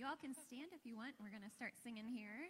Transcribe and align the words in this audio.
You 0.00 0.08
all 0.08 0.16
can 0.16 0.32
stand 0.32 0.72
if 0.72 0.88
you 0.88 0.96
want. 0.96 1.12
We're 1.20 1.28
going 1.28 1.44
to 1.44 1.52
start 1.52 1.76
singing 1.76 2.08
here. 2.08 2.48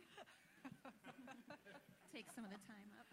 Take 2.14 2.30
some 2.30 2.46
of 2.46 2.54
the 2.54 2.62
time 2.62 2.86
up. 2.94 3.10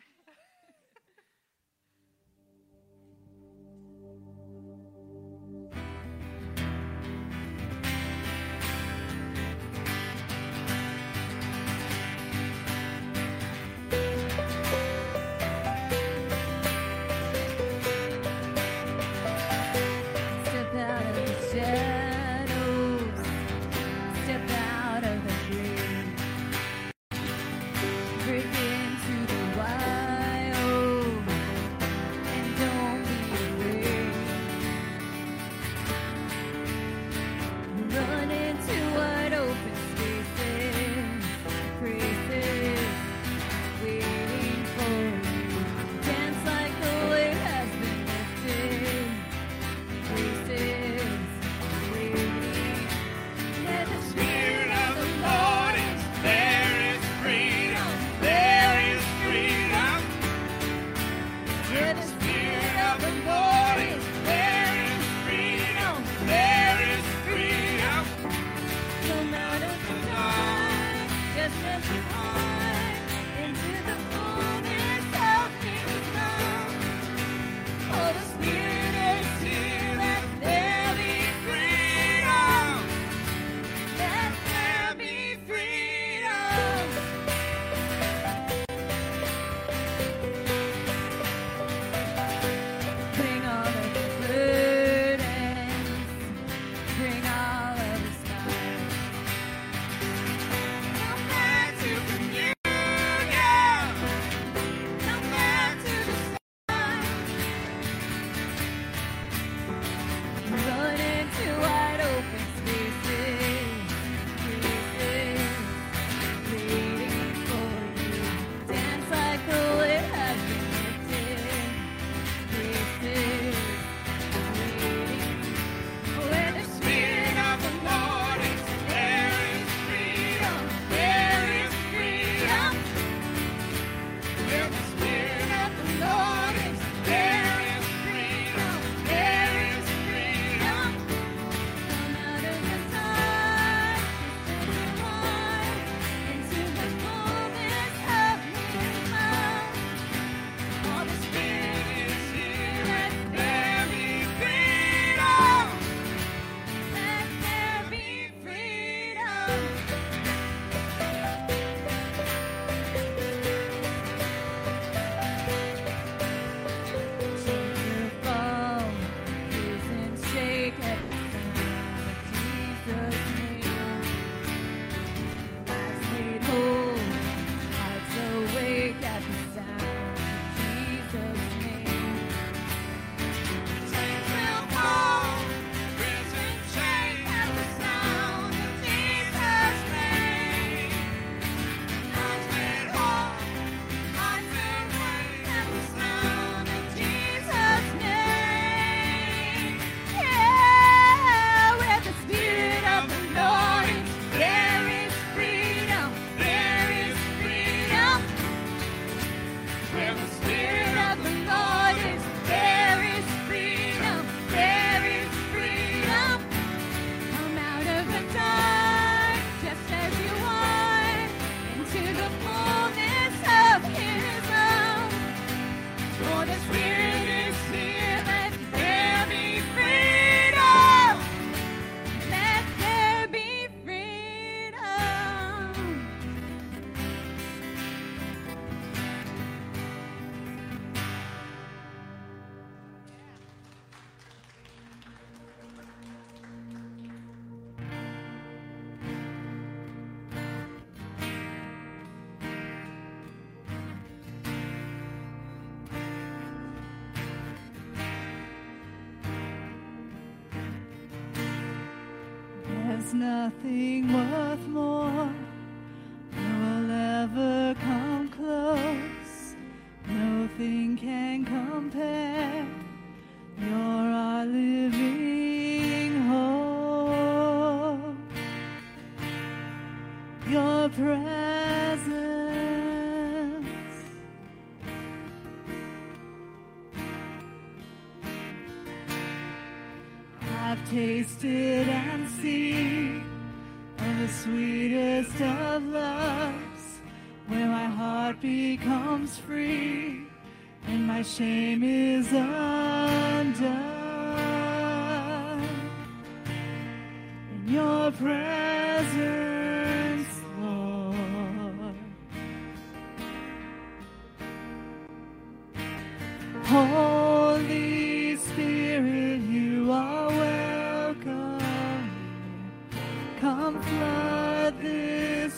see. 263.67 263.96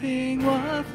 nothing 0.00 0.44
was 0.46 0.87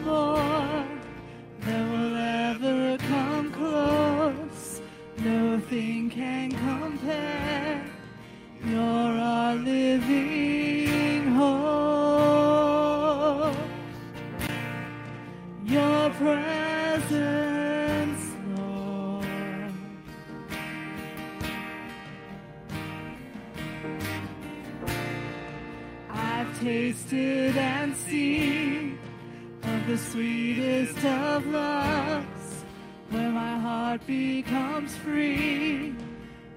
the 29.94 30.00
sweetest 30.00 31.06
of 31.06 31.46
loves, 31.46 32.64
where 33.12 33.30
my 33.30 33.60
heart 33.60 34.02
becomes 34.08 34.96
free 34.96 35.94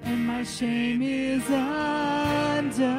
and 0.05 0.27
my 0.27 0.43
shame 0.43 1.03
is 1.03 1.43
undone. 1.51 2.96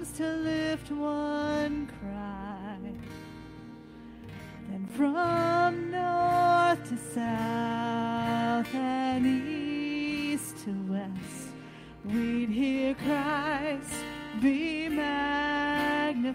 lungs 0.00 0.12
to 0.16 0.24
lift 0.36 0.90
one 0.90 1.86
cry. 2.00 2.78
Then 4.68 4.86
from 4.96 5.90
north 5.90 6.88
to 6.88 6.96
south 6.96 8.74
and 8.74 9.26
east 9.26 10.56
to 10.64 10.70
west, 10.88 11.48
we'd 12.04 12.48
hear 12.48 12.94
Christ 12.94 13.94
be 14.40 14.88
magnified. 14.88 16.30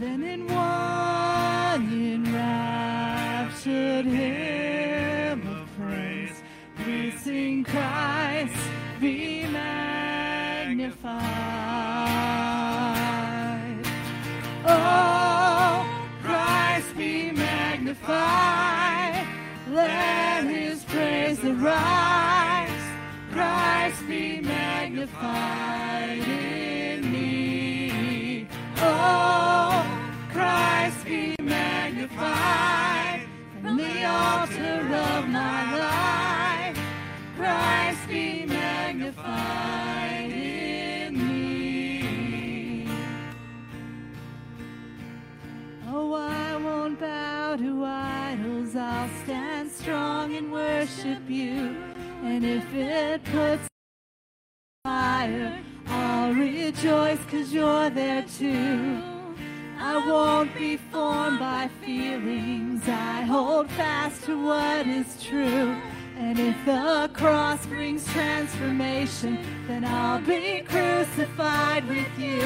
Then 0.00 0.22
in 0.22 0.46
one 0.46 1.92
enraptured 2.14 4.06
hymn 4.06 5.46
of 5.46 5.68
praise, 5.78 6.42
we 6.86 7.10
sing 7.10 7.62
Christ 7.64 8.56
be 8.98 9.46
magnified. 9.46 10.96
Oh, 14.64 15.86
Christ 16.22 16.96
be 16.96 17.30
magnified. 17.32 19.26
Let 19.70 20.44
his 20.44 20.82
praise 20.84 21.44
arise. 21.44 22.70
Christ 23.32 24.06
be 24.08 24.40
magnified 24.40 26.26
in 26.26 27.12
me. 27.12 28.48
Oh, 28.78 29.89
magnified 32.20 33.26
from 33.62 33.76
the 33.76 34.04
altar 34.04 34.80
of 34.94 35.28
my 35.28 35.78
life. 35.78 36.78
Christ 37.36 38.08
be 38.08 38.44
magnified 38.46 40.30
in 40.30 41.16
me. 41.16 42.88
Oh, 45.88 46.12
I 46.14 46.56
won't 46.56 47.00
bow 47.00 47.56
to 47.56 47.84
idols. 47.84 48.76
I'll 48.76 49.08
stand 49.24 49.70
strong 49.70 50.36
and 50.36 50.52
worship 50.52 51.28
you. 51.28 51.76
And 52.22 52.44
if 52.44 52.74
it 52.74 53.24
puts 53.24 53.66
fire, 54.84 55.58
I'll 55.86 56.34
rejoice 56.34 57.24
cause 57.30 57.52
you're 57.52 57.90
there 57.90 58.24
too. 58.38 59.19
I 59.82 59.96
won't 60.06 60.54
be 60.54 60.76
formed 60.76 61.38
by 61.38 61.70
feelings. 61.82 62.82
I 62.86 63.22
hold 63.22 63.70
fast 63.70 64.24
to 64.24 64.44
what 64.44 64.86
is 64.86 65.22
true. 65.24 65.74
And 66.18 66.38
if 66.38 66.54
the 66.66 67.10
cross 67.14 67.64
brings 67.64 68.06
transformation, 68.12 69.38
then 69.66 69.86
I'll 69.86 70.20
be 70.20 70.60
crucified 70.68 71.88
with 71.88 72.18
you. 72.18 72.42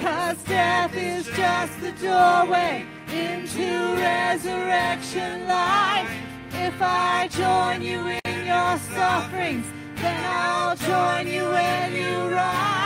Cause 0.00 0.40
death 0.44 0.94
is 0.94 1.26
just 1.36 1.80
the 1.80 1.90
doorway 2.00 2.86
into 3.12 3.96
resurrection 3.96 5.48
life. 5.48 6.10
If 6.52 6.80
I 6.80 7.26
join 7.32 7.82
you 7.82 8.20
in 8.24 8.46
your 8.46 8.78
sufferings, 8.94 9.66
then 9.96 10.24
I'll 10.24 10.76
join 10.76 11.26
you 11.26 11.42
when 11.42 11.92
you 11.92 12.32
rise. 12.32 12.83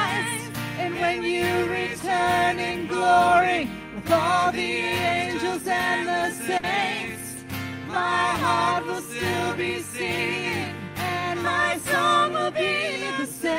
When 1.01 1.23
you 1.23 1.67
return 1.71 2.59
in 2.59 2.89
glory 2.89 3.71
with 3.95 4.11
all 4.11 4.51
the 4.51 4.59
angels 4.59 5.65
and 5.65 6.09
the 6.09 6.31
saints, 6.33 7.45
my 7.87 8.27
heart 8.43 8.85
will 8.85 9.01
still 9.01 9.55
be 9.55 9.81
singing 9.81 10.75
and 10.97 11.41
my 11.41 11.79
song 11.79 12.33
will 12.33 12.51
be 12.51 13.07
the 13.17 13.27
same. 13.27 13.55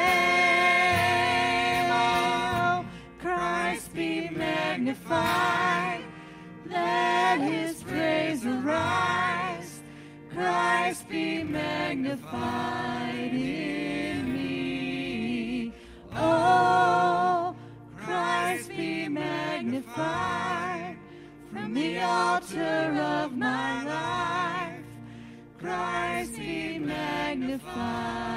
Oh, 1.89 2.85
Christ 3.21 3.93
be 3.93 4.29
magnified. 4.29 6.03
Let 6.69 7.39
his 7.39 7.81
praise 7.83 8.45
arise. 8.45 9.79
Christ 10.33 11.07
be 11.07 11.43
magnified 11.43 13.33
in 13.33 14.18
magnified 27.75 28.28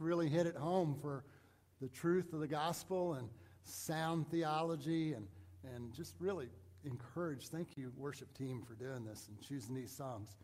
really 0.00 0.28
hit 0.28 0.46
it 0.46 0.56
home 0.56 0.96
for 1.00 1.24
the 1.80 1.88
truth 1.88 2.32
of 2.32 2.40
the 2.40 2.48
gospel 2.48 3.14
and 3.14 3.28
sound 3.64 4.28
theology 4.30 5.12
and, 5.12 5.26
and 5.74 5.92
just 5.92 6.14
really 6.18 6.48
encourage. 6.84 7.48
Thank 7.48 7.76
you, 7.76 7.92
worship 7.96 8.32
team, 8.36 8.62
for 8.66 8.74
doing 8.74 9.04
this 9.04 9.28
and 9.28 9.40
choosing 9.40 9.74
these 9.74 9.92
songs. 9.92 10.36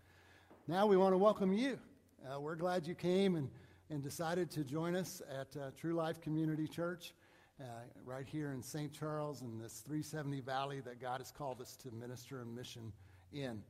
Now 0.68 0.86
we 0.86 0.96
want 0.96 1.14
to 1.14 1.18
welcome 1.18 1.52
you. 1.52 1.78
Uh, 2.26 2.40
we're 2.40 2.56
glad 2.56 2.86
you 2.86 2.94
came 2.94 3.36
and, 3.36 3.48
and 3.88 4.02
decided 4.02 4.50
to 4.50 4.64
join 4.64 4.94
us 4.94 5.22
at 5.30 5.56
uh, 5.56 5.70
True 5.76 5.94
Life 5.94 6.20
Community 6.20 6.68
Church 6.68 7.14
uh, 7.60 7.64
right 8.04 8.26
here 8.26 8.52
in 8.52 8.62
St. 8.62 8.92
Charles 8.92 9.40
in 9.40 9.58
this 9.58 9.80
370 9.80 10.40
Valley 10.40 10.80
that 10.80 11.00
God 11.00 11.20
has 11.20 11.30
called 11.30 11.60
us 11.62 11.76
to 11.76 11.90
minister 11.92 12.42
and 12.42 12.54
mission 12.54 12.92
in. 13.32 13.62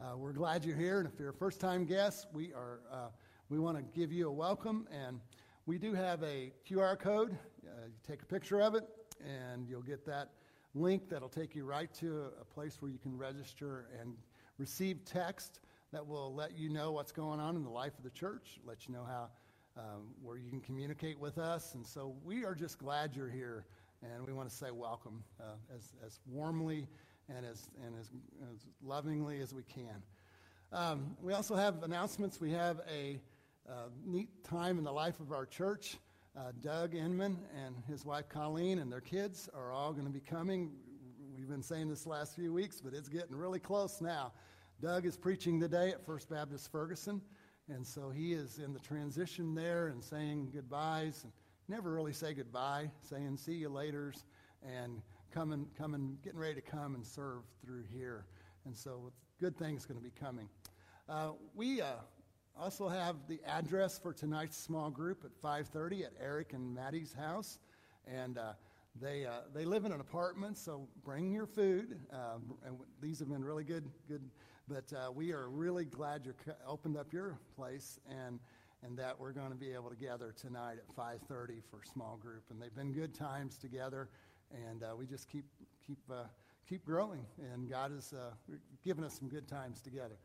Uh, 0.00 0.16
we're 0.16 0.32
glad 0.32 0.64
you're 0.64 0.76
here, 0.76 0.98
and 0.98 1.08
if 1.08 1.18
you're 1.18 1.30
a 1.30 1.34
first-time 1.34 1.84
guest, 1.84 2.26
we 2.32 2.52
are 2.52 2.80
uh, 2.90 3.08
we 3.48 3.60
want 3.60 3.76
to 3.76 3.82
give 3.98 4.12
you 4.12 4.28
a 4.28 4.32
welcome, 4.32 4.88
and 4.90 5.20
we 5.66 5.78
do 5.78 5.94
have 5.94 6.20
a 6.24 6.52
QR 6.68 6.98
code. 6.98 7.30
Uh, 7.64 7.86
you 7.86 7.92
take 8.04 8.22
a 8.22 8.26
picture 8.26 8.60
of 8.60 8.74
it, 8.74 8.84
and 9.24 9.68
you'll 9.68 9.82
get 9.82 10.04
that 10.06 10.30
link 10.74 11.08
that'll 11.08 11.28
take 11.28 11.54
you 11.54 11.64
right 11.64 11.92
to 11.94 12.24
a, 12.40 12.44
place 12.44 12.82
where 12.82 12.90
you 12.90 12.98
can 12.98 13.16
register 13.16 13.86
and 14.00 14.14
receive 14.58 15.04
text 15.04 15.60
that 15.92 16.04
will 16.04 16.34
let 16.34 16.58
you 16.58 16.68
know 16.68 16.90
what's 16.90 17.12
going 17.12 17.38
on 17.38 17.54
in 17.54 17.62
the 17.62 17.70
life 17.70 17.96
of 17.96 18.02
the 18.02 18.10
church, 18.10 18.58
let 18.66 18.88
you 18.88 18.94
know 18.94 19.04
how 19.06 19.28
um, 19.76 20.08
where 20.22 20.38
you 20.38 20.50
can 20.50 20.60
communicate 20.60 21.18
with 21.18 21.38
us. 21.38 21.74
And 21.74 21.86
so 21.86 22.16
we 22.24 22.44
are 22.44 22.54
just 22.54 22.78
glad 22.78 23.14
you're 23.14 23.28
here, 23.28 23.64
and 24.02 24.26
we 24.26 24.32
want 24.32 24.48
to 24.48 24.54
say 24.54 24.72
welcome 24.72 25.22
uh, 25.40 25.54
as, 25.72 25.92
as 26.04 26.18
warmly 26.26 26.88
and 27.28 27.46
as, 27.46 27.68
and 27.84 27.94
as, 28.00 28.10
as 28.52 28.66
lovingly 28.82 29.40
as 29.40 29.54
we 29.54 29.62
can. 29.62 30.02
Um, 30.72 31.16
we 31.22 31.32
also 31.32 31.54
have 31.54 31.84
announcements. 31.84 32.40
We 32.40 32.50
have 32.50 32.80
a 32.90 33.20
uh, 33.68 33.88
neat 34.04 34.28
time 34.44 34.78
in 34.78 34.84
the 34.84 34.92
life 34.92 35.20
of 35.20 35.32
our 35.32 35.46
church. 35.46 35.98
Uh, 36.36 36.52
Doug 36.60 36.94
Inman 36.94 37.38
and 37.64 37.74
his 37.88 38.04
wife 38.04 38.28
Colleen 38.28 38.78
and 38.78 38.92
their 38.92 39.00
kids 39.00 39.48
are 39.54 39.72
all 39.72 39.92
going 39.92 40.06
to 40.06 40.12
be 40.12 40.20
coming. 40.20 40.70
We've 41.36 41.48
been 41.48 41.62
saying 41.62 41.88
this 41.88 42.06
last 42.06 42.34
few 42.36 42.52
weeks, 42.52 42.80
but 42.80 42.92
it's 42.92 43.08
getting 43.08 43.34
really 43.34 43.58
close 43.58 44.00
now. 44.00 44.32
Doug 44.80 45.06
is 45.06 45.16
preaching 45.16 45.58
today 45.58 45.90
at 45.90 46.04
First 46.04 46.28
Baptist 46.28 46.70
Ferguson, 46.70 47.22
and 47.68 47.86
so 47.86 48.10
he 48.10 48.34
is 48.34 48.58
in 48.58 48.72
the 48.72 48.78
transition 48.78 49.54
there 49.54 49.88
and 49.88 50.04
saying 50.04 50.50
goodbyes 50.52 51.24
and 51.24 51.32
never 51.68 51.92
really 51.92 52.12
say 52.12 52.34
goodbye, 52.34 52.90
saying 53.00 53.36
see 53.36 53.54
you 53.54 53.70
laters 53.70 54.24
and 54.62 55.00
coming, 55.32 55.66
coming, 55.76 56.18
getting 56.22 56.38
ready 56.38 56.54
to 56.54 56.60
come 56.60 56.94
and 56.94 57.06
serve 57.06 57.42
through 57.64 57.84
here. 57.92 58.26
And 58.66 58.76
so 58.76 59.10
good 59.40 59.56
things 59.56 59.86
going 59.86 59.98
to 59.98 60.04
be 60.04 60.12
coming. 60.20 60.48
Uh, 61.08 61.30
we 61.54 61.80
uh, 61.80 61.94
also 62.60 62.88
have 62.88 63.16
the 63.28 63.40
address 63.46 63.98
for 63.98 64.12
tonight's 64.12 64.56
small 64.56 64.90
group 64.90 65.24
at 65.24 65.32
5:30 65.40 66.04
at 66.04 66.12
Eric 66.20 66.52
and 66.52 66.74
Maddie's 66.74 67.12
house, 67.12 67.58
and 68.06 68.38
uh, 68.38 68.52
they 69.00 69.26
uh, 69.26 69.40
they 69.54 69.64
live 69.64 69.84
in 69.84 69.92
an 69.92 70.00
apartment. 70.00 70.56
So 70.56 70.88
bring 71.04 71.30
your 71.32 71.46
food. 71.46 72.00
Uh, 72.12 72.38
and 72.66 72.78
these 73.00 73.18
have 73.18 73.28
been 73.28 73.44
really 73.44 73.64
good, 73.64 73.88
good. 74.08 74.22
But 74.68 74.92
uh, 74.92 75.12
we 75.12 75.32
are 75.32 75.48
really 75.48 75.84
glad 75.84 76.26
you 76.26 76.34
opened 76.66 76.96
up 76.96 77.12
your 77.12 77.38
place 77.54 77.98
and 78.08 78.40
and 78.82 78.96
that 78.98 79.18
we're 79.18 79.32
going 79.32 79.50
to 79.50 79.56
be 79.56 79.72
able 79.72 79.90
to 79.90 79.96
gather 79.96 80.32
tonight 80.32 80.78
at 80.78 80.96
5:30 80.96 81.62
for 81.70 81.80
small 81.84 82.16
group. 82.16 82.44
And 82.50 82.60
they've 82.60 82.74
been 82.74 82.92
good 82.92 83.14
times 83.14 83.58
together, 83.58 84.08
and 84.50 84.82
uh, 84.82 84.94
we 84.96 85.06
just 85.06 85.28
keep 85.28 85.44
keep 85.86 85.98
uh, 86.10 86.24
keep 86.68 86.84
growing. 86.84 87.26
And 87.52 87.68
God 87.68 87.90
has 87.92 88.14
given 88.84 89.04
us 89.04 89.18
some 89.18 89.28
good 89.28 89.46
times 89.46 89.80
together. 89.82 90.16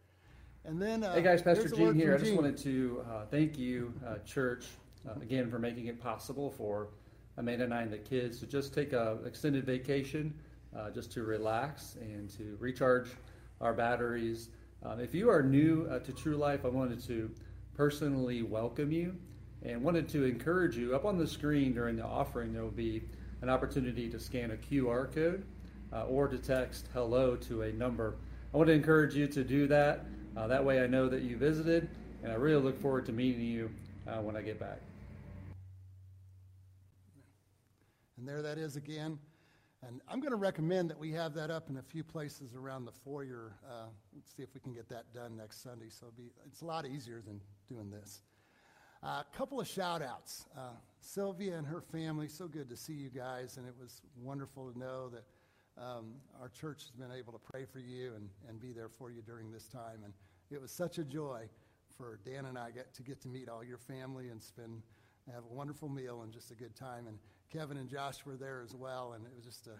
And 0.63 0.79
then, 0.79 1.03
uh, 1.03 1.13
Hey 1.15 1.23
guys, 1.23 1.41
Pastor 1.41 1.67
Gene 1.69 1.95
here. 1.95 2.13
I 2.13 2.17
just 2.17 2.29
Gene. 2.29 2.35
wanted 2.35 2.57
to 2.57 3.03
uh, 3.09 3.25
thank 3.31 3.57
you, 3.57 3.93
uh, 4.05 4.19
church, 4.19 4.67
uh, 5.09 5.19
again 5.19 5.49
for 5.49 5.57
making 5.57 5.87
it 5.87 5.99
possible 5.99 6.51
for 6.51 6.89
Amanda 7.37 7.63
and 7.63 7.73
I 7.73 7.81
and 7.81 7.91
the 7.91 7.97
kids 7.97 8.39
to 8.41 8.45
just 8.45 8.71
take 8.71 8.93
a 8.93 9.17
extended 9.25 9.65
vacation, 9.65 10.33
uh, 10.77 10.91
just 10.91 11.11
to 11.13 11.23
relax 11.23 11.95
and 11.99 12.29
to 12.37 12.57
recharge 12.59 13.09
our 13.59 13.73
batteries. 13.73 14.49
Um, 14.83 14.99
if 14.99 15.15
you 15.15 15.31
are 15.31 15.41
new 15.41 15.87
uh, 15.89 15.97
to 15.99 16.13
True 16.13 16.35
Life, 16.35 16.63
I 16.63 16.67
wanted 16.67 17.01
to 17.07 17.31
personally 17.73 18.43
welcome 18.43 18.91
you 18.91 19.15
and 19.63 19.81
wanted 19.83 20.07
to 20.09 20.25
encourage 20.25 20.77
you. 20.77 20.93
Up 20.93 21.05
on 21.05 21.17
the 21.17 21.27
screen 21.27 21.73
during 21.73 21.95
the 21.95 22.05
offering, 22.05 22.53
there 22.53 22.61
will 22.61 22.69
be 22.69 23.01
an 23.41 23.49
opportunity 23.49 24.07
to 24.09 24.19
scan 24.19 24.51
a 24.51 24.57
QR 24.57 25.11
code 25.11 25.43
uh, 25.91 26.05
or 26.05 26.27
to 26.27 26.37
text 26.37 26.87
hello 26.93 27.35
to 27.37 27.63
a 27.63 27.71
number. 27.73 28.17
I 28.53 28.57
want 28.57 28.67
to 28.67 28.73
encourage 28.73 29.15
you 29.15 29.25
to 29.25 29.43
do 29.43 29.65
that. 29.67 30.05
Uh, 30.35 30.47
that 30.47 30.63
way, 30.63 30.81
I 30.81 30.87
know 30.87 31.09
that 31.09 31.23
you 31.23 31.35
visited, 31.35 31.89
and 32.23 32.31
I 32.31 32.35
really 32.35 32.61
look 32.61 32.79
forward 32.81 33.05
to 33.07 33.11
meeting 33.11 33.41
you 33.41 33.69
uh, 34.07 34.21
when 34.21 34.37
I 34.37 34.41
get 34.41 34.59
back. 34.59 34.79
And 38.17 38.27
there 38.27 38.41
that 38.41 38.57
is 38.57 38.77
again. 38.77 39.19
And 39.85 39.99
I'm 40.07 40.19
going 40.19 40.31
to 40.31 40.37
recommend 40.37 40.89
that 40.91 40.99
we 40.99 41.11
have 41.13 41.33
that 41.33 41.49
up 41.49 41.69
in 41.69 41.77
a 41.77 41.81
few 41.81 42.03
places 42.03 42.53
around 42.55 42.85
the 42.85 42.91
foyer. 42.91 43.53
Uh, 43.67 43.87
let's 44.15 44.31
see 44.35 44.43
if 44.43 44.53
we 44.53 44.59
can 44.61 44.73
get 44.73 44.87
that 44.89 45.11
done 45.11 45.35
next 45.35 45.63
Sunday. 45.63 45.89
So 45.89 46.07
be, 46.15 46.29
it's 46.45 46.61
a 46.61 46.65
lot 46.65 46.85
easier 46.85 47.21
than 47.25 47.41
doing 47.67 47.89
this. 47.89 48.21
A 49.01 49.25
couple 49.35 49.59
of 49.59 49.67
shout 49.67 50.03
outs. 50.03 50.45
Uh, 50.55 50.73
Sylvia 50.99 51.57
and 51.57 51.65
her 51.65 51.81
family, 51.81 52.27
so 52.27 52.47
good 52.47 52.69
to 52.69 52.77
see 52.77 52.93
you 52.93 53.09
guys. 53.09 53.57
And 53.57 53.67
it 53.67 53.73
was 53.81 54.03
wonderful 54.21 54.71
to 54.71 54.77
know 54.77 55.09
that 55.09 55.23
um, 55.81 56.13
our 56.39 56.49
church 56.49 56.83
has 56.83 56.91
been 56.91 57.17
able 57.17 57.33
to 57.33 57.39
pray 57.39 57.65
for 57.65 57.79
you 57.79 58.13
and, 58.15 58.29
and 58.47 58.61
be 58.61 58.71
there 58.73 58.89
for 58.89 59.09
you 59.09 59.23
during 59.23 59.51
this 59.51 59.67
time. 59.67 60.03
And 60.03 60.13
it 60.51 60.61
was 60.61 60.71
such 60.71 60.97
a 60.97 61.03
joy 61.03 61.49
for 61.97 62.19
Dan 62.25 62.45
and 62.45 62.57
I 62.57 62.71
get 62.71 62.93
to 62.95 63.03
get 63.03 63.21
to 63.21 63.27
meet 63.27 63.49
all 63.49 63.63
your 63.63 63.77
family 63.77 64.29
and 64.29 64.41
spend 64.41 64.81
have 65.33 65.43
a 65.49 65.53
wonderful 65.53 65.89
meal 65.89 66.21
and 66.23 66.33
just 66.33 66.51
a 66.51 66.55
good 66.55 66.75
time. 66.75 67.07
And 67.07 67.17
Kevin 67.51 67.77
and 67.77 67.89
Josh 67.89 68.25
were 68.25 68.35
there 68.35 68.61
as 68.63 68.75
well, 68.75 69.13
and 69.13 69.25
it 69.25 69.31
was 69.35 69.45
just 69.45 69.67
a, 69.67 69.71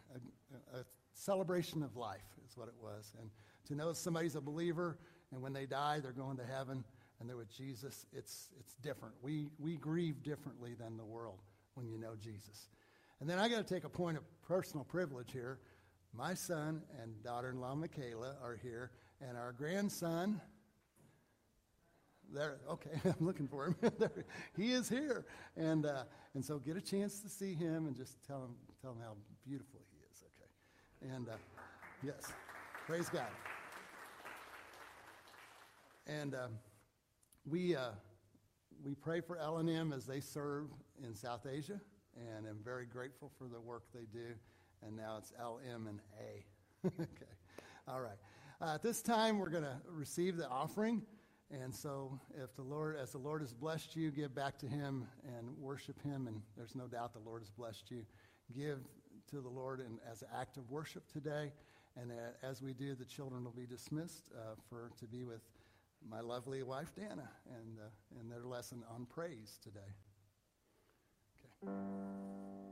a, 0.76 0.80
a 0.82 0.86
celebration 1.14 1.84
of 1.84 1.96
life, 1.96 2.26
is 2.48 2.58
what 2.58 2.68
it 2.68 2.76
was. 2.82 3.14
And 3.20 3.30
to 3.68 3.76
know 3.76 3.94
somebody's 3.94 4.36
a 4.36 4.42
believer, 4.42 4.98
and 5.32 5.42
when 5.42 5.54
they 5.54 5.66
die, 5.66 6.00
they're 6.00 6.12
going 6.12 6.38
to 6.38 6.46
heaven, 6.46 6.84
and 7.20 7.30
they're 7.30 7.38
with 7.38 7.56
Jesus, 7.56 8.06
it's, 8.14 8.50
it's 8.60 8.74
different. 8.76 9.16
We, 9.22 9.48
we 9.60 9.78
grieve 9.78 10.24
differently 10.24 10.74
than 10.74 10.98
the 10.98 11.06
world 11.06 11.40
when 11.76 11.88
you 11.88 11.98
know 11.98 12.16
Jesus. 12.20 12.68
And 13.20 13.30
then 13.30 13.40
I 13.40 13.48
got 13.48 13.66
to 13.66 13.74
take 13.74 13.84
a 13.84 13.90
point 13.90 14.18
of 14.18 14.24
personal 14.42 14.84
privilege 14.84 15.32
here. 15.32 15.60
My 16.14 16.34
son 16.34 16.82
and 17.02 17.24
daughter 17.24 17.50
in 17.50 17.62
law, 17.62 17.76
Michaela, 17.76 18.36
are 18.44 18.60
here, 18.62 18.92
and 19.22 19.38
our 19.38 19.54
grandson, 19.54 20.42
there, 22.34 22.58
okay, 22.70 22.90
I'm 23.06 23.26
looking 23.26 23.48
for 23.48 23.68
him. 23.68 23.76
there, 24.00 24.26
he 24.56 24.72
is 24.72 24.90
here, 24.90 25.26
and 25.56 25.86
uh, 25.86 26.04
and 26.34 26.44
so 26.44 26.58
get 26.58 26.78
a 26.78 26.82
chance 26.82 27.20
to 27.22 27.30
see 27.30 27.54
him 27.54 27.88
and 27.88 27.96
just 27.96 28.26
tell 28.26 28.44
him 28.44 28.56
tell 28.82 28.92
him 28.92 29.00
how 29.02 29.14
beautiful 29.46 29.80
he 29.92 29.98
is. 30.12 30.24
Okay, 30.24 31.16
and 31.16 31.30
uh, 31.30 31.34
yes, 32.04 32.32
praise 32.86 33.10
God. 33.10 33.28
And 36.08 36.36
um, 36.36 36.52
we 37.46 37.76
uh, 37.76 37.92
we 38.84 38.96
pray 38.96 39.22
for 39.22 39.38
L 39.38 39.58
and 39.58 39.70
M 39.70 39.94
as 39.94 40.06
they 40.06 40.20
serve 40.20 40.68
in 41.04 41.14
South 41.14 41.46
Asia, 41.46 41.80
and 42.16 42.48
I'm 42.48 42.60
very 42.64 42.86
grateful 42.86 43.32
for 43.38 43.48
the 43.48 43.60
work 43.60 43.84
they 43.94 44.06
do. 44.12 44.34
And 44.84 44.98
now 44.98 45.18
it's 45.20 45.32
L, 45.40 45.60
M, 45.72 45.88
and 45.88 46.00
A. 46.20 46.88
okay, 47.02 47.32
all 47.88 48.02
right. 48.02 48.18
Uh, 48.60 48.76
at 48.76 48.82
this 48.82 49.02
time, 49.02 49.38
we're 49.38 49.50
going 49.50 49.64
to 49.64 49.78
receive 49.88 50.38
the 50.38 50.48
offering. 50.50 51.04
And 51.52 51.74
so, 51.74 52.18
if 52.42 52.56
the 52.56 52.62
Lord, 52.62 52.98
as 52.98 53.12
the 53.12 53.18
Lord 53.18 53.42
has 53.42 53.54
blessed 53.54 53.96
you, 53.96 54.10
give 54.10 54.34
back 54.34 54.58
to 54.60 54.68
Him 54.68 55.06
and 55.26 55.58
worship 55.58 56.02
Him. 56.02 56.28
And 56.28 56.42
there's 56.56 56.76
no 56.76 56.88
doubt 56.88 57.14
the 57.14 57.20
Lord 57.20 57.42
has 57.42 57.50
blessed 57.50 57.92
you. 57.92 58.06
Give 58.56 58.80
to 59.32 59.42
the 59.42 59.50
Lord 59.50 59.80
and 59.80 60.00
as 60.10 60.22
an 60.22 60.30
act 60.38 60.58
of 60.58 60.70
worship 60.70 61.04
today. 61.12 61.52
And 62.00 62.12
as 62.42 62.62
we 62.62 62.74
do, 62.74 62.96
the 62.96 63.06
children 63.06 63.44
will 63.44 63.52
be 63.52 63.66
dismissed 63.66 64.30
uh, 64.34 64.56
for 64.70 64.92
to 65.00 65.06
be 65.08 65.26
with 65.26 65.42
my 66.10 66.22
lovely 66.22 66.64
wife 66.64 66.96
Dana 66.96 67.30
and 67.48 67.78
uh, 67.80 68.20
and 68.20 68.32
their 68.32 68.46
lesson 68.46 68.84
on 68.94 69.06
praise 69.06 69.60
today. 69.62 69.80
Okay. 71.66 72.71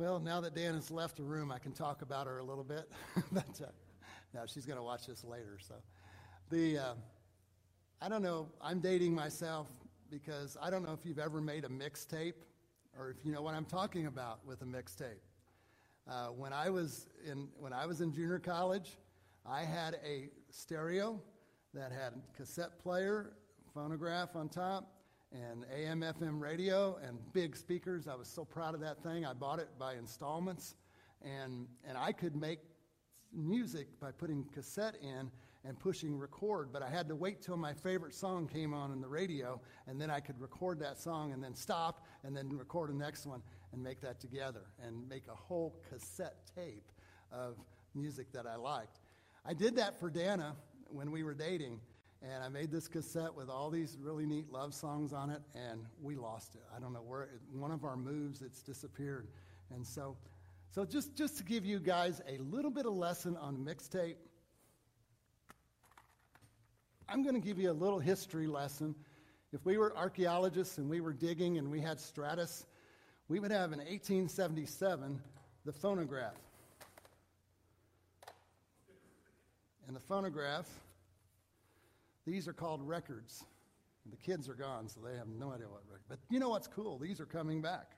Well, 0.00 0.18
now 0.18 0.40
that 0.40 0.54
Dan 0.54 0.76
has 0.76 0.90
left 0.90 1.18
the 1.18 1.22
room, 1.22 1.52
I 1.52 1.58
can 1.58 1.72
talk 1.72 2.00
about 2.00 2.26
her 2.26 2.38
a 2.38 2.42
little 2.42 2.64
bit. 2.64 2.90
but 3.32 3.60
uh, 3.60 4.46
she's 4.46 4.64
going 4.64 4.78
to 4.78 4.82
watch 4.82 5.06
this 5.06 5.24
later. 5.24 5.58
So, 5.60 5.74
the 6.48 6.78
uh, 6.78 6.94
I 8.00 8.08
don't 8.08 8.22
know. 8.22 8.48
I'm 8.62 8.80
dating 8.80 9.14
myself 9.14 9.66
because 10.10 10.56
I 10.58 10.70
don't 10.70 10.86
know 10.86 10.94
if 10.94 11.04
you've 11.04 11.18
ever 11.18 11.42
made 11.42 11.66
a 11.66 11.68
mixtape 11.68 12.32
or 12.98 13.10
if 13.10 13.26
you 13.26 13.30
know 13.30 13.42
what 13.42 13.52
I'm 13.54 13.66
talking 13.66 14.06
about 14.06 14.38
with 14.46 14.62
a 14.62 14.64
mixtape. 14.64 15.20
Uh, 16.08 16.28
when 16.28 16.54
I 16.54 16.70
was 16.70 17.06
in 17.30 17.48
when 17.58 17.74
I 17.74 17.84
was 17.84 18.00
in 18.00 18.10
junior 18.10 18.38
college, 18.38 18.96
I 19.44 19.64
had 19.64 19.98
a 20.02 20.30
stereo 20.48 21.20
that 21.74 21.92
had 21.92 22.14
cassette 22.34 22.78
player, 22.78 23.34
phonograph 23.74 24.34
on 24.34 24.48
top, 24.48 24.94
and 25.32 25.64
AM 25.74 26.00
FM 26.00 26.40
radio 26.40 26.98
and 27.06 27.18
big 27.32 27.56
speakers. 27.56 28.08
I 28.08 28.14
was 28.14 28.28
so 28.28 28.44
proud 28.44 28.74
of 28.74 28.80
that 28.80 29.02
thing. 29.02 29.24
I 29.24 29.32
bought 29.32 29.58
it 29.58 29.68
by 29.78 29.94
installments, 29.94 30.74
and 31.22 31.66
and 31.84 31.96
I 31.96 32.12
could 32.12 32.36
make 32.36 32.60
music 33.32 33.88
by 34.00 34.10
putting 34.10 34.44
cassette 34.52 34.96
in 35.02 35.30
and 35.64 35.78
pushing 35.78 36.16
record, 36.16 36.70
but 36.72 36.82
I 36.82 36.88
had 36.88 37.08
to 37.08 37.14
wait 37.14 37.42
till 37.42 37.56
my 37.56 37.74
favorite 37.74 38.14
song 38.14 38.48
came 38.48 38.72
on 38.72 38.92
in 38.92 39.00
the 39.00 39.08
radio, 39.08 39.60
and 39.86 40.00
then 40.00 40.10
I 40.10 40.20
could 40.20 40.40
record 40.40 40.80
that 40.80 40.98
song 40.98 41.32
and 41.32 41.44
then 41.44 41.54
stop 41.54 42.06
and 42.24 42.34
then 42.34 42.56
record 42.56 42.90
the 42.90 42.94
next 42.94 43.26
one 43.26 43.42
and 43.72 43.82
make 43.82 44.00
that 44.00 44.20
together 44.20 44.62
and 44.84 45.06
make 45.08 45.24
a 45.28 45.34
whole 45.34 45.76
cassette 45.90 46.50
tape 46.56 46.90
of 47.30 47.56
music 47.94 48.32
that 48.32 48.46
I 48.46 48.56
liked. 48.56 49.00
I 49.44 49.52
did 49.52 49.76
that 49.76 50.00
for 50.00 50.10
Dana 50.10 50.56
when 50.88 51.10
we 51.10 51.22
were 51.22 51.34
dating, 51.34 51.80
and 52.22 52.44
I 52.44 52.48
made 52.48 52.70
this 52.70 52.86
cassette 52.86 53.34
with 53.34 53.48
all 53.48 53.70
these 53.70 53.96
really 54.00 54.26
neat 54.26 54.50
love 54.52 54.74
songs 54.74 55.12
on 55.12 55.30
it, 55.30 55.40
and 55.54 55.86
we 56.02 56.16
lost 56.16 56.54
it. 56.54 56.62
I 56.74 56.78
don't 56.78 56.92
know 56.92 57.00
where, 57.00 57.28
one 57.52 57.70
of 57.72 57.84
our 57.84 57.96
moves, 57.96 58.42
it's 58.42 58.62
disappeared. 58.62 59.28
And 59.74 59.86
so, 59.86 60.16
so 60.70 60.84
just, 60.84 61.16
just 61.16 61.38
to 61.38 61.44
give 61.44 61.64
you 61.64 61.78
guys 61.78 62.20
a 62.28 62.38
little 62.42 62.70
bit 62.70 62.84
of 62.84 62.92
lesson 62.92 63.36
on 63.38 63.56
mixtape, 63.56 64.16
I'm 67.08 67.22
going 67.22 67.34
to 67.34 67.40
give 67.40 67.58
you 67.58 67.70
a 67.70 67.72
little 67.72 67.98
history 67.98 68.46
lesson. 68.46 68.94
If 69.52 69.64
we 69.64 69.78
were 69.78 69.96
archaeologists 69.96 70.78
and 70.78 70.88
we 70.88 71.00
were 71.00 71.12
digging 71.12 71.58
and 71.58 71.70
we 71.70 71.80
had 71.80 71.98
strata, 71.98 72.46
we 73.28 73.40
would 73.40 73.50
have 73.50 73.72
in 73.72 73.78
1877 73.78 75.20
the 75.64 75.72
phonograph. 75.72 76.36
And 79.86 79.96
the 79.96 80.00
phonograph, 80.00 80.68
these 82.30 82.46
are 82.46 82.52
called 82.52 82.86
records. 82.86 83.44
The 84.10 84.16
kids 84.16 84.48
are 84.48 84.54
gone, 84.54 84.88
so 84.88 85.00
they 85.00 85.16
have 85.16 85.28
no 85.28 85.52
idea 85.52 85.68
what 85.68 85.82
record. 85.86 86.04
But 86.08 86.18
you 86.30 86.38
know 86.38 86.50
what's 86.50 86.68
cool? 86.68 86.98
These 86.98 87.20
are 87.20 87.26
coming 87.26 87.60
back. 87.60 87.92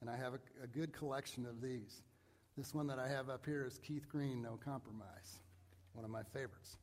And 0.00 0.08
I 0.08 0.16
have 0.16 0.34
a, 0.34 0.64
a 0.64 0.66
good 0.66 0.92
collection 0.92 1.44
of 1.44 1.60
these. 1.60 2.02
This 2.56 2.74
one 2.74 2.86
that 2.86 2.98
I 2.98 3.08
have 3.08 3.28
up 3.28 3.44
here 3.44 3.66
is 3.66 3.78
Keith 3.78 4.08
Green, 4.08 4.40
No 4.40 4.58
Compromise, 4.64 5.40
one 5.92 6.04
of 6.04 6.10
my 6.10 6.22
favorites. 6.22 6.76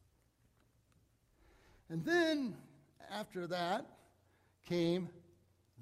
And 1.90 2.04
then 2.06 2.56
after 3.12 3.48
that 3.48 3.86
came 4.68 5.10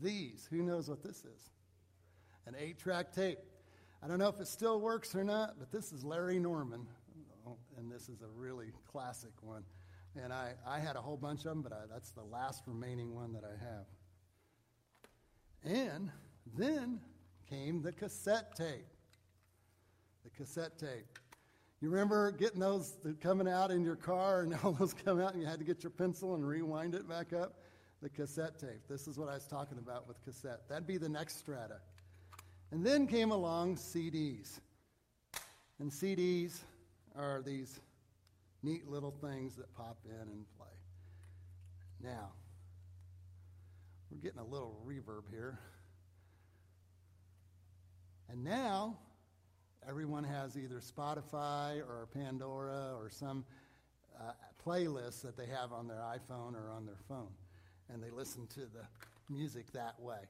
these. 0.01 0.47
Who 0.51 0.61
knows 0.61 0.89
what 0.89 1.03
this 1.03 1.17
is? 1.17 1.49
An 2.45 2.55
eight 2.59 2.77
track 2.77 3.11
tape. 3.11 3.39
I 4.03 4.07
don't 4.07 4.19
know 4.19 4.29
if 4.29 4.39
it 4.39 4.47
still 4.47 4.79
works 4.79 5.15
or 5.15 5.23
not, 5.23 5.55
but 5.57 5.71
this 5.71 5.91
is 5.91 6.03
Larry 6.03 6.39
Norman. 6.39 6.85
And 7.77 7.91
this 7.91 8.07
is 8.07 8.21
a 8.21 8.27
really 8.39 8.71
classic 8.91 9.31
one. 9.41 9.63
And 10.21 10.31
I, 10.31 10.53
I 10.65 10.79
had 10.79 10.95
a 10.95 11.01
whole 11.01 11.17
bunch 11.17 11.39
of 11.39 11.45
them, 11.45 11.61
but 11.61 11.73
I, 11.73 11.81
that's 11.91 12.11
the 12.11 12.23
last 12.23 12.63
remaining 12.65 13.13
one 13.13 13.33
that 13.33 13.43
I 13.43 13.63
have. 13.63 13.85
And 15.63 16.11
then 16.57 16.99
came 17.49 17.81
the 17.81 17.91
cassette 17.91 18.55
tape. 18.55 18.87
The 20.23 20.29
cassette 20.31 20.77
tape. 20.77 21.19
You 21.81 21.89
remember 21.89 22.31
getting 22.31 22.59
those 22.59 22.97
coming 23.21 23.47
out 23.47 23.71
in 23.71 23.83
your 23.83 23.95
car 23.95 24.41
and 24.41 24.57
all 24.63 24.71
those 24.71 24.93
come 24.93 25.19
out 25.19 25.33
and 25.33 25.41
you 25.41 25.47
had 25.47 25.59
to 25.59 25.65
get 25.65 25.83
your 25.83 25.91
pencil 25.91 26.35
and 26.35 26.47
rewind 26.47 26.95
it 26.95 27.07
back 27.07 27.33
up? 27.33 27.59
The 28.01 28.09
cassette 28.09 28.59
tape. 28.59 28.87
This 28.87 29.07
is 29.07 29.17
what 29.17 29.29
I 29.29 29.33
was 29.33 29.47
talking 29.47 29.77
about 29.77 30.07
with 30.07 30.23
cassette. 30.23 30.69
That'd 30.69 30.87
be 30.87 30.97
the 30.97 31.09
next 31.09 31.39
strata. 31.39 31.79
And 32.71 32.85
then 32.85 33.07
came 33.07 33.31
along 33.31 33.75
CDs. 33.77 34.59
And 35.79 35.91
CDs 35.91 36.59
are 37.17 37.41
these 37.41 37.79
neat 38.65 38.87
little 38.87 39.13
things 39.21 39.55
that 39.55 39.71
pop 39.75 39.99
in 40.05 40.27
and 40.27 40.45
play. 40.57 40.65
Now, 42.01 42.31
we're 44.09 44.17
getting 44.17 44.39
a 44.39 44.43
little 44.43 44.81
reverb 44.87 45.29
here. 45.29 45.59
And 48.27 48.43
now, 48.43 48.97
everyone 49.87 50.23
has 50.23 50.57
either 50.57 50.79
Spotify 50.79 51.77
or 51.77 52.07
Pandora 52.11 52.95
or 52.97 53.11
some 53.11 53.45
uh, 54.19 54.31
playlist 54.65 55.21
that 55.21 55.37
they 55.37 55.45
have 55.45 55.71
on 55.71 55.87
their 55.87 55.99
iPhone 55.99 56.55
or 56.55 56.71
on 56.75 56.87
their 56.87 56.97
phone, 57.07 57.29
and 57.93 58.01
they 58.01 58.09
listen 58.09 58.47
to 58.47 58.61
the 58.61 58.87
music 59.29 59.71
that 59.73 59.99
way. 59.99 60.21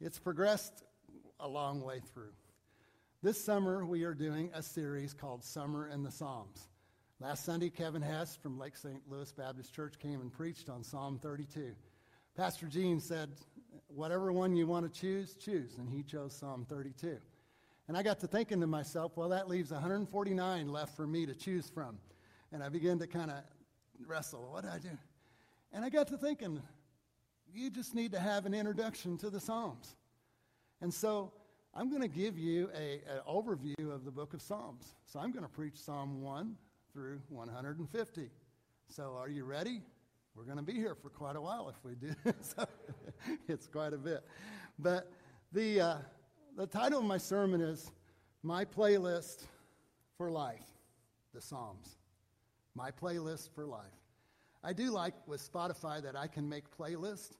It's 0.00 0.18
progressed 0.18 0.82
a 1.40 1.48
long 1.48 1.82
way 1.82 2.00
through. 2.14 2.32
This 3.22 3.42
summer, 3.42 3.84
we 3.84 4.04
are 4.04 4.14
doing 4.14 4.50
a 4.54 4.62
series 4.62 5.12
called 5.12 5.44
Summer 5.44 5.88
in 5.88 6.02
the 6.02 6.10
Psalms. 6.10 6.68
Last 7.18 7.46
Sunday, 7.46 7.70
Kevin 7.70 8.02
Hess 8.02 8.36
from 8.36 8.58
Lake 8.58 8.76
St. 8.76 9.00
Louis 9.08 9.32
Baptist 9.32 9.74
Church 9.74 9.98
came 9.98 10.20
and 10.20 10.30
preached 10.30 10.68
on 10.68 10.84
Psalm 10.84 11.18
32. 11.18 11.72
Pastor 12.36 12.66
Gene 12.66 13.00
said, 13.00 13.30
Whatever 13.86 14.32
one 14.32 14.54
you 14.54 14.66
want 14.66 14.92
to 14.92 15.00
choose, 15.00 15.34
choose. 15.34 15.78
And 15.78 15.88
he 15.88 16.02
chose 16.02 16.34
Psalm 16.34 16.66
32. 16.68 17.16
And 17.88 17.96
I 17.96 18.02
got 18.02 18.20
to 18.20 18.26
thinking 18.26 18.60
to 18.60 18.66
myself, 18.66 19.12
well, 19.16 19.30
that 19.30 19.48
leaves 19.48 19.70
149 19.70 20.68
left 20.68 20.94
for 20.94 21.06
me 21.06 21.24
to 21.24 21.34
choose 21.34 21.70
from. 21.70 21.96
And 22.52 22.62
I 22.62 22.68
began 22.68 22.98
to 22.98 23.06
kind 23.06 23.30
of 23.30 23.38
wrestle. 24.06 24.50
What 24.52 24.64
do 24.64 24.68
I 24.68 24.78
do? 24.78 24.98
And 25.72 25.86
I 25.86 25.88
got 25.88 26.08
to 26.08 26.18
thinking, 26.18 26.60
you 27.50 27.70
just 27.70 27.94
need 27.94 28.12
to 28.12 28.20
have 28.20 28.44
an 28.44 28.52
introduction 28.52 29.16
to 29.18 29.30
the 29.30 29.40
Psalms. 29.40 29.96
And 30.82 30.92
so 30.92 31.32
I'm 31.72 31.88
going 31.88 32.02
to 32.02 32.08
give 32.08 32.38
you 32.38 32.68
an 32.74 33.20
overview 33.26 33.90
of 33.90 34.04
the 34.04 34.10
book 34.10 34.34
of 34.34 34.42
Psalms. 34.42 34.96
So 35.06 35.18
I'm 35.18 35.32
going 35.32 35.44
to 35.44 35.50
preach 35.50 35.76
Psalm 35.76 36.20
1 36.20 36.56
through 36.96 37.20
150. 37.28 38.30
So 38.88 39.16
are 39.18 39.28
you 39.28 39.44
ready? 39.44 39.82
We're 40.34 40.44
going 40.44 40.56
to 40.56 40.62
be 40.62 40.72
here 40.72 40.94
for 40.94 41.10
quite 41.10 41.36
a 41.36 41.40
while 41.42 41.68
if 41.68 41.76
we 41.84 41.94
do. 41.94 42.14
so 42.40 42.66
it's 43.48 43.66
quite 43.66 43.92
a 43.92 43.98
bit. 43.98 44.24
But 44.78 45.12
the, 45.52 45.78
uh, 45.78 45.96
the 46.56 46.66
title 46.66 47.00
of 47.00 47.04
my 47.04 47.18
sermon 47.18 47.60
is 47.60 47.92
My 48.42 48.64
Playlist 48.64 49.42
for 50.16 50.30
Life, 50.30 50.64
the 51.34 51.40
Psalms. 51.42 51.98
My 52.74 52.90
Playlist 52.90 53.50
for 53.54 53.66
Life. 53.66 53.84
I 54.64 54.72
do 54.72 54.90
like 54.90 55.12
with 55.26 55.46
Spotify 55.52 56.02
that 56.02 56.16
I 56.16 56.28
can 56.28 56.48
make 56.48 56.64
playlists 56.74 57.36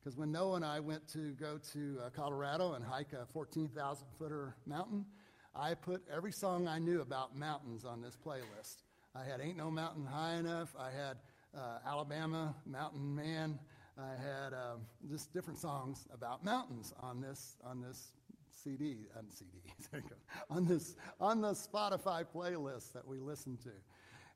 because 0.00 0.16
when 0.16 0.32
Noah 0.32 0.56
and 0.56 0.64
I 0.64 0.80
went 0.80 1.06
to 1.12 1.30
go 1.34 1.60
to 1.74 1.98
uh, 2.04 2.10
Colorado 2.10 2.72
and 2.72 2.84
hike 2.84 3.12
a 3.12 3.24
14,000 3.26 4.04
footer 4.18 4.56
mountain, 4.66 5.06
I 5.54 5.74
put 5.74 6.02
every 6.12 6.32
song 6.32 6.66
I 6.66 6.80
knew 6.80 7.02
about 7.02 7.36
mountains 7.36 7.84
on 7.84 8.02
this 8.02 8.16
playlist. 8.16 8.82
I 9.16 9.24
had 9.24 9.40
Ain't 9.40 9.56
No 9.56 9.70
Mountain 9.70 10.04
High 10.04 10.34
Enough. 10.34 10.74
I 10.78 10.90
had 10.90 11.16
uh, 11.56 11.78
Alabama, 11.86 12.54
Mountain 12.66 13.14
Man. 13.14 13.58
I 13.96 14.10
had 14.10 14.52
um, 14.52 14.80
just 15.08 15.32
different 15.32 15.58
songs 15.58 16.06
about 16.12 16.44
mountains 16.44 16.92
on 17.00 17.22
this 17.22 17.56
on 17.64 17.80
this 17.80 18.12
CD 18.50 19.06
on 19.16 19.24
CD 19.30 20.04
on 20.50 20.66
this 20.66 20.96
on 21.18 21.40
the 21.40 21.52
Spotify 21.52 22.26
playlist 22.26 22.92
that 22.92 23.06
we 23.06 23.18
listen 23.18 23.56
to, 23.58 23.70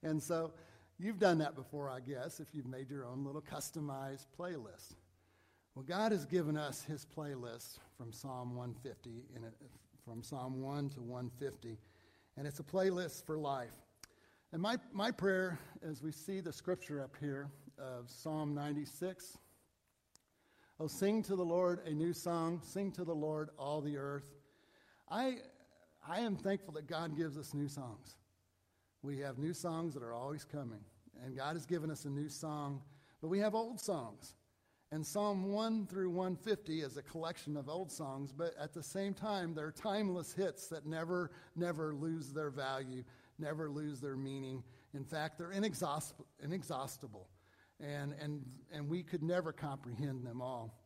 and 0.09 0.23
so 0.23 0.53
you've 0.99 1.19
done 1.19 1.38
that 1.38 1.55
before, 1.55 1.90
I 1.90 2.01
guess, 2.01 2.40
if 2.40 2.55
you've 2.55 2.69
made 2.69 2.88
your 2.90 3.05
own 3.05 3.23
little 3.25 3.43
customized 3.43 4.27
playlist. 4.38 4.95
Well, 5.75 5.85
God 5.87 6.12
has 6.12 6.25
given 6.25 6.57
us 6.57 6.85
His 6.85 7.05
playlist 7.05 7.79
from 7.99 8.12
Psalm 8.12 8.57
150 8.57 9.11
in 9.37 9.45
it, 9.45 9.53
from 10.07 10.23
Psalm 10.23 10.62
1 10.62 10.88
to 10.90 11.03
150, 11.03 11.77
and 12.38 12.47
it's 12.47 12.61
a 12.61 12.64
playlist 12.64 13.27
for 13.27 13.37
life. 13.37 13.75
And 14.53 14.61
my, 14.61 14.79
my 14.93 15.13
prayer, 15.13 15.61
as 15.89 16.03
we 16.03 16.11
see 16.11 16.41
the 16.41 16.53
scripture 16.53 17.01
up 17.01 17.15
here 17.21 17.49
of 17.79 18.11
Psalm 18.11 18.53
96, 18.53 19.39
oh, 20.81 20.89
sing 20.89 21.23
to 21.23 21.37
the 21.37 21.45
Lord 21.45 21.87
a 21.87 21.91
new 21.91 22.13
song, 22.13 22.61
sing 22.65 22.91
to 22.93 23.05
the 23.05 23.15
Lord 23.15 23.51
all 23.57 23.81
the 23.81 23.97
earth. 23.97 24.29
I, 25.09 25.37
I 26.07 26.21
am 26.21 26.35
thankful 26.35 26.75
that 26.75 26.89
God 26.89 27.17
gives 27.17 27.39
us 27.39 27.55
new 27.55 27.69
songs. 27.69 28.17
We 29.03 29.21
have 29.21 29.39
new 29.39 29.55
songs 29.55 29.95
that 29.95 30.03
are 30.03 30.13
always 30.13 30.45
coming, 30.45 30.81
and 31.25 31.37
God 31.37 31.55
has 31.55 31.65
given 31.65 31.89
us 31.89 32.05
a 32.05 32.11
new 32.11 32.29
song, 32.29 32.83
but 33.21 33.29
we 33.29 33.39
have 33.39 33.55
old 33.55 33.79
songs. 33.79 34.35
And 34.91 35.07
Psalm 35.07 35.53
1 35.53 35.87
through 35.87 36.11
150 36.11 36.81
is 36.81 36.97
a 36.97 37.03
collection 37.03 37.57
of 37.57 37.69
old 37.69 37.93
songs, 37.93 38.33
but 38.33 38.55
at 38.61 38.75
the 38.75 38.83
same 38.83 39.15
time, 39.15 39.55
they're 39.55 39.71
timeless 39.71 40.33
hits 40.33 40.67
that 40.67 40.85
never, 40.85 41.31
never 41.55 41.95
lose 41.95 42.33
their 42.33 42.51
value, 42.51 43.05
never 43.40 43.70
lose 43.70 44.00
their 44.00 44.16
meaning. 44.16 44.62
In 44.94 45.05
fact, 45.05 45.38
they're 45.38 45.53
inexhaustible. 45.53 47.29
and, 47.81 48.14
and, 48.20 48.44
and 48.72 48.88
we 48.88 49.03
could 49.03 49.22
never 49.22 49.53
comprehend 49.53 50.26
them 50.26 50.40
all. 50.42 50.83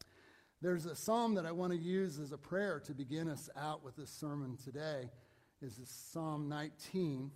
There's 0.63 0.87
a 0.87 0.97
psalm 0.97 1.35
that 1.35 1.45
I 1.45 1.53
want 1.53 1.73
to 1.73 1.79
use 1.79 2.19
as 2.19 2.33
a 2.33 2.39
prayer 2.39 2.81
to 2.87 2.95
begin 2.95 3.29
us 3.29 3.51
out 3.57 3.85
with 3.85 3.97
this 3.97 4.11
sermon 4.11 4.57
today. 4.63 5.11
Is 5.61 5.81
Psalm 5.87 6.49
19, 6.49 7.31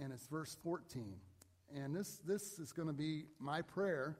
and 0.00 0.12
it's 0.12 0.26
verse 0.26 0.56
14. 0.62 1.16
And 1.74 1.94
this, 1.94 2.20
this 2.26 2.58
is 2.58 2.72
going 2.72 2.88
to 2.88 2.94
be 2.94 3.26
my 3.38 3.60
prayer 3.60 4.18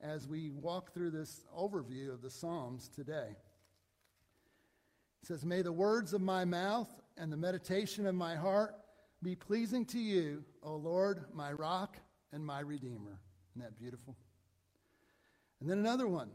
as 0.00 0.28
we 0.28 0.50
walk 0.50 0.92
through 0.92 1.10
this 1.10 1.44
overview 1.56 2.12
of 2.12 2.22
the 2.22 2.30
Psalms 2.30 2.88
today. 2.88 3.36
It 5.22 5.26
says, 5.26 5.44
May 5.44 5.62
the 5.62 5.72
words 5.72 6.12
of 6.12 6.20
my 6.20 6.44
mouth 6.44 6.88
and 7.16 7.32
the 7.32 7.36
meditation 7.36 8.06
of 8.06 8.14
my 8.14 8.36
heart 8.36 8.74
be 9.22 9.34
pleasing 9.34 9.84
to 9.86 9.98
you, 9.98 10.44
O 10.62 10.76
Lord, 10.76 11.24
my 11.32 11.52
rock 11.52 11.96
and 12.32 12.44
my 12.44 12.60
redeemer. 12.60 13.20
Isn't 13.52 13.62
that 13.62 13.78
beautiful? 13.78 14.16
And 15.60 15.68
then 15.68 15.78
another 15.78 16.06
one. 16.06 16.30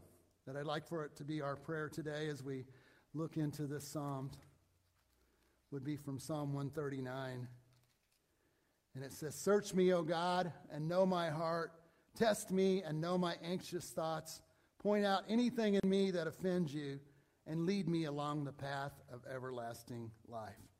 that 0.46 0.58
I'd 0.58 0.66
like 0.66 0.86
for 0.86 1.06
it 1.06 1.16
to 1.16 1.24
be 1.24 1.42
our 1.42 1.56
prayer 1.56 1.88
today 1.88 2.28
as 2.28 2.44
we 2.44 2.66
look 3.14 3.38
into 3.38 3.66
this 3.66 3.88
psalm 3.88 4.32
would 5.72 5.84
be 5.84 5.96
from 5.96 6.20
Psalm 6.20 6.54
139. 6.54 7.48
And 8.96 9.04
it 9.04 9.14
says, 9.14 9.34
Search 9.34 9.74
me, 9.74 9.94
O 9.94 10.04
God, 10.04 10.52
and 10.72 10.88
know 10.88 11.06
my 11.06 11.30
heart. 11.30 11.72
Test 12.16 12.52
me 12.52 12.84
and 12.84 13.00
know 13.00 13.18
my 13.18 13.36
anxious 13.44 13.90
thoughts. 13.90 14.42
Point 14.78 15.06
out 15.06 15.24
anything 15.30 15.80
in 15.82 15.90
me 15.90 16.12
that 16.12 16.28
offends 16.28 16.74
you, 16.74 17.00
and 17.48 17.66
lead 17.66 17.88
me 17.88 18.06
along 18.06 18.44
the 18.44 18.52
path 18.52 18.94
of 19.12 19.22
everlasting 19.34 20.12
life. 20.28 20.73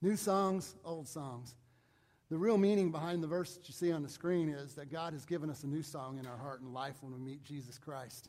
New 0.00 0.16
songs, 0.16 0.76
old 0.84 1.08
songs. 1.08 1.56
The 2.30 2.38
real 2.38 2.58
meaning 2.58 2.92
behind 2.92 3.20
the 3.22 3.26
verse 3.26 3.56
that 3.56 3.66
you 3.68 3.74
see 3.74 3.90
on 3.90 4.02
the 4.02 4.08
screen 4.08 4.48
is 4.48 4.74
that 4.74 4.92
God 4.92 5.12
has 5.12 5.24
given 5.24 5.50
us 5.50 5.64
a 5.64 5.66
new 5.66 5.82
song 5.82 6.18
in 6.18 6.26
our 6.26 6.36
heart 6.36 6.60
and 6.60 6.72
life 6.72 6.96
when 7.00 7.12
we 7.12 7.18
meet 7.18 7.42
Jesus 7.42 7.78
Christ. 7.78 8.28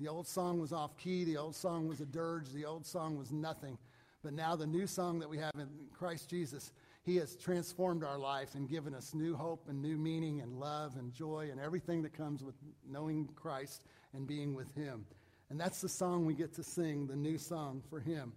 The 0.00 0.08
old 0.08 0.26
song 0.26 0.58
was 0.58 0.72
off 0.72 0.96
key, 0.96 1.24
the 1.24 1.36
old 1.36 1.54
song 1.54 1.86
was 1.86 2.00
a 2.00 2.06
dirge, 2.06 2.50
the 2.52 2.64
old 2.64 2.86
song 2.86 3.18
was 3.18 3.30
nothing. 3.30 3.76
But 4.22 4.32
now, 4.32 4.56
the 4.56 4.66
new 4.66 4.86
song 4.86 5.18
that 5.18 5.28
we 5.28 5.38
have 5.38 5.52
in 5.54 5.68
Christ 5.92 6.30
Jesus, 6.30 6.72
He 7.02 7.16
has 7.16 7.36
transformed 7.36 8.02
our 8.02 8.18
life 8.18 8.54
and 8.54 8.68
given 8.68 8.94
us 8.94 9.12
new 9.12 9.36
hope 9.36 9.68
and 9.68 9.82
new 9.82 9.98
meaning 9.98 10.40
and 10.40 10.58
love 10.58 10.96
and 10.96 11.12
joy 11.12 11.48
and 11.50 11.60
everything 11.60 12.02
that 12.02 12.12
comes 12.12 12.42
with 12.42 12.54
knowing 12.88 13.28
Christ 13.36 13.82
and 14.14 14.26
being 14.26 14.54
with 14.54 14.74
Him. 14.74 15.04
And 15.50 15.60
that's 15.60 15.80
the 15.80 15.88
song 15.88 16.24
we 16.24 16.34
get 16.34 16.54
to 16.54 16.62
sing, 16.62 17.06
the 17.06 17.16
new 17.16 17.38
song 17.38 17.82
for 17.90 18.00
Him. 18.00 18.32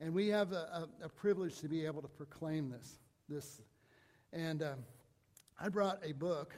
And 0.00 0.14
we 0.14 0.28
have 0.28 0.52
a, 0.52 0.86
a, 1.02 1.06
a 1.06 1.08
privilege 1.08 1.60
to 1.60 1.68
be 1.68 1.84
able 1.84 2.02
to 2.02 2.08
proclaim 2.08 2.70
this. 2.70 2.98
this. 3.28 3.60
And 4.32 4.62
uh, 4.62 4.74
I 5.60 5.68
brought 5.68 5.98
a 6.04 6.12
book, 6.12 6.54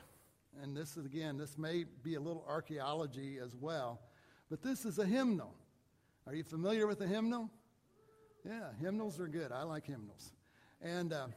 and 0.63 0.77
this 0.77 0.97
is, 0.97 1.07
again, 1.07 1.39
this 1.39 1.57
may 1.57 1.85
be 2.03 2.17
a 2.17 2.21
little 2.21 2.45
archaeology 2.47 3.39
as 3.43 3.57
well, 3.57 4.01
but 4.51 4.63
this 4.63 4.85
is 4.85 4.99
a 4.99 5.07
hymnal. 5.07 5.55
Are 6.27 6.35
you 6.35 6.45
familiar 6.45 6.87
with 6.87 7.01
a 7.01 7.07
hymnal? 7.07 7.51
Yeah, 8.45 8.69
hymnals 8.81 9.19
are 9.21 9.29
good. 9.29 9.53
I 9.53 9.63
like 9.63 9.87
hymnals. 9.87 10.33
And 10.83 11.13
uh, 11.13 11.29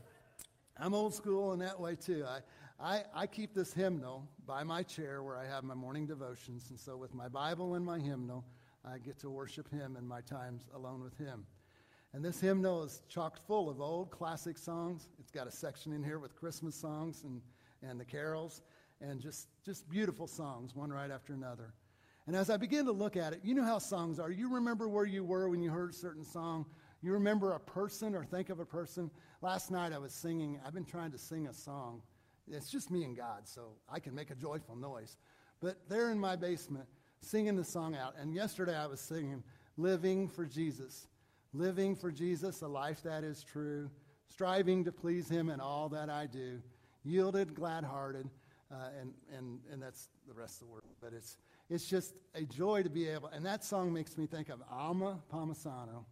I'm 0.78 0.94
old 0.94 1.14
school 1.14 1.54
in 1.54 1.60
that 1.60 1.80
way 1.80 1.96
too. 1.96 2.26
I, 2.28 2.40
I, 2.80 3.04
I 3.16 3.28
keep 3.28 3.54
this 3.54 3.74
hymnal 3.74 4.28
by 4.46 4.64
my 4.64 4.84
chair 4.84 5.24
where 5.24 5.38
I 5.38 5.46
have 5.46 5.64
my 5.64 5.74
morning 5.74 6.06
devotions. 6.06 6.70
And 6.70 6.80
so, 6.80 6.98
with 6.98 7.14
my 7.14 7.28
Bible 7.28 7.76
and 7.76 7.86
my 7.86 8.00
hymnal, 8.00 8.44
I 8.84 8.98
get 8.98 9.20
to 9.20 9.30
worship 9.30 9.70
Him 9.72 9.96
in 9.98 10.08
my 10.08 10.22
times 10.22 10.64
alone 10.74 11.02
with 11.02 11.18
Him. 11.18 11.46
And 12.14 12.24
this 12.24 12.40
hymnal 12.40 12.84
is 12.84 13.02
chock 13.10 13.40
full 13.48 13.70
of 13.70 13.82
old 13.82 14.12
classic 14.12 14.58
songs. 14.58 15.10
It's 15.20 15.32
got 15.32 15.48
a 15.48 15.52
section 15.52 15.94
in 15.94 16.04
here 16.04 16.20
with 16.20 16.36
Christmas 16.36 16.76
songs 16.76 17.24
and, 17.24 17.42
and 17.82 18.00
the 18.00 18.06
carols, 18.06 18.62
and 19.02 19.20
just, 19.20 19.48
just 19.66 19.90
beautiful 19.90 20.28
songs, 20.28 20.76
one 20.76 20.92
right 20.92 21.10
after 21.10 21.34
another. 21.34 21.74
And 22.28 22.36
as 22.36 22.50
I 22.50 22.58
begin 22.58 22.86
to 22.86 22.92
look 22.92 23.18
at 23.18 23.34
it, 23.34 23.42
you 23.44 23.56
know 23.56 23.64
how 23.64 23.80
songs 23.80 24.20
are. 24.20 24.30
You 24.30 24.54
remember 24.54 24.88
where 24.88 25.06
you 25.06 25.24
were 25.24 25.50
when 25.50 25.62
you 25.62 25.72
heard 25.72 25.90
a 25.90 25.94
certain 25.94 26.24
song. 26.24 26.66
You 27.02 27.14
remember 27.14 27.54
a 27.54 27.60
person 27.60 28.16
or 28.16 28.24
think 28.24 28.50
of 28.50 28.60
a 28.60 28.66
person. 28.66 29.12
Last 29.42 29.72
night 29.72 29.92
I 29.92 29.98
was 29.98 30.14
singing, 30.14 30.60
I've 30.66 30.74
been 30.74 30.86
trying 30.86 31.12
to 31.12 31.18
sing 31.18 31.48
a 31.48 31.54
song. 31.54 32.02
It's 32.48 32.70
just 32.70 32.92
me 32.92 33.04
and 33.04 33.18
God, 33.18 33.48
so 33.48 33.74
I 33.90 34.00
can 34.00 34.14
make 34.14 34.30
a 34.30 34.36
joyful 34.36 34.76
noise. 34.76 35.18
But 35.60 35.78
there 35.90 36.12
in 36.12 36.20
my 36.20 36.36
basement, 36.36 36.86
singing 37.22 37.56
the 37.56 37.64
song 37.64 37.96
out. 37.96 38.14
And 38.20 38.34
yesterday 38.34 38.76
I 38.76 38.86
was 38.86 39.00
singing, 39.00 39.44
Living 39.76 40.28
for 40.28 40.46
Jesus. 40.46 41.08
Living 41.54 41.96
for 41.96 42.12
Jesus, 42.12 42.62
a 42.62 42.68
life 42.68 43.04
that 43.04 43.24
is 43.24 43.44
true. 43.44 43.90
Striving 44.28 44.84
to 44.86 44.92
please 44.92 45.30
Him 45.30 45.50
in 45.50 45.60
all 45.60 45.88
that 45.90 46.10
I 46.10 46.26
do. 46.26 46.60
Yielded, 47.04 47.54
glad 47.54 47.84
hearted. 47.84 48.28
Uh, 48.72 48.88
and, 49.00 49.14
and, 49.38 49.60
and 49.72 49.82
that's 49.82 50.10
the 50.28 50.34
rest 50.34 50.62
of 50.62 50.68
the 50.68 50.74
word. 50.74 50.82
But 51.00 51.14
it's, 51.14 51.38
it's 51.70 51.86
just 51.86 52.16
a 52.34 52.44
joy 52.44 52.82
to 52.82 52.90
be 52.90 53.08
able, 53.08 53.28
and 53.28 53.46
that 53.46 53.64
song 53.64 53.94
makes 53.94 54.18
me 54.18 54.26
think 54.26 54.50
of 54.50 54.62
Alma 54.72 55.20
Palmisano 55.32 56.06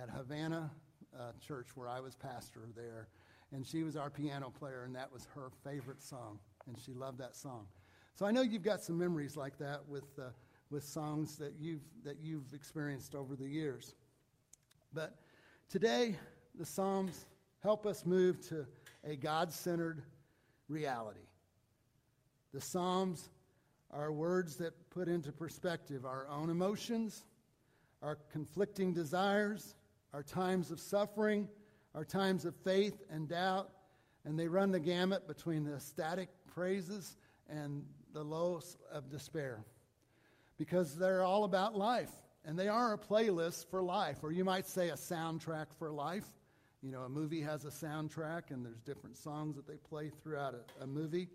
at 0.00 0.08
Havana 0.08 0.70
uh, 1.18 1.32
Church 1.44 1.68
where 1.74 1.88
I 1.88 1.98
was 1.98 2.14
pastor 2.14 2.60
there. 2.76 3.08
And 3.52 3.66
she 3.66 3.82
was 3.82 3.96
our 3.96 4.10
piano 4.10 4.52
player, 4.56 4.84
and 4.84 4.94
that 4.94 5.12
was 5.12 5.26
her 5.34 5.50
favorite 5.64 6.02
song. 6.02 6.38
And 6.66 6.76
she 6.78 6.92
loved 6.92 7.18
that 7.18 7.34
song. 7.34 7.66
So 8.14 8.26
I 8.26 8.30
know 8.30 8.42
you've 8.42 8.62
got 8.62 8.82
some 8.82 8.98
memories 8.98 9.36
like 9.36 9.58
that 9.58 9.80
with, 9.88 10.04
uh, 10.18 10.30
with 10.70 10.84
songs 10.84 11.36
that 11.38 11.54
you've, 11.58 11.82
that 12.04 12.16
you've 12.20 12.52
experienced 12.54 13.14
over 13.14 13.36
the 13.36 13.46
years. 13.46 13.94
But 14.96 15.14
today, 15.68 16.16
the 16.58 16.64
Psalms 16.64 17.26
help 17.62 17.84
us 17.84 18.06
move 18.06 18.40
to 18.48 18.66
a 19.04 19.14
God 19.14 19.52
centered 19.52 20.02
reality. 20.70 21.20
The 22.54 22.62
Psalms 22.62 23.28
are 23.90 24.10
words 24.10 24.56
that 24.56 24.72
put 24.88 25.06
into 25.06 25.32
perspective 25.32 26.06
our 26.06 26.26
own 26.28 26.48
emotions, 26.48 27.26
our 28.00 28.16
conflicting 28.32 28.94
desires, 28.94 29.76
our 30.14 30.22
times 30.22 30.70
of 30.70 30.80
suffering, 30.80 31.46
our 31.94 32.06
times 32.06 32.46
of 32.46 32.56
faith 32.56 33.02
and 33.10 33.28
doubt, 33.28 33.68
and 34.24 34.38
they 34.38 34.48
run 34.48 34.70
the 34.70 34.80
gamut 34.80 35.28
between 35.28 35.62
the 35.62 35.74
ecstatic 35.74 36.30
praises 36.46 37.18
and 37.50 37.84
the 38.14 38.24
lows 38.24 38.78
of 38.90 39.10
despair. 39.10 39.62
Because 40.56 40.96
they're 40.96 41.22
all 41.22 41.44
about 41.44 41.76
life, 41.76 42.12
and 42.46 42.56
they 42.56 42.68
are 42.68 42.94
a 42.94 42.98
playlist 42.98 43.66
for 43.68 43.82
life, 43.82 44.18
or 44.22 44.30
you 44.30 44.44
might 44.44 44.66
say 44.66 44.90
a 44.90 44.94
soundtrack 44.94 45.66
for 45.78 45.90
life. 45.90 46.26
You 46.80 46.92
know, 46.92 47.02
a 47.02 47.08
movie 47.08 47.40
has 47.40 47.64
a 47.64 47.70
soundtrack, 47.70 48.50
and 48.50 48.64
there's 48.64 48.80
different 48.80 49.16
songs 49.16 49.56
that 49.56 49.66
they 49.66 49.76
play 49.76 50.12
throughout 50.22 50.54
a, 50.54 50.84
a 50.84 50.86
movie. 50.86 51.28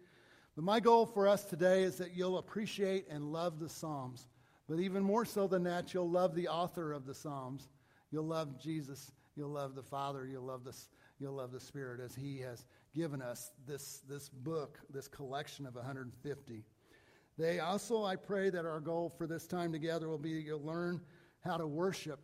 But 0.56 0.64
my 0.64 0.80
goal 0.80 1.06
for 1.06 1.28
us 1.28 1.44
today 1.44 1.84
is 1.84 1.98
that 1.98 2.16
you'll 2.16 2.38
appreciate 2.38 3.08
and 3.10 3.34
love 3.34 3.60
the 3.60 3.68
Psalms. 3.68 4.28
But 4.70 4.80
even 4.80 5.04
more 5.04 5.26
so 5.26 5.48
than 5.48 5.64
that, 5.64 5.94
you'll 5.94 6.10
love 6.10 6.34
the 6.34 6.48
author 6.48 6.94
of 6.94 7.06
the 7.06 7.14
Psalms. 7.14 7.68
You'll 8.10 8.28
love 8.28 8.58
Jesus. 8.62 9.12
You'll 9.36 9.50
love 9.50 9.76
the 9.76 9.84
Father. 9.84 10.26
You'll 10.26 10.46
love 10.46 10.64
the, 10.64 10.76
you'll 11.20 11.36
love 11.36 11.52
the 11.52 11.60
Spirit 11.60 12.00
as 12.00 12.16
He 12.16 12.40
has 12.40 12.66
given 12.96 13.22
us 13.22 13.52
this, 13.68 14.02
this 14.08 14.30
book, 14.30 14.80
this 14.90 15.10
collection 15.10 15.66
of 15.66 15.76
150. 15.76 16.64
They 17.38 17.60
also, 17.60 18.04
I 18.04 18.16
pray 18.16 18.50
that 18.50 18.66
our 18.66 18.80
goal 18.80 19.14
for 19.18 19.26
this 19.26 19.48
time 19.48 19.72
together 19.72 20.08
will 20.08 20.18
be 20.18 20.32
you'll 20.32 20.64
learn 20.64 21.02
how 21.44 21.58
to 21.58 21.66
worship 21.66 22.20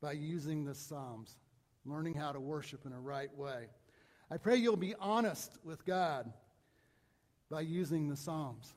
by 0.00 0.12
using 0.12 0.64
the 0.64 0.74
Psalms, 0.74 1.36
learning 1.84 2.14
how 2.14 2.32
to 2.32 2.40
worship 2.40 2.86
in 2.86 2.92
a 2.92 3.00
right 3.00 3.34
way. 3.36 3.66
I 4.30 4.36
pray 4.36 4.56
you'll 4.56 4.76
be 4.76 4.94
honest 4.98 5.58
with 5.62 5.84
God 5.84 6.32
by 7.50 7.60
using 7.60 8.08
the 8.08 8.16
Psalms. 8.16 8.74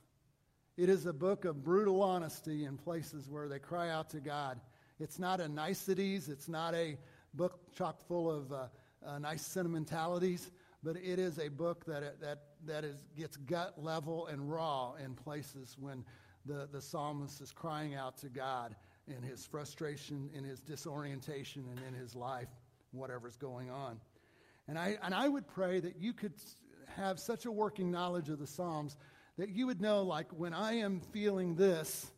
It 0.77 0.89
is 0.89 1.05
a 1.05 1.13
book 1.13 1.45
of 1.45 1.63
brutal 1.63 2.03
honesty 2.03 2.65
in 2.65 2.77
places 2.77 3.29
where 3.29 3.47
they 3.47 3.59
cry 3.59 3.89
out 3.89 4.09
to 4.09 4.19
God. 4.19 4.59
It's 4.99 5.19
not 5.19 5.39
a 5.39 5.47
niceties, 5.47 6.29
it's 6.29 6.49
not 6.49 6.75
a 6.75 6.97
book 7.33 7.59
chock 7.73 8.05
full 8.07 8.29
of 8.29 8.51
uh, 8.51 8.67
uh, 9.05 9.19
nice 9.19 9.45
sentimentalities, 9.45 10.51
but 10.83 10.97
it 10.97 11.19
is 11.19 11.39
a 11.39 11.47
book 11.47 11.85
that, 11.85 12.19
that, 12.21 12.39
that 12.67 12.83
is, 12.83 12.95
gets 13.17 13.37
gut 13.37 13.81
level 13.81 14.27
and 14.27 14.51
raw 14.51 14.93
in 15.03 15.13
places 15.15 15.75
when 15.79 16.03
the, 16.45 16.67
the 16.71 16.81
psalmist 16.81 17.41
is 17.41 17.51
crying 17.51 17.95
out 17.95 18.17
to 18.19 18.29
God 18.29 18.75
in 19.07 19.21
his 19.21 19.45
frustration, 19.45 20.29
in 20.33 20.43
his 20.43 20.59
disorientation, 20.59 21.65
and 21.69 21.79
in 21.87 21.93
his 21.99 22.15
life, 22.15 22.49
whatever's 22.91 23.35
going 23.35 23.69
on. 23.69 23.99
And 24.67 24.79
I, 24.79 24.97
and 25.03 25.13
I 25.13 25.27
would 25.27 25.47
pray 25.47 25.79
that 25.79 25.97
you 25.99 26.13
could 26.13 26.33
have 26.95 27.19
such 27.19 27.45
a 27.45 27.51
working 27.51 27.91
knowledge 27.91 28.29
of 28.29 28.39
the 28.39 28.47
Psalms 28.47 28.97
that 29.37 29.49
you 29.49 29.67
would 29.67 29.81
know, 29.81 30.03
like, 30.03 30.31
when 30.31 30.53
I 30.53 30.73
am 30.73 31.01
feeling 31.01 31.55
this, 31.55 32.11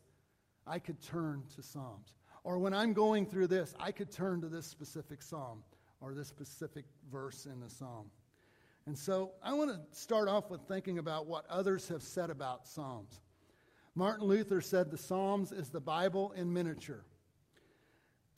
I 0.66 0.78
could 0.78 1.02
turn 1.02 1.42
to 1.56 1.62
Psalms. 1.62 2.14
Or 2.44 2.58
when 2.58 2.72
I'm 2.72 2.92
going 2.92 3.26
through 3.26 3.48
this, 3.48 3.74
I 3.80 3.92
could 3.92 4.10
turn 4.10 4.40
to 4.42 4.48
this 4.48 4.66
specific 4.66 5.22
Psalm 5.22 5.62
or 6.00 6.14
this 6.14 6.28
specific 6.28 6.84
verse 7.10 7.46
in 7.46 7.60
the 7.60 7.68
Psalm. 7.68 8.10
And 8.88 8.96
so 8.96 9.32
I 9.42 9.52
want 9.52 9.70
to 9.70 9.78
start 9.94 10.30
off 10.30 10.48
with 10.48 10.62
thinking 10.62 10.98
about 10.98 11.26
what 11.26 11.44
others 11.50 11.88
have 11.88 12.02
said 12.02 12.30
about 12.30 12.66
Psalms. 12.66 13.20
Martin 13.94 14.26
Luther 14.26 14.62
said 14.62 14.90
the 14.90 14.96
Psalms 14.96 15.52
is 15.52 15.68
the 15.68 15.78
Bible 15.78 16.32
in 16.34 16.50
miniature. 16.50 17.04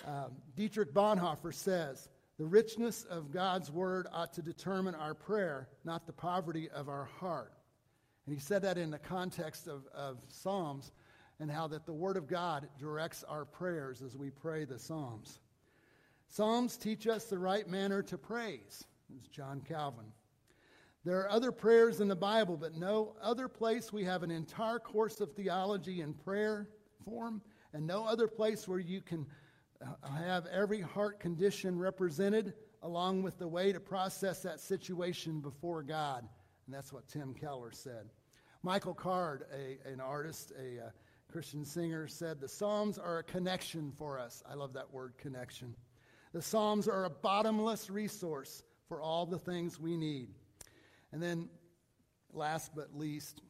Uh, 0.05 0.25
Dietrich 0.57 0.93
Bonhoeffer 0.93 1.55
says, 1.55 2.09
the 2.37 2.47
richness 2.47 3.05
of 3.05 3.31
God's 3.31 3.71
word 3.71 4.09
ought 4.13 4.33
to 4.33 4.43
determine 4.43 4.97
our 4.97 5.15
prayer, 5.15 5.69
not 5.85 6.05
the 6.05 6.13
poverty 6.13 6.69
of 6.69 6.89
our 6.89 7.05
heart. 7.05 7.53
And 8.27 8.35
he 8.35 8.41
said 8.41 8.63
that 8.63 8.77
in 8.77 8.91
the 8.91 8.99
context 8.99 9.69
of, 9.69 9.87
of 9.95 10.19
Psalms 10.27 10.91
and 11.39 11.49
how 11.49 11.69
that 11.69 11.87
the 11.87 11.93
word 11.93 12.17
of 12.17 12.27
God 12.27 12.67
directs 12.77 13.23
our 13.23 13.45
prayers 13.45 14.03
as 14.03 14.17
we 14.17 14.31
pray 14.31 14.65
the 14.65 14.81
Psalms. 14.81 15.39
Psalms 16.27 16.77
teach 16.77 17.07
us 17.07 17.27
the 17.27 17.39
right 17.39 17.69
manner 17.69 18.03
to 18.03 18.19
praise, 18.19 18.85
as 19.17 19.29
John 19.29 19.61
Calvin. 19.61 20.07
There 21.05 21.19
are 21.21 21.31
other 21.31 21.51
prayers 21.51 22.01
in 22.01 22.09
the 22.09 22.17
Bible, 22.17 22.57
but 22.57 22.77
no 22.77 23.15
other 23.23 23.49
place 23.49 23.93
we 23.93 24.05
have 24.05 24.23
an 24.23 24.31
entire 24.31 24.79
course 24.79 25.21
of 25.21 25.33
theology 25.33 26.03
in 26.03 26.13
prayer 26.13 26.69
form, 27.05 27.41
and 27.73 27.87
no 27.87 28.05
other 28.05 28.29
place 28.29 28.69
where 28.69 28.79
you 28.79 29.01
can 29.01 29.27
have 30.03 30.47
every 30.47 30.81
heart 30.81 31.21
condition 31.21 31.79
represented 31.79 32.53
along 32.83 33.23
with 33.23 33.39
the 33.39 33.49
way 33.49 33.73
to 33.73 33.81
process 33.81 34.43
that 34.43 34.61
situation 34.61 35.41
before 35.41 35.83
God. 35.83 36.29
And 36.67 36.75
that's 36.75 36.93
what 36.93 37.09
Tim 37.09 37.35
Keller 37.35 37.73
said. 37.73 38.11
Michael 38.63 38.95
Card, 38.95 39.45
a, 39.55 39.79
an 39.91 40.01
artist, 40.01 40.53
a, 40.59 40.87
uh, 40.87 40.91
Christian 41.31 41.65
singer, 41.65 42.07
said, 42.09 42.41
The 42.41 42.49
Psalms 42.49 42.99
are 42.99 43.19
a 43.19 43.23
connection 43.23 43.93
for 43.97 44.19
us. 44.19 44.43
I 44.51 44.55
love 44.55 44.73
that 44.75 44.93
word, 44.93 45.15
connection. 45.17 45.75
The 46.33 46.43
Psalms 46.43 46.89
are 46.89 47.05
a 47.05 47.11
bottomless 47.11 47.89
resource 47.89 48.65
for 48.89 49.01
all 49.01 49.27
the 49.27 49.39
things 49.39 49.81
we 49.81 49.97
need. 49.97 50.29
And 51.13 51.23
then, 51.23 51.49
last 52.33 52.73
but 52.75 52.97
least, 52.97 53.43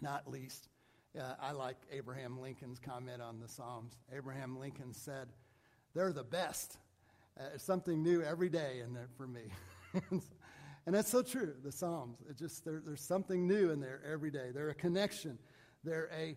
not 0.00 0.30
least, 0.30 0.68
uh, 1.18 1.34
I 1.40 1.52
like 1.52 1.76
Abraham 1.90 2.40
Lincoln's 2.40 2.78
comment 2.78 3.20
on 3.20 3.40
the 3.40 3.48
Psalms. 3.48 3.94
Abraham 4.14 4.58
Lincoln 4.58 4.92
said, 4.92 5.28
They're 5.94 6.12
the 6.12 6.24
best. 6.24 6.78
Uh, 7.38 7.44
it's 7.54 7.64
something 7.64 8.02
new 8.02 8.22
every 8.22 8.48
day 8.48 8.80
in 8.84 8.92
there 8.92 9.08
for 9.16 9.26
me. 9.26 9.42
and 10.10 10.94
that's 10.94 11.10
so 11.10 11.22
true, 11.22 11.54
the 11.62 11.72
Psalms. 11.72 12.18
It 12.28 12.36
just 12.36 12.64
there, 12.64 12.82
There's 12.84 13.02
something 13.02 13.46
new 13.46 13.70
in 13.70 13.80
there 13.80 14.00
every 14.10 14.30
day. 14.30 14.50
They're 14.54 14.70
a 14.70 14.74
connection, 14.74 15.38
they're 15.84 16.10
a 16.16 16.36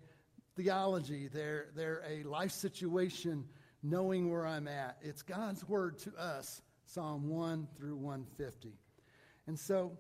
theology, 0.56 1.28
they're, 1.28 1.68
they're 1.76 2.04
a 2.08 2.24
life 2.24 2.52
situation, 2.52 3.46
knowing 3.84 4.32
where 4.32 4.48
I'm 4.48 4.68
at. 4.68 4.98
It's 5.02 5.22
God's 5.22 5.68
word 5.68 6.00
to 6.00 6.14
us, 6.18 6.62
Psalm 6.86 7.30
1 7.30 7.68
through 7.78 7.98
150. 7.98 8.74
And 9.48 9.60
so 9.60 9.98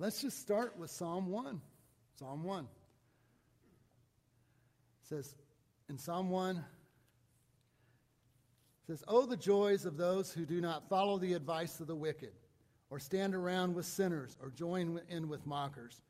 let's 0.00 0.22
just 0.22 0.40
start 0.40 0.76
with 0.78 0.90
Psalm 0.90 1.26
1. 1.26 1.60
Psalm 2.18 2.42
1 2.42 2.66
says 5.02 5.34
in 5.88 5.98
Psalm 5.98 6.30
1 6.30 6.56
it 6.56 6.62
says, 8.86 9.04
Oh, 9.06 9.26
the 9.26 9.36
joys 9.36 9.84
of 9.84 9.96
those 9.96 10.32
who 10.32 10.46
do 10.46 10.60
not 10.60 10.88
follow 10.88 11.18
the 11.18 11.34
advice 11.34 11.80
of 11.80 11.86
the 11.86 11.94
wicked, 11.94 12.32
or 12.88 12.98
stand 12.98 13.34
around 13.34 13.74
with 13.74 13.84
sinners, 13.86 14.36
or 14.42 14.50
join 14.50 15.00
in 15.08 15.28
with 15.28 15.46
mockers. 15.46 16.00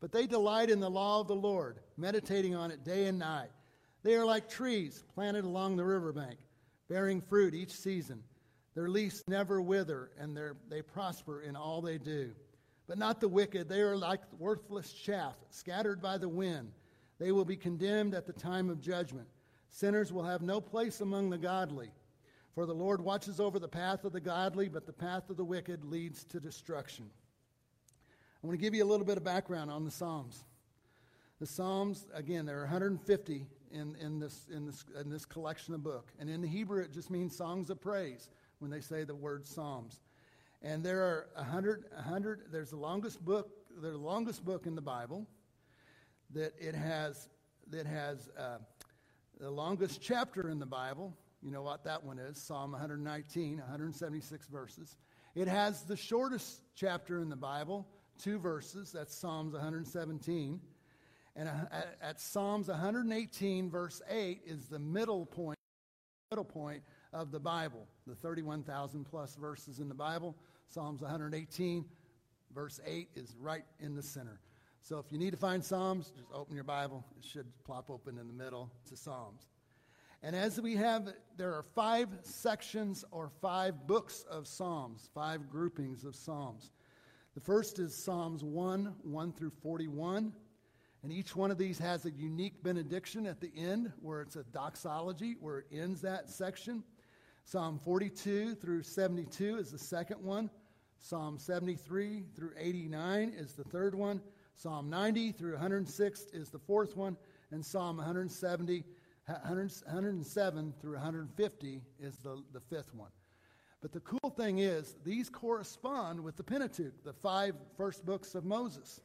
But 0.00 0.12
they 0.12 0.26
delight 0.26 0.70
in 0.70 0.80
the 0.80 0.88
law 0.88 1.20
of 1.20 1.28
the 1.28 1.34
Lord, 1.34 1.80
meditating 1.96 2.54
on 2.54 2.70
it 2.70 2.84
day 2.84 3.06
and 3.06 3.18
night. 3.18 3.50
They 4.02 4.14
are 4.14 4.24
like 4.24 4.48
trees 4.48 5.04
planted 5.14 5.44
along 5.44 5.76
the 5.76 5.84
riverbank, 5.84 6.38
bearing 6.88 7.20
fruit 7.20 7.54
each 7.54 7.72
season. 7.72 8.22
Their 8.74 8.88
leaves 8.88 9.22
never 9.28 9.60
wither, 9.60 10.10
and 10.18 10.38
they 10.68 10.82
prosper 10.82 11.42
in 11.42 11.56
all 11.56 11.82
they 11.82 11.98
do. 11.98 12.30
But 12.90 12.98
not 12.98 13.20
the 13.20 13.28
wicked. 13.28 13.68
They 13.68 13.82
are 13.82 13.96
like 13.96 14.18
worthless 14.36 14.92
chaff, 14.92 15.36
scattered 15.50 16.02
by 16.02 16.18
the 16.18 16.28
wind. 16.28 16.72
They 17.20 17.30
will 17.30 17.44
be 17.44 17.54
condemned 17.54 18.14
at 18.16 18.26
the 18.26 18.32
time 18.32 18.68
of 18.68 18.80
judgment. 18.80 19.28
Sinners 19.68 20.12
will 20.12 20.24
have 20.24 20.42
no 20.42 20.60
place 20.60 21.00
among 21.00 21.30
the 21.30 21.38
godly. 21.38 21.92
For 22.52 22.66
the 22.66 22.74
Lord 22.74 23.00
watches 23.00 23.38
over 23.38 23.60
the 23.60 23.68
path 23.68 24.04
of 24.04 24.12
the 24.12 24.20
godly, 24.20 24.68
but 24.68 24.86
the 24.86 24.92
path 24.92 25.30
of 25.30 25.36
the 25.36 25.44
wicked 25.44 25.84
leads 25.84 26.24
to 26.24 26.40
destruction. 26.40 27.08
I 28.42 28.46
want 28.48 28.58
to 28.58 28.60
give 28.60 28.74
you 28.74 28.82
a 28.82 28.90
little 28.90 29.06
bit 29.06 29.18
of 29.18 29.22
background 29.22 29.70
on 29.70 29.84
the 29.84 29.90
Psalms. 29.92 30.42
The 31.38 31.46
Psalms, 31.46 32.08
again, 32.12 32.44
there 32.44 32.58
are 32.58 32.62
150 32.62 33.46
in, 33.70 33.94
in, 34.00 34.18
this, 34.18 34.48
in, 34.52 34.66
this, 34.66 34.84
in 35.00 35.08
this 35.08 35.24
collection 35.24 35.74
of 35.74 35.84
book. 35.84 36.10
And 36.18 36.28
in 36.28 36.40
the 36.40 36.48
Hebrew, 36.48 36.82
it 36.82 36.92
just 36.92 37.08
means 37.08 37.36
songs 37.36 37.70
of 37.70 37.80
praise 37.80 38.30
when 38.58 38.68
they 38.68 38.80
say 38.80 39.04
the 39.04 39.14
word 39.14 39.46
Psalms. 39.46 40.00
And 40.62 40.84
there 40.84 41.00
are 41.00 41.28
a 41.36 41.42
100, 41.42 41.84
a 41.92 42.02
100 42.02 42.46
there's 42.52 42.70
the 42.70 42.76
longest 42.76 43.24
book, 43.24 43.50
the 43.80 43.96
longest 43.96 44.44
book 44.44 44.66
in 44.66 44.74
the 44.74 44.82
Bible 44.82 45.26
that 46.32 46.52
it 46.58 46.74
has, 46.74 47.28
that 47.70 47.86
has 47.86 48.28
uh, 48.38 48.58
the 49.40 49.50
longest 49.50 50.00
chapter 50.02 50.50
in 50.50 50.58
the 50.58 50.66
Bible. 50.66 51.14
You 51.42 51.50
know 51.50 51.62
what 51.62 51.82
that 51.84 52.04
one 52.04 52.18
is 52.18 52.36
Psalm 52.36 52.72
119, 52.72 53.58
176 53.58 54.46
verses. 54.48 54.96
It 55.34 55.48
has 55.48 55.82
the 55.82 55.96
shortest 55.96 56.60
chapter 56.74 57.20
in 57.20 57.30
the 57.30 57.36
Bible, 57.36 57.86
two 58.18 58.38
verses. 58.38 58.92
That's 58.92 59.14
Psalms 59.14 59.54
117. 59.54 60.60
And 61.36 61.48
uh, 61.48 61.52
at, 61.72 61.96
at 62.02 62.20
Psalms 62.20 62.68
118, 62.68 63.70
verse 63.70 64.02
8, 64.10 64.42
is 64.44 64.66
the 64.66 64.78
middle 64.78 65.24
point, 65.24 65.58
middle 66.30 66.44
point 66.44 66.82
of 67.12 67.30
the 67.30 67.40
Bible. 67.40 67.86
The 68.06 68.14
31,000 68.14 69.04
plus 69.04 69.36
verses 69.36 69.78
in 69.78 69.88
the 69.88 69.94
Bible. 69.94 70.36
Psalms 70.72 71.02
118, 71.02 71.84
verse 72.54 72.78
8, 72.86 73.08
is 73.16 73.34
right 73.40 73.64
in 73.80 73.96
the 73.96 74.02
center. 74.02 74.38
So 74.82 74.98
if 74.98 75.10
you 75.10 75.18
need 75.18 75.32
to 75.32 75.36
find 75.36 75.64
Psalms, 75.64 76.12
just 76.16 76.28
open 76.32 76.54
your 76.54 76.62
Bible. 76.62 77.04
It 77.18 77.24
should 77.24 77.46
plop 77.64 77.90
open 77.90 78.18
in 78.18 78.28
the 78.28 78.32
middle 78.32 78.70
to 78.88 78.96
Psalms. 78.96 79.48
And 80.22 80.36
as 80.36 80.60
we 80.60 80.76
have, 80.76 81.12
there 81.36 81.54
are 81.54 81.64
five 81.64 82.08
sections 82.22 83.04
or 83.10 83.30
five 83.40 83.88
books 83.88 84.24
of 84.30 84.46
Psalms, 84.46 85.10
five 85.12 85.50
groupings 85.50 86.04
of 86.04 86.14
Psalms. 86.14 86.70
The 87.34 87.40
first 87.40 87.80
is 87.80 87.92
Psalms 87.92 88.44
1, 88.44 88.94
1 89.02 89.32
through 89.32 89.52
41. 89.62 90.32
And 91.02 91.12
each 91.12 91.34
one 91.34 91.50
of 91.50 91.58
these 91.58 91.80
has 91.80 92.04
a 92.04 92.12
unique 92.12 92.62
benediction 92.62 93.26
at 93.26 93.40
the 93.40 93.50
end, 93.56 93.90
where 94.00 94.20
it's 94.20 94.36
a 94.36 94.44
doxology, 94.44 95.34
where 95.40 95.58
it 95.58 95.66
ends 95.72 96.00
that 96.02 96.30
section. 96.30 96.84
Psalm 97.44 97.78
42 97.78 98.54
through 98.54 98.82
72 98.82 99.58
is 99.58 99.72
the 99.72 99.78
second 99.78 100.22
one. 100.22 100.50
Psalm 101.00 101.38
73 101.38 102.24
through 102.36 102.52
89 102.58 103.32
is 103.36 103.54
the 103.54 103.64
third 103.64 103.94
one. 103.94 104.20
Psalm 104.54 104.90
90 104.90 105.32
through 105.32 105.52
106 105.52 106.20
is 106.32 106.50
the 106.50 106.58
fourth 106.58 106.96
one, 106.96 107.16
and 107.50 107.64
Psalm 107.64 107.96
170, 107.96 108.84
107 109.24 110.74
through 110.80 110.92
150 110.92 111.80
is 111.98 112.16
the, 112.18 112.42
the 112.52 112.60
fifth 112.60 112.94
one. 112.94 113.10
But 113.80 113.92
the 113.92 114.00
cool 114.00 114.30
thing 114.30 114.58
is, 114.58 114.94
these 115.02 115.30
correspond 115.30 116.20
with 116.20 116.36
the 116.36 116.44
Pentateuch, 116.44 117.02
the 117.02 117.14
five 117.14 117.54
first 117.78 118.04
books 118.04 118.34
of 118.34 118.44
Moses. 118.44 119.00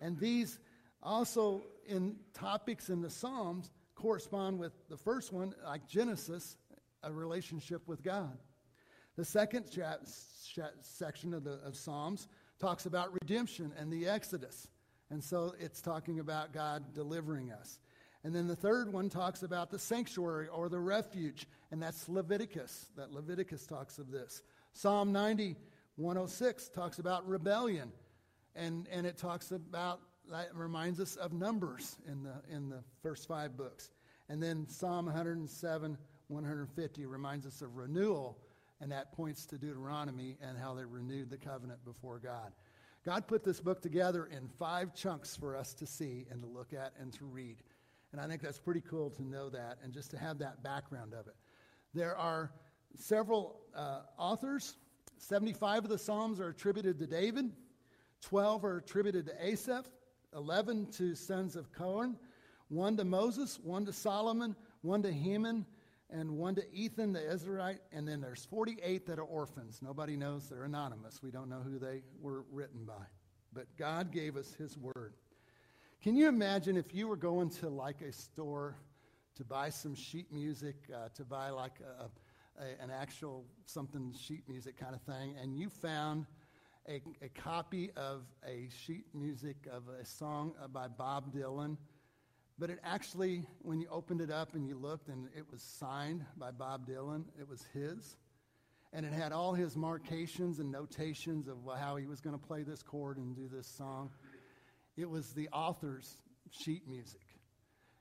And 0.00 0.16
these 0.18 0.60
also, 1.02 1.62
in 1.86 2.14
topics 2.32 2.88
in 2.88 3.02
the 3.02 3.10
Psalms, 3.10 3.72
correspond 3.96 4.60
with 4.60 4.72
the 4.88 4.96
first 4.96 5.32
one, 5.32 5.54
like 5.64 5.88
Genesis, 5.88 6.56
a 7.02 7.12
relationship 7.12 7.82
with 7.88 8.04
God. 8.04 8.38
The 9.16 9.24
second 9.24 9.66
section 10.80 11.34
of 11.34 11.44
the 11.44 11.60
of 11.64 11.76
Psalms 11.76 12.28
talks 12.58 12.86
about 12.86 13.12
redemption 13.22 13.72
and 13.78 13.92
the 13.92 14.06
Exodus. 14.06 14.68
And 15.10 15.22
so 15.22 15.54
it's 15.60 15.82
talking 15.82 16.20
about 16.20 16.52
God 16.52 16.94
delivering 16.94 17.52
us. 17.52 17.78
And 18.24 18.34
then 18.34 18.46
the 18.46 18.56
third 18.56 18.92
one 18.92 19.10
talks 19.10 19.42
about 19.42 19.70
the 19.70 19.78
sanctuary 19.78 20.48
or 20.48 20.68
the 20.68 20.78
refuge, 20.78 21.46
and 21.70 21.82
that's 21.82 22.08
Leviticus. 22.08 22.86
That 22.96 23.12
Leviticus 23.12 23.66
talks 23.66 23.98
of 23.98 24.10
this. 24.10 24.42
Psalm 24.72 25.12
90, 25.12 25.56
106 25.96 26.68
talks 26.68 26.98
about 26.98 27.28
rebellion, 27.28 27.90
and, 28.54 28.88
and 28.92 29.06
it 29.06 29.18
talks 29.18 29.50
about, 29.50 30.00
that 30.30 30.54
reminds 30.54 31.00
us 31.00 31.16
of 31.16 31.32
Numbers 31.32 31.96
in 32.08 32.22
the, 32.22 32.34
in 32.48 32.68
the 32.68 32.82
first 33.02 33.26
five 33.26 33.56
books. 33.56 33.90
And 34.28 34.42
then 34.42 34.68
Psalm 34.68 35.06
107, 35.06 35.98
150 36.28 37.06
reminds 37.06 37.44
us 37.44 37.60
of 37.60 37.76
renewal, 37.76 38.38
and 38.82 38.90
that 38.90 39.12
points 39.12 39.46
to 39.46 39.56
Deuteronomy 39.56 40.36
and 40.42 40.58
how 40.58 40.74
they 40.74 40.84
renewed 40.84 41.30
the 41.30 41.38
covenant 41.38 41.84
before 41.84 42.18
God. 42.18 42.52
God 43.06 43.28
put 43.28 43.44
this 43.44 43.60
book 43.60 43.80
together 43.80 44.26
in 44.26 44.48
five 44.58 44.92
chunks 44.92 45.36
for 45.36 45.56
us 45.56 45.72
to 45.74 45.86
see 45.86 46.26
and 46.30 46.42
to 46.42 46.48
look 46.48 46.72
at 46.72 46.92
and 47.00 47.12
to 47.14 47.24
read. 47.24 47.56
And 48.10 48.20
I 48.20 48.26
think 48.26 48.42
that's 48.42 48.58
pretty 48.58 48.82
cool 48.82 49.08
to 49.10 49.22
know 49.22 49.48
that 49.50 49.78
and 49.84 49.92
just 49.92 50.10
to 50.10 50.18
have 50.18 50.38
that 50.40 50.64
background 50.64 51.14
of 51.14 51.28
it. 51.28 51.36
There 51.94 52.16
are 52.16 52.50
several 52.96 53.60
uh, 53.74 54.00
authors. 54.18 54.76
75 55.18 55.84
of 55.84 55.90
the 55.90 55.98
Psalms 55.98 56.40
are 56.40 56.48
attributed 56.48 56.98
to 56.98 57.06
David, 57.06 57.52
12 58.22 58.64
are 58.64 58.78
attributed 58.78 59.26
to 59.26 59.46
Asaph, 59.46 59.86
11 60.34 60.86
to 60.92 61.14
sons 61.14 61.54
of 61.54 61.72
Korah, 61.72 62.12
one 62.68 62.96
to 62.96 63.04
Moses, 63.04 63.60
one 63.62 63.86
to 63.86 63.92
Solomon, 63.92 64.56
one 64.80 65.02
to 65.02 65.12
Heman, 65.12 65.66
and 66.12 66.30
one 66.36 66.54
to 66.56 66.74
Ethan 66.74 67.12
the 67.12 67.20
Ezrahite, 67.20 67.78
and 67.90 68.06
then 68.06 68.20
there's 68.20 68.44
48 68.44 69.06
that 69.06 69.18
are 69.18 69.24
orphans. 69.24 69.80
Nobody 69.82 70.16
knows 70.16 70.48
they're 70.48 70.64
anonymous. 70.64 71.22
We 71.22 71.30
don't 71.30 71.48
know 71.48 71.60
who 71.60 71.78
they 71.78 72.02
were 72.20 72.44
written 72.52 72.84
by. 72.84 73.04
But 73.52 73.66
God 73.76 74.12
gave 74.12 74.36
us 74.36 74.52
His 74.54 74.76
Word. 74.76 75.14
Can 76.02 76.14
you 76.14 76.28
imagine 76.28 76.76
if 76.76 76.94
you 76.94 77.08
were 77.08 77.16
going 77.16 77.48
to 77.50 77.68
like 77.68 78.02
a 78.02 78.12
store 78.12 78.76
to 79.36 79.44
buy 79.44 79.70
some 79.70 79.94
sheet 79.94 80.30
music, 80.30 80.76
uh, 80.94 81.08
to 81.14 81.24
buy 81.24 81.50
like 81.50 81.80
a, 81.80 82.62
a, 82.62 82.82
an 82.82 82.90
actual 82.90 83.44
something 83.64 84.12
sheet 84.12 84.42
music 84.48 84.76
kind 84.76 84.94
of 84.94 85.00
thing, 85.02 85.34
and 85.40 85.56
you 85.56 85.70
found 85.70 86.26
a, 86.88 87.00
a 87.22 87.28
copy 87.28 87.90
of 87.96 88.22
a 88.46 88.68
sheet 88.84 89.06
music 89.14 89.56
of 89.70 89.84
a 89.88 90.04
song 90.04 90.52
by 90.72 90.88
Bob 90.88 91.32
Dylan? 91.32 91.76
But 92.58 92.70
it 92.70 92.78
actually, 92.84 93.44
when 93.62 93.80
you 93.80 93.88
opened 93.90 94.20
it 94.20 94.30
up 94.30 94.54
and 94.54 94.66
you 94.66 94.76
looked, 94.76 95.08
and 95.08 95.28
it 95.36 95.44
was 95.50 95.62
signed 95.62 96.24
by 96.36 96.50
Bob 96.50 96.86
Dylan, 96.86 97.24
it 97.38 97.48
was 97.48 97.66
his. 97.72 98.16
And 98.92 99.06
it 99.06 99.12
had 99.12 99.32
all 99.32 99.54
his 99.54 99.74
markations 99.74 100.60
and 100.60 100.70
notations 100.70 101.48
of 101.48 101.56
how 101.78 101.96
he 101.96 102.06
was 102.06 102.20
going 102.20 102.38
to 102.38 102.46
play 102.46 102.62
this 102.62 102.82
chord 102.82 103.16
and 103.16 103.34
do 103.34 103.48
this 103.48 103.66
song. 103.66 104.10
It 104.96 105.08
was 105.08 105.32
the 105.32 105.48
author's 105.48 106.18
sheet 106.50 106.86
music. 106.86 107.22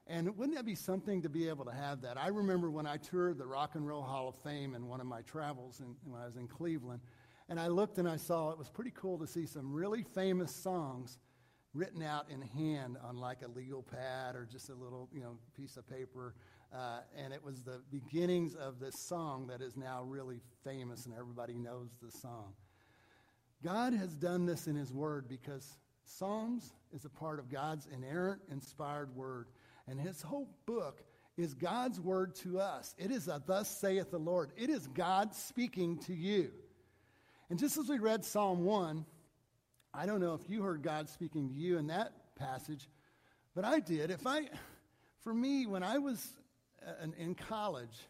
And 0.08 0.36
wouldn't 0.38 0.58
that 0.58 0.66
be 0.66 0.76
something 0.76 1.22
to 1.22 1.30
be 1.30 1.48
able 1.48 1.64
to 1.64 1.72
have 1.72 2.02
that? 2.02 2.18
I 2.18 2.28
remember 2.28 2.70
when 2.70 2.86
I 2.86 2.98
toured 2.98 3.38
the 3.38 3.48
Rock 3.48 3.76
and 3.76 3.88
Roll 3.88 4.02
Hall 4.02 4.28
of 4.28 4.36
Fame 4.44 4.76
in 4.76 4.88
one 4.88 5.00
of 5.00 5.08
my 5.08 5.22
travels 5.22 5.80
in, 5.80 5.96
when 6.04 6.22
I 6.22 6.26
was 6.26 6.36
in 6.36 6.48
Cleveland, 6.48 7.00
and 7.48 7.60
I 7.60 7.68
looked 7.68 7.98
and 7.98 8.10
I 8.10 8.18
saw 8.18 8.52
it 8.52 8.58
was 8.58 8.70
pretty 8.70 8.92
cool 8.94 9.18
to 9.20 9.28
see 9.28 9.46
some 9.46 9.72
really 9.74 10.04
famous 10.04 10.54
songs 10.54 11.18
written 11.74 12.04
out 12.04 12.26
in 12.30 12.42
hand 12.42 12.98
on 13.04 13.18
like 13.18 13.42
a 13.44 13.48
legal 13.48 13.82
pad 13.82 14.36
or 14.36 14.48
just 14.52 14.70
a 14.70 14.74
little, 14.74 15.10
you 15.14 15.22
know, 15.22 15.38
piece 15.56 15.78
of 15.78 15.88
paper. 15.88 16.36
Uh, 16.74 17.00
and 17.18 17.34
it 17.34 17.44
was 17.44 17.62
the 17.62 17.82
beginnings 17.92 18.56
of 18.56 18.80
this 18.80 19.00
song 19.00 19.48
that 19.48 19.62
is 19.62 19.78
now 19.78 20.04
really 20.04 20.40
famous 20.64 21.06
and 21.06 21.16
everybody 21.18 21.54
knows 21.54 21.90
the 22.02 22.12
song. 22.12 22.54
God 23.64 23.94
has 23.94 24.16
done 24.16 24.46
this 24.46 24.68
in 24.68 24.76
His 24.76 24.92
Word 24.92 25.28
because 25.30 25.78
Psalms 26.04 26.74
is 26.94 27.06
a 27.06 27.10
part 27.10 27.40
of 27.40 27.50
God's 27.50 27.88
inerrant, 27.94 28.42
inspired 28.52 29.16
Word. 29.16 29.48
And 29.88 30.00
His 30.00 30.22
whole 30.22 30.50
book 30.66 31.04
is 31.38 31.54
God's 31.54 32.00
Word 32.00 32.36
to 32.38 32.60
us. 32.60 32.96
It 32.98 33.12
is 33.12 33.28
a 33.28 33.42
thus 33.46 33.70
saith 33.70 34.12
the 34.12 34.18
Lord. 34.18 34.52
It 34.58 34.70
is 34.70 34.88
God 34.88 35.34
speaking 35.36 36.00
to 36.00 36.14
you. 36.14 36.52
And 37.50 37.60
just 37.60 37.78
as 37.78 37.90
we 37.90 38.00
read 38.00 38.26
Psalm 38.26 38.64
1, 38.64 39.06
I 39.94 40.06
don't 40.06 40.22
know 40.22 40.34
if 40.34 40.50
you 40.50 40.62
heard 40.62 40.84
God 40.84 41.10
speaking 41.10 41.50
to 41.50 41.56
you 41.56 41.78
in 41.78 41.88
that 41.88 42.14
passage, 42.36 42.88
but 43.54 43.66
I 43.66 43.80
did. 43.80 44.10
If 44.10 44.26
I, 44.26 44.50
for 45.22 45.34
me, 45.34 45.66
when 45.66 45.84
I 45.84 45.98
was 45.98 46.26
uh, 46.88 47.08
in, 47.18 47.36
college, 47.36 48.08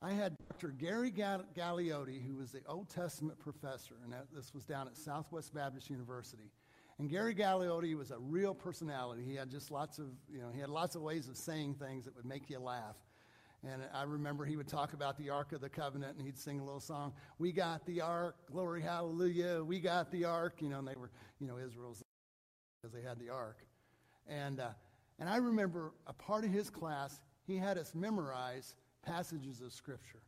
I 0.00 0.12
had 0.12 0.36
Dr. 0.48 0.68
Gary 0.68 1.10
Gal- 1.10 1.44
Galliotti, 1.56 2.24
who 2.24 2.36
was 2.36 2.52
the 2.52 2.60
Old 2.68 2.88
Testament 2.88 3.40
professor, 3.40 3.96
and 4.04 4.14
this 4.32 4.54
was 4.54 4.64
down 4.64 4.86
at 4.86 4.96
Southwest 4.96 5.52
Baptist 5.52 5.90
University. 5.90 6.52
And 7.00 7.10
Gary 7.10 7.34
Galliotti 7.34 7.96
was 7.96 8.12
a 8.12 8.18
real 8.18 8.54
personality. 8.54 9.24
He 9.24 9.34
had 9.34 9.50
just 9.50 9.72
lots 9.72 9.98
of, 9.98 10.06
you 10.32 10.40
know, 10.40 10.50
he 10.54 10.60
had 10.60 10.70
lots 10.70 10.94
of 10.94 11.02
ways 11.02 11.28
of 11.28 11.36
saying 11.36 11.74
things 11.74 12.04
that 12.04 12.14
would 12.14 12.26
make 12.26 12.48
you 12.48 12.60
laugh. 12.60 12.96
And 13.64 13.82
I 13.94 14.02
remember 14.02 14.44
he 14.44 14.56
would 14.56 14.66
talk 14.66 14.92
about 14.92 15.16
the 15.16 15.30
Ark 15.30 15.52
of 15.52 15.60
the 15.60 15.68
Covenant, 15.68 16.16
and 16.16 16.26
he'd 16.26 16.36
sing 16.36 16.58
a 16.58 16.64
little 16.64 16.80
song. 16.80 17.12
We 17.38 17.52
got 17.52 17.86
the 17.86 18.00
Ark, 18.00 18.36
glory, 18.50 18.82
hallelujah. 18.82 19.62
We 19.62 19.78
got 19.78 20.10
the 20.10 20.24
Ark, 20.24 20.56
you 20.60 20.68
know. 20.68 20.78
And 20.78 20.88
they 20.88 20.96
were, 20.96 21.10
you 21.38 21.46
know, 21.46 21.58
Israel's 21.58 22.02
because 22.80 22.92
they 22.92 23.06
had 23.06 23.20
the 23.20 23.30
Ark. 23.30 23.58
And 24.26 24.58
uh, 24.58 24.70
and 25.18 25.28
I 25.28 25.36
remember 25.36 25.92
a 26.06 26.12
part 26.12 26.44
of 26.44 26.50
his 26.50 26.70
class, 26.70 27.20
he 27.46 27.56
had 27.56 27.78
us 27.78 27.94
memorize 27.94 28.74
passages 29.04 29.60
of 29.60 29.72
Scripture. 29.72 30.22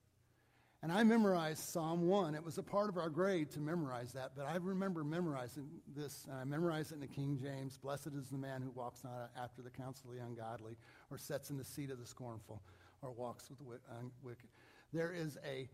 And 0.84 0.92
I 0.92 1.02
memorized 1.02 1.60
Psalm 1.60 2.06
1. 2.06 2.34
It 2.34 2.44
was 2.44 2.58
a 2.58 2.62
part 2.62 2.90
of 2.90 2.98
our 2.98 3.08
grade 3.08 3.50
to 3.52 3.60
memorize 3.60 4.12
that, 4.12 4.32
but 4.36 4.46
I 4.46 4.56
remember 4.56 5.02
memorizing 5.02 5.66
this, 5.96 6.26
and 6.28 6.38
I 6.38 6.44
memorized 6.44 6.92
it 6.92 6.96
in 6.96 7.00
the 7.00 7.06
King 7.06 7.38
James 7.42 7.78
Blessed 7.78 8.08
is 8.08 8.28
the 8.28 8.36
man 8.36 8.60
who 8.60 8.70
walks 8.70 9.02
not 9.02 9.30
after 9.34 9.62
the 9.62 9.70
counsel 9.70 10.10
of 10.10 10.16
the 10.16 10.22
ungodly, 10.22 10.76
or 11.10 11.16
sits 11.16 11.48
in 11.48 11.56
the 11.56 11.64
seat 11.64 11.90
of 11.90 11.98
the 11.98 12.06
scornful, 12.06 12.62
or 13.04 13.12
walks 13.12 13.48
with 13.48 13.58
the 13.58 13.64
wi- 13.64 13.80
wicked. 14.22 14.48
There 14.92 15.12
is 15.12 15.38
a, 15.46 15.68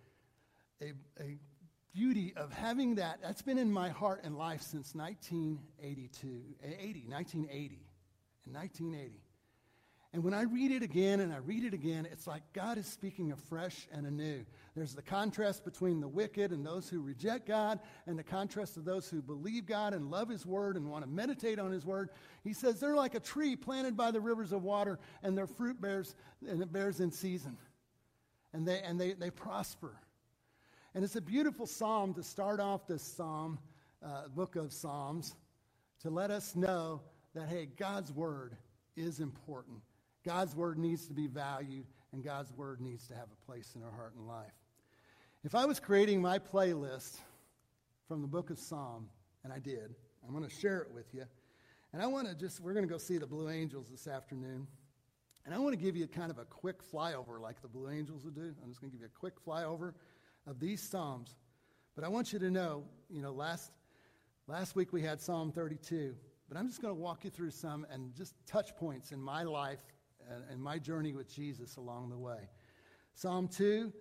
a, 0.82 0.92
a 1.20 1.38
beauty 1.94 2.32
of 2.36 2.52
having 2.52 2.96
that. 2.96 3.20
That's 3.22 3.42
been 3.42 3.58
in 3.58 3.72
my 3.72 3.88
heart 3.88 4.20
and 4.24 4.36
life 4.36 4.62
since 4.62 4.94
1982, 4.94 6.42
eh, 6.62 6.68
80, 6.78 7.04
1980. 7.08 7.86
In 8.46 8.52
1980. 8.54 9.20
And 10.12 10.24
when 10.24 10.34
I 10.34 10.42
read 10.42 10.72
it 10.72 10.82
again 10.82 11.20
and 11.20 11.32
I 11.32 11.36
read 11.36 11.62
it 11.62 11.72
again, 11.72 12.06
it's 12.10 12.26
like 12.26 12.42
God 12.52 12.78
is 12.78 12.86
speaking 12.86 13.30
afresh 13.30 13.86
and 13.92 14.06
anew. 14.06 14.44
There's 14.74 14.92
the 14.92 15.02
contrast 15.02 15.64
between 15.64 16.00
the 16.00 16.08
wicked 16.08 16.50
and 16.50 16.66
those 16.66 16.88
who 16.88 17.00
reject 17.00 17.46
God, 17.46 17.78
and 18.06 18.18
the 18.18 18.24
contrast 18.24 18.76
of 18.76 18.84
those 18.84 19.08
who 19.08 19.22
believe 19.22 19.66
God 19.66 19.94
and 19.94 20.10
love 20.10 20.28
His 20.28 20.44
Word 20.44 20.76
and 20.76 20.90
want 20.90 21.04
to 21.04 21.10
meditate 21.10 21.60
on 21.60 21.70
His 21.70 21.86
Word. 21.86 22.10
He 22.42 22.52
says 22.52 22.80
they're 22.80 22.96
like 22.96 23.14
a 23.14 23.20
tree 23.20 23.54
planted 23.54 23.96
by 23.96 24.10
the 24.10 24.20
rivers 24.20 24.50
of 24.52 24.64
water, 24.64 24.98
and 25.22 25.38
their 25.38 25.46
fruit 25.46 25.80
bears 25.80 26.16
and 26.48 26.60
it 26.60 26.72
bears 26.72 26.98
in 26.98 27.12
season, 27.12 27.56
and 28.52 28.66
they 28.66 28.80
and 28.80 29.00
they, 29.00 29.12
they 29.12 29.30
prosper. 29.30 29.94
And 30.92 31.04
it's 31.04 31.14
a 31.14 31.20
beautiful 31.20 31.66
psalm 31.66 32.14
to 32.14 32.24
start 32.24 32.58
off 32.58 32.88
this 32.88 33.02
psalm, 33.02 33.60
uh, 34.04 34.26
book 34.26 34.56
of 34.56 34.72
Psalms, 34.72 35.36
to 36.00 36.10
let 36.10 36.32
us 36.32 36.56
know 36.56 37.00
that 37.32 37.48
hey, 37.48 37.68
God's 37.76 38.10
Word 38.10 38.56
is 38.96 39.20
important. 39.20 39.82
God's 40.24 40.54
word 40.54 40.78
needs 40.78 41.06
to 41.06 41.14
be 41.14 41.26
valued, 41.26 41.86
and 42.12 42.22
God's 42.22 42.52
word 42.52 42.80
needs 42.80 43.06
to 43.08 43.14
have 43.14 43.28
a 43.32 43.46
place 43.46 43.74
in 43.74 43.82
our 43.82 43.90
heart 43.90 44.14
and 44.16 44.26
life. 44.26 44.52
If 45.44 45.54
I 45.54 45.64
was 45.64 45.80
creating 45.80 46.20
my 46.20 46.38
playlist 46.38 47.16
from 48.06 48.20
the 48.20 48.28
book 48.28 48.50
of 48.50 48.58
Psalm, 48.58 49.08
and 49.42 49.52
I 49.52 49.58
did, 49.58 49.94
I'm 50.26 50.34
going 50.34 50.48
to 50.48 50.54
share 50.54 50.80
it 50.80 50.92
with 50.92 51.14
you. 51.14 51.24
And 51.92 52.02
I 52.02 52.06
want 52.06 52.28
to 52.28 52.34
just, 52.34 52.60
we're 52.60 52.74
going 52.74 52.86
to 52.86 52.92
go 52.92 52.98
see 52.98 53.16
the 53.16 53.26
Blue 53.26 53.48
Angels 53.48 53.88
this 53.90 54.06
afternoon. 54.06 54.66
And 55.46 55.54
I 55.54 55.58
want 55.58 55.72
to 55.72 55.82
give 55.82 55.96
you 55.96 56.06
kind 56.06 56.30
of 56.30 56.38
a 56.38 56.44
quick 56.44 56.82
flyover 56.92 57.40
like 57.40 57.62
the 57.62 57.68
Blue 57.68 57.90
Angels 57.90 58.24
would 58.24 58.34
do. 58.34 58.54
I'm 58.62 58.68
just 58.68 58.80
going 58.80 58.90
to 58.90 58.96
give 58.96 59.00
you 59.00 59.06
a 59.14 59.18
quick 59.18 59.34
flyover 59.44 59.94
of 60.46 60.60
these 60.60 60.82
Psalms. 60.82 61.34
But 61.96 62.04
I 62.04 62.08
want 62.08 62.32
you 62.32 62.38
to 62.38 62.50
know, 62.50 62.84
you 63.08 63.22
know, 63.22 63.32
last, 63.32 63.72
last 64.46 64.76
week 64.76 64.92
we 64.92 65.02
had 65.02 65.20
Psalm 65.20 65.50
32. 65.50 66.14
But 66.48 66.58
I'm 66.58 66.68
just 66.68 66.82
going 66.82 66.94
to 66.94 67.00
walk 67.00 67.24
you 67.24 67.30
through 67.30 67.52
some 67.52 67.86
and 67.90 68.14
just 68.14 68.34
touch 68.46 68.76
points 68.76 69.12
in 69.12 69.20
my 69.20 69.42
life 69.42 69.80
and, 70.30 70.44
and 70.50 70.62
my 70.62 70.78
journey 70.78 71.12
with 71.12 71.32
Jesus 71.32 71.76
along 71.76 72.10
the 72.10 72.18
way. 72.18 72.48
Psalm 73.14 73.48
2, 73.48 73.92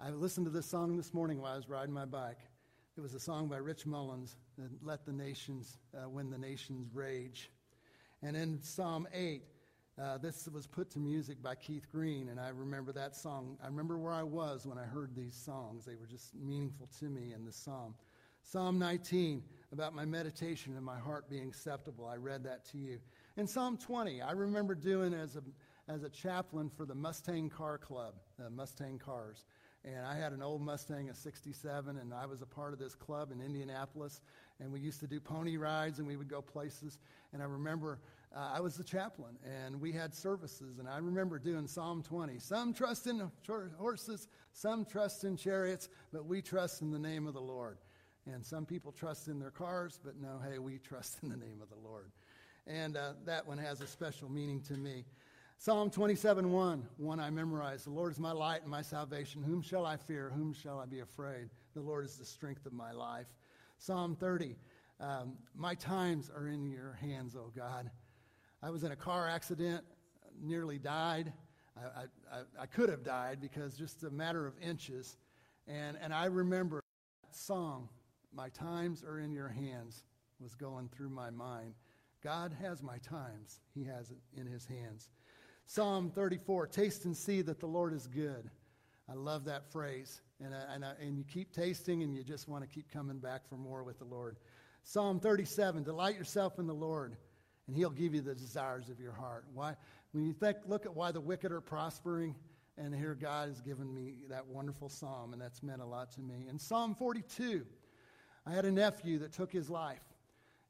I 0.00 0.10
listened 0.10 0.46
to 0.46 0.50
this 0.50 0.66
song 0.66 0.96
this 0.96 1.12
morning 1.12 1.40
while 1.40 1.52
I 1.52 1.56
was 1.56 1.68
riding 1.68 1.94
my 1.94 2.04
bike. 2.04 2.38
It 2.96 3.00
was 3.00 3.14
a 3.14 3.20
song 3.20 3.48
by 3.48 3.56
Rich 3.56 3.86
Mullins, 3.86 4.36
Let 4.82 5.04
the 5.04 5.12
Nations, 5.12 5.78
uh, 5.94 6.08
When 6.08 6.30
the 6.30 6.38
Nations 6.38 6.94
Rage. 6.94 7.50
And 8.22 8.36
in 8.36 8.62
Psalm 8.62 9.08
8, 9.12 9.42
uh, 10.00 10.18
this 10.18 10.48
was 10.52 10.66
put 10.66 10.90
to 10.90 10.98
music 10.98 11.42
by 11.42 11.54
Keith 11.54 11.86
Green, 11.90 12.28
and 12.28 12.40
I 12.40 12.48
remember 12.48 12.92
that 12.92 13.14
song. 13.14 13.56
I 13.62 13.66
remember 13.66 13.98
where 13.98 14.12
I 14.12 14.22
was 14.22 14.66
when 14.66 14.78
I 14.78 14.84
heard 14.84 15.14
these 15.14 15.34
songs. 15.34 15.84
They 15.84 15.94
were 15.94 16.06
just 16.06 16.34
meaningful 16.34 16.88
to 16.98 17.04
me 17.04 17.32
in 17.32 17.44
this 17.44 17.56
psalm. 17.56 17.94
Psalm 18.42 18.78
19, 18.78 19.42
about 19.72 19.94
my 19.94 20.04
meditation 20.04 20.76
and 20.76 20.84
my 20.84 20.98
heart 20.98 21.28
being 21.30 21.48
acceptable. 21.48 22.06
I 22.06 22.16
read 22.16 22.44
that 22.44 22.64
to 22.66 22.78
you. 22.78 22.98
In 23.36 23.46
Psalm 23.46 23.76
20, 23.76 24.20
I 24.20 24.32
remember 24.32 24.74
doing 24.74 25.14
as 25.14 25.36
a, 25.36 25.42
as 25.88 26.02
a 26.02 26.08
chaplain 26.08 26.70
for 26.70 26.86
the 26.86 26.94
Mustang 26.94 27.50
Car 27.50 27.78
Club, 27.78 28.14
the 28.38 28.50
Mustang 28.50 28.98
Cars. 28.98 29.44
And 29.84 30.06
I 30.06 30.16
had 30.16 30.32
an 30.32 30.42
old 30.42 30.62
Mustang, 30.62 31.10
a 31.10 31.14
67, 31.14 31.98
and 31.98 32.14
I 32.14 32.24
was 32.24 32.40
a 32.40 32.46
part 32.46 32.72
of 32.72 32.78
this 32.78 32.94
club 32.94 33.30
in 33.30 33.42
Indianapolis. 33.42 34.22
And 34.58 34.72
we 34.72 34.80
used 34.80 35.00
to 35.00 35.06
do 35.06 35.20
pony 35.20 35.58
rides, 35.58 35.98
and 35.98 36.08
we 36.08 36.16
would 36.16 36.28
go 36.28 36.40
places. 36.40 36.98
And 37.34 37.42
I 37.42 37.44
remember 37.44 37.98
uh, 38.34 38.52
I 38.54 38.60
was 38.60 38.76
the 38.76 38.84
chaplain, 38.84 39.36
and 39.44 39.78
we 39.78 39.92
had 39.92 40.14
services. 40.14 40.78
And 40.78 40.88
I 40.88 40.98
remember 40.98 41.38
doing 41.38 41.66
Psalm 41.66 42.02
20. 42.02 42.38
Some 42.38 42.72
trust 42.72 43.06
in 43.06 43.30
horses, 43.78 44.28
some 44.52 44.86
trust 44.86 45.24
in 45.24 45.36
chariots, 45.36 45.90
but 46.12 46.24
we 46.24 46.40
trust 46.40 46.80
in 46.80 46.90
the 46.90 46.98
name 46.98 47.26
of 47.26 47.34
the 47.34 47.42
Lord. 47.42 47.76
And 48.26 48.44
some 48.44 48.64
people 48.64 48.90
trust 48.90 49.28
in 49.28 49.38
their 49.38 49.50
cars, 49.50 50.00
but 50.02 50.14
no, 50.18 50.40
hey, 50.48 50.58
we 50.58 50.78
trust 50.82 51.18
in 51.22 51.28
the 51.28 51.36
name 51.36 51.60
of 51.62 51.68
the 51.68 51.88
Lord. 51.88 52.10
And 52.66 52.96
uh, 52.96 53.12
that 53.26 53.46
one 53.46 53.58
has 53.58 53.82
a 53.82 53.86
special 53.86 54.30
meaning 54.30 54.62
to 54.62 54.74
me. 54.74 55.04
Psalm 55.64 55.88
27 55.88 56.52
1, 56.52 56.88
one 56.98 57.18
I 57.18 57.30
memorized. 57.30 57.86
The 57.86 57.90
Lord 57.90 58.12
is 58.12 58.20
my 58.20 58.32
light 58.32 58.60
and 58.60 58.70
my 58.70 58.82
salvation. 58.82 59.42
Whom 59.42 59.62
shall 59.62 59.86
I 59.86 59.96
fear? 59.96 60.30
Whom 60.36 60.52
shall 60.52 60.78
I 60.78 60.84
be 60.84 61.00
afraid? 61.00 61.48
The 61.72 61.80
Lord 61.80 62.04
is 62.04 62.18
the 62.18 62.24
strength 62.26 62.66
of 62.66 62.74
my 62.74 62.92
life. 62.92 63.28
Psalm 63.78 64.14
30, 64.14 64.56
um, 65.00 65.38
my 65.56 65.74
times 65.74 66.30
are 66.36 66.48
in 66.48 66.66
your 66.66 66.98
hands, 67.00 67.34
O 67.34 67.50
God. 67.56 67.90
I 68.62 68.68
was 68.68 68.84
in 68.84 68.92
a 68.92 68.96
car 68.96 69.26
accident, 69.26 69.82
nearly 70.38 70.78
died. 70.78 71.32
I, 71.78 72.02
I, 72.30 72.42
I 72.60 72.66
could 72.66 72.90
have 72.90 73.02
died 73.02 73.38
because 73.40 73.74
just 73.74 74.04
a 74.04 74.10
matter 74.10 74.46
of 74.46 74.52
inches. 74.60 75.16
And, 75.66 75.96
and 76.02 76.12
I 76.12 76.26
remember 76.26 76.82
that 77.22 77.34
song, 77.34 77.88
My 78.34 78.50
Times 78.50 79.02
Are 79.02 79.18
in 79.18 79.32
Your 79.32 79.48
Hands, 79.48 80.04
was 80.40 80.54
going 80.54 80.90
through 80.94 81.08
my 81.08 81.30
mind. 81.30 81.72
God 82.22 82.54
has 82.60 82.82
my 82.82 82.98
times, 82.98 83.60
He 83.74 83.84
has 83.84 84.10
it 84.10 84.18
in 84.38 84.46
His 84.46 84.66
hands. 84.66 85.08
Psalm 85.66 86.10
34 86.10 86.66
Taste 86.66 87.04
and 87.04 87.16
see 87.16 87.42
that 87.42 87.60
the 87.60 87.66
Lord 87.66 87.92
is 87.92 88.06
good. 88.06 88.50
I 89.08 89.14
love 89.14 89.44
that 89.44 89.70
phrase. 89.70 90.20
And, 90.42 90.54
I, 90.54 90.74
and, 90.74 90.84
I, 90.84 90.92
and 91.00 91.16
you 91.16 91.24
keep 91.24 91.52
tasting 91.52 92.02
and 92.02 92.14
you 92.14 92.22
just 92.22 92.48
want 92.48 92.62
to 92.62 92.68
keep 92.68 92.90
coming 92.90 93.18
back 93.18 93.48
for 93.48 93.56
more 93.56 93.82
with 93.82 93.98
the 93.98 94.04
Lord. 94.04 94.36
Psalm 94.82 95.20
37 95.20 95.82
Delight 95.82 96.16
yourself 96.16 96.58
in 96.58 96.66
the 96.66 96.74
Lord, 96.74 97.16
and 97.66 97.76
He'll 97.76 97.90
give 97.90 98.14
you 98.14 98.20
the 98.20 98.34
desires 98.34 98.88
of 98.90 99.00
your 99.00 99.12
heart. 99.12 99.46
Why? 99.54 99.74
When 100.12 100.24
you 100.24 100.32
think, 100.32 100.58
look 100.66 100.86
at 100.86 100.94
why 100.94 101.12
the 101.12 101.20
wicked 101.20 101.52
are 101.52 101.60
prospering, 101.60 102.34
and 102.76 102.94
here 102.94 103.14
God 103.14 103.48
has 103.48 103.60
given 103.60 103.92
me 103.92 104.14
that 104.28 104.46
wonderful 104.46 104.88
psalm, 104.88 105.32
and 105.32 105.40
that's 105.40 105.62
meant 105.62 105.80
a 105.80 105.86
lot 105.86 106.12
to 106.12 106.20
me. 106.20 106.46
In 106.48 106.58
Psalm 106.58 106.94
42, 106.94 107.64
I 108.46 108.52
had 108.52 108.64
a 108.64 108.70
nephew 108.70 109.18
that 109.20 109.32
took 109.32 109.52
his 109.52 109.70
life 109.70 110.02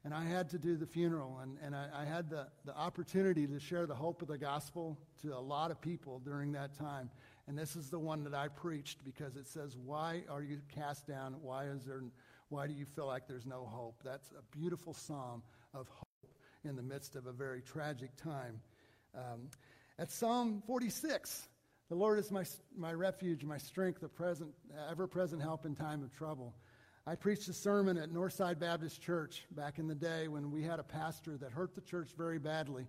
and 0.05 0.13
I 0.13 0.23
had 0.23 0.51
to 0.51 0.59
do 0.59 0.77
the 0.77 0.85
funeral, 0.85 1.39
and, 1.41 1.57
and 1.63 1.75
I, 1.75 1.87
I, 2.03 2.05
had 2.05 2.29
the, 2.29 2.45
the 2.63 2.77
opportunity 2.77 3.47
to 3.47 3.59
share 3.59 3.87
the 3.87 3.95
hope 3.95 4.21
of 4.21 4.27
the 4.27 4.37
gospel 4.37 4.99
to 5.23 5.35
a 5.35 5.39
lot 5.39 5.71
of 5.71 5.81
people 5.81 6.21
during 6.23 6.51
that 6.51 6.77
time. 6.77 7.09
And 7.47 7.57
this 7.57 7.75
is 7.75 7.89
the 7.89 7.97
one 7.97 8.23
that 8.25 8.35
I 8.35 8.49
preached 8.49 9.03
because 9.03 9.35
it 9.35 9.47
says, 9.47 9.75
Why 9.83 10.21
are 10.29 10.43
you 10.43 10.59
cast 10.75 11.07
down? 11.07 11.37
Why, 11.41 11.65
is 11.65 11.85
there, 11.85 12.03
why 12.49 12.67
do 12.67 12.73
you 12.73 12.85
feel 12.85 13.07
like 13.07 13.27
there's 13.27 13.47
no 13.47 13.65
hope? 13.65 14.03
That's 14.05 14.29
a 14.31 14.55
beautiful 14.55 14.93
psalm 14.93 15.41
of 15.73 15.89
hope 15.89 16.29
in 16.63 16.75
the 16.75 16.83
midst 16.83 17.15
of 17.15 17.25
a 17.25 17.31
very 17.31 17.63
tragic 17.63 18.15
time. 18.15 18.61
Um, 19.15 19.49
at 19.97 20.11
Psalm 20.11 20.61
46, 20.67 21.47
the 21.89 21.95
Lord 21.95 22.19
is 22.19 22.29
my, 22.29 22.43
my 22.77 22.93
refuge, 22.93 23.43
my 23.43 23.57
strength, 23.57 24.01
the 24.01 24.07
present, 24.07 24.51
ever 24.91 25.07
present 25.07 25.41
help 25.41 25.65
in 25.65 25.73
time 25.75 26.03
of 26.03 26.15
trouble. 26.15 26.53
I 27.07 27.13
preached 27.13 27.47
a 27.49 27.53
sermon 27.53 27.97
at 27.97 28.09
Northside 28.09 28.57
Baptist 28.57 28.99
Church 28.99 29.43
back 29.51 29.77
in 29.77 29.87
the 29.87 29.93
day 29.93 30.27
when 30.27 30.49
we 30.49 30.63
had 30.63 30.79
a 30.79 30.83
pastor 30.83 31.37
that 31.37 31.51
hurt 31.51 31.75
the 31.75 31.81
church 31.81 32.09
very 32.17 32.39
badly 32.39 32.87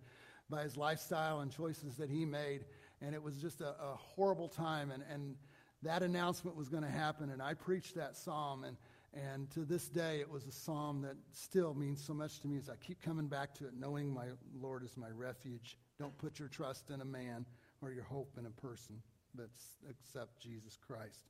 by 0.48 0.62
his 0.62 0.74
lifestyle 0.74 1.40
and 1.40 1.52
choices 1.52 1.96
that 1.96 2.08
he 2.08 2.24
made. 2.24 2.64
And 3.02 3.14
it 3.14 3.22
was 3.22 3.36
just 3.36 3.60
a, 3.60 3.68
a 3.68 3.94
horrible 3.94 4.48
time. 4.48 4.90
And, 4.90 5.02
and 5.12 5.36
that 5.82 6.02
announcement 6.02 6.56
was 6.56 6.70
going 6.70 6.82
to 6.82 6.88
happen. 6.88 7.28
And 7.28 7.42
I 7.42 7.52
preached 7.52 7.94
that 7.96 8.16
psalm. 8.16 8.64
And, 8.64 8.78
and 9.12 9.50
to 9.50 9.66
this 9.66 9.86
day, 9.86 10.20
it 10.20 10.30
was 10.30 10.46
a 10.46 10.52
psalm 10.52 11.02
that 11.02 11.16
still 11.32 11.74
means 11.74 12.02
so 12.02 12.14
much 12.14 12.40
to 12.40 12.48
me 12.48 12.56
as 12.56 12.70
I 12.70 12.76
keep 12.76 13.02
coming 13.02 13.26
back 13.26 13.52
to 13.56 13.66
it, 13.66 13.74
knowing 13.78 14.08
my 14.08 14.28
Lord 14.58 14.82
is 14.82 14.96
my 14.96 15.10
refuge. 15.10 15.76
Don't 15.98 16.16
put 16.16 16.38
your 16.38 16.48
trust 16.48 16.88
in 16.88 17.02
a 17.02 17.04
man 17.04 17.44
or 17.82 17.92
your 17.92 18.04
hope 18.04 18.32
in 18.38 18.46
a 18.46 18.50
person, 18.50 18.96
but 19.34 19.50
accept 19.90 20.40
Jesus 20.40 20.78
Christ. 20.86 21.26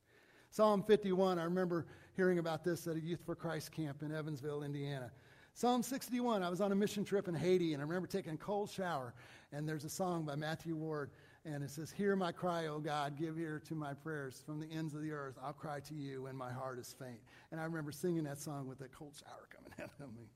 Psalm 0.49 0.83
51, 0.83 1.39
I 1.39 1.43
remember 1.43 1.85
hearing 2.15 2.39
about 2.39 2.63
this 2.63 2.87
at 2.87 2.95
a 2.95 2.99
Youth 2.99 3.21
for 3.25 3.35
Christ 3.35 3.71
camp 3.71 4.01
in 4.01 4.13
Evansville, 4.13 4.63
Indiana. 4.63 5.11
Psalm 5.53 5.81
61, 5.81 6.43
I 6.43 6.49
was 6.49 6.61
on 6.61 6.71
a 6.71 6.75
mission 6.75 7.03
trip 7.03 7.27
in 7.27 7.33
Haiti, 7.33 7.73
and 7.73 7.81
I 7.81 7.85
remember 7.85 8.07
taking 8.07 8.33
a 8.33 8.37
cold 8.37 8.69
shower, 8.69 9.13
and 9.51 9.67
there's 9.67 9.85
a 9.85 9.89
song 9.89 10.23
by 10.23 10.35
Matthew 10.35 10.75
Ward, 10.75 11.09
and 11.45 11.63
it 11.63 11.71
says, 11.71 11.91
Hear 11.91 12.15
my 12.15 12.31
cry, 12.31 12.67
O 12.67 12.79
God, 12.79 13.17
give 13.17 13.39
ear 13.39 13.61
to 13.67 13.75
my 13.75 13.93
prayers. 13.93 14.41
From 14.45 14.59
the 14.59 14.67
ends 14.67 14.93
of 14.93 15.01
the 15.01 15.11
earth, 15.11 15.35
I'll 15.43 15.53
cry 15.53 15.79
to 15.79 15.93
you 15.95 16.23
when 16.23 16.35
my 16.35 16.51
heart 16.51 16.77
is 16.77 16.93
faint. 16.99 17.19
And 17.51 17.59
I 17.59 17.63
remember 17.63 17.91
singing 17.91 18.23
that 18.25 18.39
song 18.39 18.67
with 18.67 18.81
a 18.81 18.87
cold 18.87 19.13
shower 19.19 19.47
coming 19.49 19.71
out 19.81 19.89
of 19.99 20.13
me. 20.15 20.29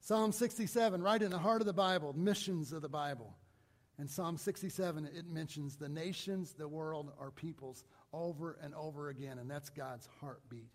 Psalm 0.00 0.32
67, 0.32 1.00
right 1.00 1.22
in 1.22 1.30
the 1.30 1.38
heart 1.38 1.62
of 1.62 1.66
the 1.66 1.72
Bible, 1.72 2.12
missions 2.14 2.72
of 2.72 2.82
the 2.82 2.88
Bible. 2.88 3.34
In 3.98 4.08
Psalm 4.08 4.36
67, 4.36 5.08
it 5.16 5.26
mentions 5.28 5.76
the 5.76 5.88
nations, 5.88 6.54
the 6.54 6.66
world, 6.66 7.12
our 7.20 7.30
peoples 7.30 7.84
over 8.12 8.58
and 8.62 8.74
over 8.74 9.10
again, 9.10 9.38
and 9.38 9.50
that's 9.50 9.70
God's 9.70 10.08
heartbeat. 10.20 10.70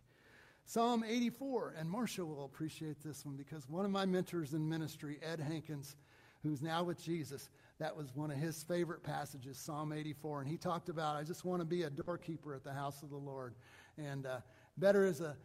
Psalm 0.65 1.03
84, 1.07 1.75
and 1.79 1.89
Marcia 1.89 2.25
will 2.25 2.45
appreciate 2.45 3.01
this 3.03 3.25
one 3.25 3.35
because 3.35 3.69
one 3.69 3.85
of 3.85 3.91
my 3.91 4.05
mentors 4.05 4.53
in 4.53 4.67
ministry, 4.67 5.17
Ed 5.23 5.39
Hankins, 5.39 5.95
who's 6.43 6.61
now 6.61 6.83
with 6.83 7.01
Jesus, 7.01 7.49
that 7.79 7.95
was 7.95 8.15
one 8.15 8.31
of 8.31 8.37
his 8.37 8.63
favorite 8.63 9.03
passages, 9.03 9.57
Psalm 9.57 9.93
84. 9.93 10.41
And 10.41 10.49
he 10.49 10.57
talked 10.57 10.89
about, 10.89 11.15
I 11.15 11.23
just 11.23 11.45
want 11.45 11.61
to 11.61 11.65
be 11.65 11.83
a 11.83 11.89
doorkeeper 11.89 12.53
at 12.53 12.63
the 12.63 12.73
house 12.73 13.01
of 13.01 13.09
the 13.09 13.17
Lord. 13.17 13.55
And 13.97 14.25
uh, 14.25 14.39
better 14.77 15.05
is 15.05 15.21
a 15.21 15.35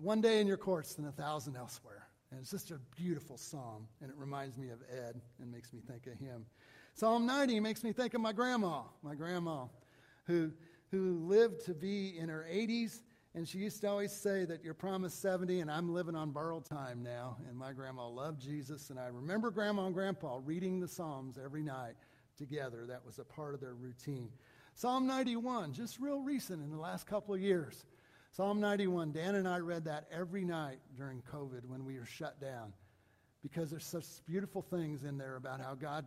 one 0.00 0.20
day 0.20 0.40
in 0.40 0.46
your 0.46 0.56
courts 0.56 0.94
than 0.94 1.06
a 1.06 1.12
thousand 1.12 1.56
elsewhere. 1.56 2.08
And 2.30 2.40
it's 2.40 2.50
just 2.50 2.70
a 2.70 2.80
beautiful 2.96 3.36
psalm, 3.36 3.86
and 4.00 4.10
it 4.10 4.16
reminds 4.16 4.56
me 4.56 4.70
of 4.70 4.80
Ed 4.90 5.20
and 5.40 5.52
makes 5.52 5.72
me 5.72 5.80
think 5.86 6.06
of 6.06 6.14
him. 6.14 6.46
Psalm 6.96 7.26
90 7.26 7.58
makes 7.58 7.82
me 7.82 7.92
think 7.92 8.14
of 8.14 8.20
my 8.20 8.32
grandma, 8.32 8.82
my 9.02 9.16
grandma, 9.16 9.64
who, 10.26 10.52
who 10.92 11.18
lived 11.26 11.64
to 11.66 11.74
be 11.74 12.16
in 12.16 12.28
her 12.28 12.46
80s. 12.48 13.02
And 13.34 13.48
she 13.48 13.58
used 13.58 13.80
to 13.80 13.88
always 13.88 14.12
say 14.12 14.44
that 14.44 14.62
you're 14.62 14.74
promised 14.74 15.20
70, 15.20 15.58
and 15.58 15.68
I'm 15.68 15.92
living 15.92 16.14
on 16.14 16.30
borrowed 16.30 16.64
time 16.64 17.02
now. 17.02 17.36
And 17.48 17.58
my 17.58 17.72
grandma 17.72 18.06
loved 18.06 18.40
Jesus. 18.40 18.90
And 18.90 19.00
I 19.00 19.06
remember 19.06 19.50
grandma 19.50 19.86
and 19.86 19.94
grandpa 19.94 20.38
reading 20.44 20.78
the 20.78 20.86
Psalms 20.86 21.36
every 21.36 21.64
night 21.64 21.94
together. 22.38 22.86
That 22.86 23.04
was 23.04 23.18
a 23.18 23.24
part 23.24 23.54
of 23.54 23.60
their 23.60 23.74
routine. 23.74 24.30
Psalm 24.74 25.04
91, 25.08 25.72
just 25.72 25.98
real 25.98 26.20
recent 26.20 26.62
in 26.62 26.70
the 26.70 26.80
last 26.80 27.08
couple 27.08 27.34
of 27.34 27.40
years. 27.40 27.86
Psalm 28.30 28.60
91, 28.60 29.10
Dan 29.10 29.34
and 29.34 29.48
I 29.48 29.58
read 29.58 29.84
that 29.86 30.06
every 30.12 30.44
night 30.44 30.78
during 30.96 31.22
COVID 31.32 31.66
when 31.66 31.84
we 31.84 31.98
were 31.98 32.06
shut 32.06 32.40
down 32.40 32.72
because 33.42 33.70
there's 33.70 33.86
such 33.86 34.06
beautiful 34.26 34.62
things 34.62 35.02
in 35.02 35.18
there 35.18 35.36
about 35.36 35.60
how 35.60 35.74
God 35.74 36.06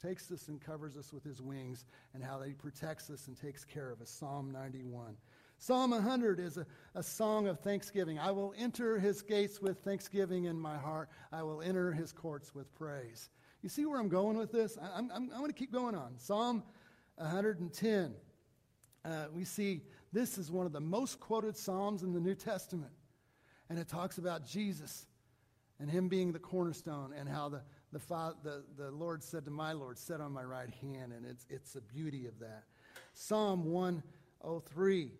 takes 0.00 0.30
us 0.30 0.48
and 0.48 0.60
covers 0.60 0.96
us 0.96 1.12
with 1.12 1.24
his 1.24 1.42
wings 1.42 1.84
and 2.14 2.22
how 2.22 2.40
he 2.40 2.52
protects 2.52 3.10
us 3.10 3.26
and 3.26 3.36
takes 3.36 3.64
care 3.64 3.90
of 3.90 4.00
us. 4.00 4.10
Psalm 4.10 4.50
91. 4.50 5.16
Psalm 5.58 5.90
100 5.90 6.38
is 6.38 6.56
a, 6.56 6.66
a 6.94 7.02
song 7.02 7.48
of 7.48 7.58
thanksgiving. 7.60 8.18
I 8.18 8.30
will 8.30 8.54
enter 8.56 8.98
his 8.98 9.22
gates 9.22 9.60
with 9.60 9.78
thanksgiving 9.78 10.44
in 10.44 10.58
my 10.58 10.76
heart. 10.76 11.08
I 11.32 11.42
will 11.42 11.62
enter 11.62 11.92
his 11.92 12.12
courts 12.12 12.54
with 12.54 12.72
praise. 12.74 13.30
You 13.62 13.68
see 13.68 13.84
where 13.84 13.98
I'm 13.98 14.08
going 14.08 14.38
with 14.38 14.52
this? 14.52 14.78
I, 14.80 14.98
I'm, 14.98 15.10
I'm, 15.12 15.30
I'm 15.32 15.38
going 15.38 15.50
to 15.50 15.58
keep 15.58 15.72
going 15.72 15.96
on. 15.96 16.14
Psalm 16.16 16.62
110. 17.16 18.14
Uh, 19.04 19.26
we 19.32 19.44
see 19.44 19.82
this 20.12 20.38
is 20.38 20.50
one 20.50 20.66
of 20.66 20.72
the 20.72 20.80
most 20.80 21.18
quoted 21.18 21.56
Psalms 21.56 22.02
in 22.02 22.12
the 22.12 22.20
New 22.20 22.34
Testament. 22.34 22.92
And 23.68 23.78
it 23.78 23.88
talks 23.88 24.18
about 24.18 24.46
Jesus 24.46 25.06
and 25.80 25.90
him 25.90 26.08
being 26.08 26.32
the 26.32 26.38
cornerstone 26.38 27.12
and 27.16 27.28
how 27.28 27.48
the, 27.48 27.62
the, 27.92 27.98
fa- 27.98 28.34
the, 28.42 28.64
the 28.76 28.90
Lord 28.90 29.22
said 29.22 29.44
to 29.46 29.50
my 29.50 29.72
Lord, 29.72 29.98
Sit 29.98 30.20
on 30.20 30.32
my 30.32 30.44
right 30.44 30.72
hand. 30.80 31.12
And 31.12 31.24
it's, 31.26 31.46
it's 31.48 31.72
the 31.72 31.80
beauty 31.80 32.26
of 32.26 32.38
that. 32.40 32.64
Psalm 33.14 33.64
103. 33.64 35.12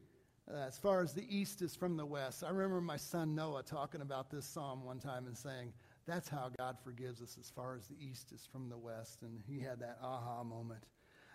Uh, 0.50 0.56
as 0.66 0.78
far 0.78 1.02
as 1.02 1.12
the 1.12 1.26
east 1.28 1.60
is 1.60 1.76
from 1.76 1.96
the 1.96 2.06
west. 2.06 2.42
I 2.42 2.48
remember 2.48 2.80
my 2.80 2.96
son 2.96 3.34
Noah 3.34 3.62
talking 3.62 4.00
about 4.00 4.30
this 4.30 4.46
psalm 4.46 4.82
one 4.82 4.98
time 4.98 5.26
and 5.26 5.36
saying, 5.36 5.74
That's 6.06 6.28
how 6.28 6.50
God 6.56 6.78
forgives 6.82 7.20
us 7.20 7.36
as 7.38 7.50
far 7.50 7.76
as 7.76 7.86
the 7.86 7.96
east 8.00 8.32
is 8.32 8.48
from 8.50 8.70
the 8.70 8.78
west. 8.78 9.22
And 9.22 9.42
he 9.46 9.60
had 9.60 9.78
that 9.80 9.98
aha 10.02 10.42
moment. 10.44 10.84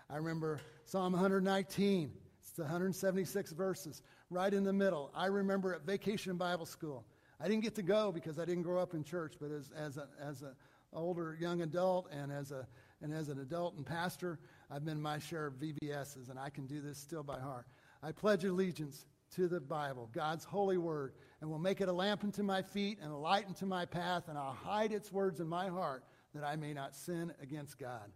I 0.09 0.17
remember 0.17 0.61
Psalm 0.85 1.13
119. 1.13 2.11
It's 2.39 2.51
the 2.51 2.63
176 2.63 3.51
verses, 3.53 4.01
right 4.29 4.53
in 4.53 4.63
the 4.63 4.73
middle. 4.73 5.11
I 5.15 5.27
remember 5.27 5.73
at 5.73 5.85
Vacation 5.85 6.35
Bible 6.35 6.65
School. 6.65 7.05
I 7.39 7.47
didn't 7.47 7.63
get 7.63 7.75
to 7.75 7.83
go 7.83 8.11
because 8.11 8.39
I 8.39 8.45
didn't 8.45 8.63
grow 8.63 8.81
up 8.81 8.93
in 8.93 9.03
church, 9.03 9.35
but 9.39 9.51
as, 9.51 9.69
as 9.77 9.97
an 9.97 10.07
as 10.19 10.41
a 10.41 10.55
older 10.95 11.37
young 11.39 11.61
adult 11.61 12.07
and 12.11 12.31
as, 12.31 12.51
a, 12.51 12.67
and 13.01 13.13
as 13.13 13.29
an 13.29 13.39
adult 13.39 13.75
and 13.75 13.85
pastor, 13.85 14.39
I've 14.69 14.85
been 14.85 15.01
my 15.01 15.19
share 15.19 15.47
of 15.47 15.55
VBSs, 15.55 16.29
and 16.29 16.39
I 16.39 16.49
can 16.49 16.65
do 16.65 16.81
this 16.81 16.97
still 16.97 17.23
by 17.23 17.39
heart. 17.39 17.67
I 18.01 18.11
pledge 18.11 18.43
allegiance 18.43 19.05
to 19.35 19.47
the 19.47 19.59
Bible, 19.59 20.09
God's 20.13 20.45
holy 20.45 20.77
word, 20.77 21.13
and 21.41 21.49
will 21.49 21.59
make 21.59 21.81
it 21.81 21.89
a 21.89 21.93
lamp 21.93 22.23
unto 22.23 22.43
my 22.43 22.61
feet 22.61 22.99
and 23.01 23.11
a 23.11 23.17
light 23.17 23.45
unto 23.47 23.65
my 23.65 23.85
path, 23.85 24.27
and 24.27 24.37
I'll 24.37 24.53
hide 24.53 24.91
its 24.91 25.11
words 25.11 25.39
in 25.39 25.47
my 25.47 25.69
heart 25.69 26.03
that 26.35 26.43
I 26.43 26.55
may 26.55 26.73
not 26.73 26.95
sin 26.95 27.33
against 27.41 27.77
God. 27.77 28.11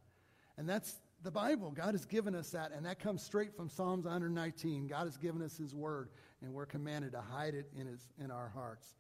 And 0.58 0.68
that's 0.68 0.96
the 1.24 1.32
Bible. 1.32 1.72
God 1.72 1.94
has 1.94 2.06
given 2.06 2.36
us 2.36 2.52
that, 2.52 2.72
and 2.72 2.86
that 2.86 3.00
comes 3.00 3.24
straight 3.24 3.56
from 3.56 3.70
Psalms 3.70 4.06
119. 4.06 4.88
God 4.88 5.06
has 5.06 5.18
given 5.18 5.42
us 5.42 5.58
His 5.58 5.74
Word, 5.74 6.10
and 6.42 6.54
we're 6.54 6.66
commanded 6.66 7.14
to 7.14 7.22
hide 7.22 7.56
it 7.56 7.70
in, 7.76 7.88
his, 7.88 8.08
in 8.24 8.32
our 8.32 8.50
hearts. 8.50 8.96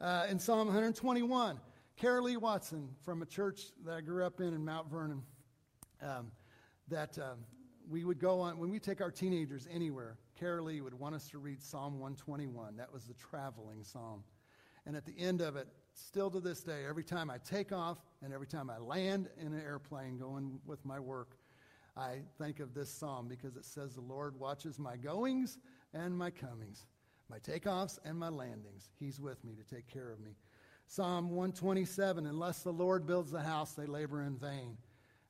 Uh, 0.00 0.26
in 0.30 0.38
Psalm 0.38 0.66
121, 0.66 1.60
Carol 2.00 2.24
Lee 2.24 2.38
Watson 2.38 2.88
from 3.04 3.20
a 3.20 3.26
church 3.26 3.60
that 3.84 3.94
I 3.94 4.00
grew 4.00 4.24
up 4.24 4.40
in 4.40 4.54
in 4.54 4.64
Mount 4.64 4.88
Vernon, 4.90 5.22
um, 6.00 6.32
that 6.88 7.18
um, 7.18 7.40
we 7.90 8.04
would 8.04 8.18
go 8.18 8.40
on, 8.40 8.56
when 8.56 8.70
we 8.70 8.78
take 8.78 9.02
our 9.02 9.10
teenagers 9.10 9.68
anywhere, 9.70 10.16
Carol 10.34 10.64
Lee 10.64 10.80
would 10.80 10.98
want 10.98 11.14
us 11.14 11.28
to 11.28 11.38
read 11.38 11.62
Psalm 11.62 11.98
121. 11.98 12.74
That 12.78 12.90
was 12.90 13.04
the 13.04 13.12
traveling 13.12 13.84
psalm. 13.84 14.24
And 14.86 14.96
at 14.96 15.04
the 15.04 15.12
end 15.18 15.42
of 15.42 15.56
it, 15.56 15.68
still 15.92 16.30
to 16.30 16.40
this 16.40 16.62
day, 16.62 16.86
every 16.88 17.04
time 17.04 17.28
I 17.28 17.36
take 17.36 17.70
off 17.70 17.98
and 18.22 18.32
every 18.32 18.46
time 18.46 18.70
I 18.70 18.78
land 18.78 19.28
in 19.38 19.48
an 19.48 19.60
airplane 19.60 20.16
going 20.16 20.58
with 20.64 20.82
my 20.86 20.98
work, 20.98 21.36
I 21.98 22.20
think 22.38 22.60
of 22.60 22.72
this 22.72 22.88
psalm 22.88 23.28
because 23.28 23.56
it 23.56 23.66
says, 23.66 23.96
The 23.96 24.00
Lord 24.00 24.40
watches 24.40 24.78
my 24.78 24.96
goings 24.96 25.58
and 25.92 26.16
my 26.16 26.30
comings, 26.30 26.86
my 27.28 27.40
takeoffs 27.40 27.98
and 28.06 28.18
my 28.18 28.30
landings. 28.30 28.88
He's 28.98 29.20
with 29.20 29.44
me 29.44 29.52
to 29.52 29.74
take 29.74 29.86
care 29.86 30.10
of 30.10 30.18
me. 30.20 30.30
Psalm 30.90 31.30
127 31.30 32.26
Unless 32.26 32.64
the 32.64 32.72
Lord 32.72 33.06
builds 33.06 33.30
the 33.30 33.40
house, 33.40 33.74
they 33.74 33.86
labor 33.86 34.22
in 34.22 34.36
vain. 34.36 34.76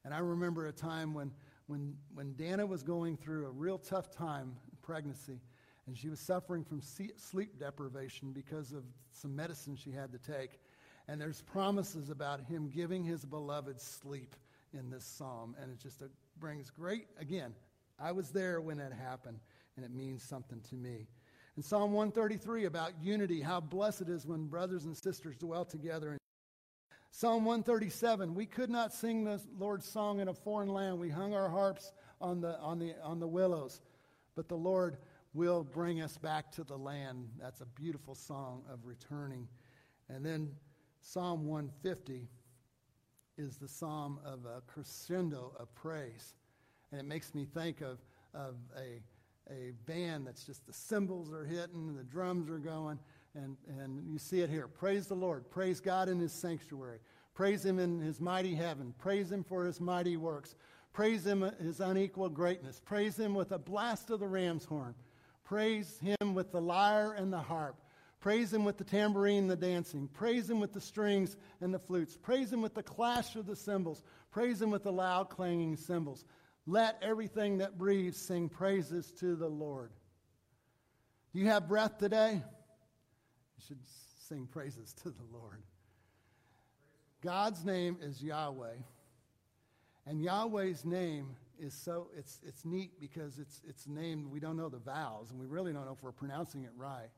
And 0.07 0.15
I 0.15 0.21
remember 0.21 0.69
a 0.69 0.73
time 0.73 1.13
when, 1.13 1.31
when, 1.67 1.95
when 2.15 2.33
Dana 2.33 2.65
was 2.65 2.83
going 2.83 3.19
through 3.19 3.45
a 3.45 3.51
real 3.51 3.77
tough 3.77 4.11
time 4.11 4.57
in 4.71 4.79
pregnancy, 4.81 5.39
and 5.87 5.99
she 5.99 6.09
was 6.09 6.19
suffering 6.19 6.65
from 6.65 6.81
sleep 6.81 7.59
deprivation 7.59 8.33
because 8.33 8.73
of 8.73 8.85
some 9.13 9.37
medicine 9.37 9.77
she 9.77 9.91
had 9.91 10.11
to 10.13 10.19
take. 10.19 10.61
And 11.09 11.21
there's 11.21 11.43
promises 11.43 12.09
about 12.09 12.41
him 12.41 12.71
giving 12.71 13.05
his 13.05 13.27
beloved 13.27 13.79
sleep 13.79 14.37
in 14.73 14.89
this 14.89 15.05
psalm. 15.05 15.55
And 15.61 15.71
it 15.71 15.79
just 15.79 16.01
uh, 16.01 16.07
brings 16.39 16.71
great, 16.71 17.09
again, 17.19 17.53
I 17.99 18.13
was 18.13 18.31
there 18.31 18.63
when 18.63 18.79
that 18.79 18.95
happened, 18.95 19.41
and 19.77 19.85
it 19.85 19.91
means 19.91 20.23
something 20.23 20.63
to 20.71 20.75
me. 20.75 21.07
In 21.61 21.65
Psalm 21.65 21.93
133 21.93 22.65
about 22.65 22.93
unity, 23.03 23.43
how 23.43 23.61
blessed 23.61 24.01
it 24.01 24.09
is 24.09 24.27
when 24.27 24.47
brothers 24.47 24.87
and 24.87 24.97
sisters 24.97 25.37
dwell 25.37 25.67
together. 25.67 26.13
In 26.13 26.19
Psalm 27.11 27.45
137, 27.45 28.35
we 28.35 28.47
could 28.47 28.71
not 28.71 28.95
sing 28.95 29.25
the 29.25 29.39
Lord's 29.59 29.85
song 29.85 30.21
in 30.21 30.29
a 30.29 30.33
foreign 30.33 30.71
land. 30.71 30.99
We 30.99 31.11
hung 31.11 31.35
our 31.35 31.51
harps 31.51 31.93
on 32.19 32.41
the, 32.41 32.59
on 32.61 32.79
the, 32.79 32.95
on 33.03 33.21
the 33.21 33.29
willows. 33.29 33.83
But 34.35 34.49
the 34.49 34.57
Lord 34.57 34.97
will 35.35 35.63
bring 35.63 36.01
us 36.01 36.17
back 36.17 36.51
to 36.53 36.65
the 36.65 36.79
land. 36.79 37.29
That's 37.39 37.61
a 37.61 37.67
beautiful 37.67 38.15
song 38.15 38.63
of 38.73 38.87
returning. 38.87 39.47
And 40.09 40.25
then 40.25 40.53
Psalm 41.03 41.45
150 41.45 42.27
is 43.37 43.59
the 43.59 43.69
psalm 43.69 44.19
of 44.25 44.47
a 44.47 44.63
crescendo 44.63 45.53
of 45.61 45.75
praise. 45.75 46.37
And 46.91 46.99
it 47.03 47.05
makes 47.05 47.35
me 47.35 47.45
think 47.45 47.83
of, 47.83 47.99
of 48.33 48.55
a, 48.79 49.03
a 49.51 49.73
band 49.87 50.27
that's 50.27 50.45
just 50.45 50.67
the 50.67 50.73
cymbals 50.73 51.33
are 51.33 51.45
hitting 51.45 51.97
the 51.97 52.05
drums 52.05 52.49
are 52.49 52.59
going. 52.59 52.99
And, 53.35 53.57
and 53.79 54.05
you 54.11 54.19
see 54.19 54.41
it 54.41 54.51
here. 54.51 54.67
Praise 54.67 55.07
the 55.07 55.15
Lord. 55.15 55.49
Praise 55.51 55.81
God 55.81 56.09
in 56.09 56.19
his 56.19 56.33
sanctuary. 56.33 56.99
Praise 57.35 57.65
him 57.65 57.79
in 57.79 58.01
his 58.01 58.21
mighty 58.21 58.55
heaven. 58.55 58.93
Praise 58.99 59.31
him 59.31 59.45
for 59.45 59.65
his 59.65 59.81
mighty 59.81 60.17
works. 60.17 60.57
Praise 60.93 61.25
him 61.25 61.45
uh, 61.45 61.53
his 61.63 61.81
unequaled 61.81 62.35
greatness. 62.35 62.81
Praise 62.85 63.17
him 63.17 63.35
with 63.35 63.53
a 63.53 63.59
blast 63.59 64.11
of 64.11 64.21
the 64.21 64.27
ram's 64.27 64.65
horn. 64.65 64.95
Praise 65.45 65.99
him 66.01 66.35
with 66.35 66.51
the 66.51 66.61
lyre 66.61 67.13
and 67.13 67.33
the 67.33 67.39
harp. 67.39 67.77
Praise 68.21 68.53
Him 68.53 68.67
with 68.67 68.77
the 68.77 68.85
tambourine 68.85 69.49
the 69.49 69.57
dancing. 69.57 70.07
Praise 70.13 70.49
Him 70.49 70.61
with 70.61 70.75
the 70.75 70.81
strings 70.81 71.39
and 71.63 71.73
the 71.73 71.79
flutes. 71.79 72.19
Praise 72.19 72.53
Him 72.53 72.61
with 72.61 72.75
the 72.75 72.83
clash 72.83 73.35
of 73.35 73.47
the 73.47 73.57
cymbals. 73.57 74.03
Praise 74.31 74.61
Him 74.61 74.71
with 74.71 74.83
the 74.83 74.93
loud 74.93 75.31
clanging 75.31 75.77
cymbals. 75.77 76.27
Let 76.71 76.99
everything 77.03 77.59
that 77.59 77.77
breathes 77.77 78.17
sing 78.17 78.49
praises 78.49 79.11
to 79.19 79.35
the 79.35 79.49
Lord. 79.49 79.91
Do 81.33 81.41
you 81.41 81.49
have 81.49 81.67
breath 81.67 81.99
today? 81.99 82.35
You 82.35 83.65
should 83.67 83.81
sing 84.29 84.47
praises 84.47 84.95
to 85.03 85.11
the 85.11 85.25
Lord. 85.33 85.65
God's 87.23 87.65
name 87.65 87.99
is 88.01 88.23
Yahweh. 88.23 88.77
And 90.07 90.23
Yahweh's 90.23 90.85
name 90.85 91.35
is 91.59 91.75
so 91.75 92.07
it's 92.17 92.39
it's 92.47 92.65
neat 92.65 93.01
because 93.01 93.41
it's 93.41 93.61
it's 93.69 93.89
named 93.89 94.27
we 94.31 94.39
don't 94.39 94.57
know 94.57 94.69
the 94.69 94.79
vowels 94.79 95.33
and 95.33 95.41
we 95.41 95.47
really 95.47 95.73
don't 95.73 95.87
know 95.87 95.93
if 95.93 96.05
we're 96.05 96.13
pronouncing 96.13 96.63
it 96.63 96.71
right. 96.77 97.11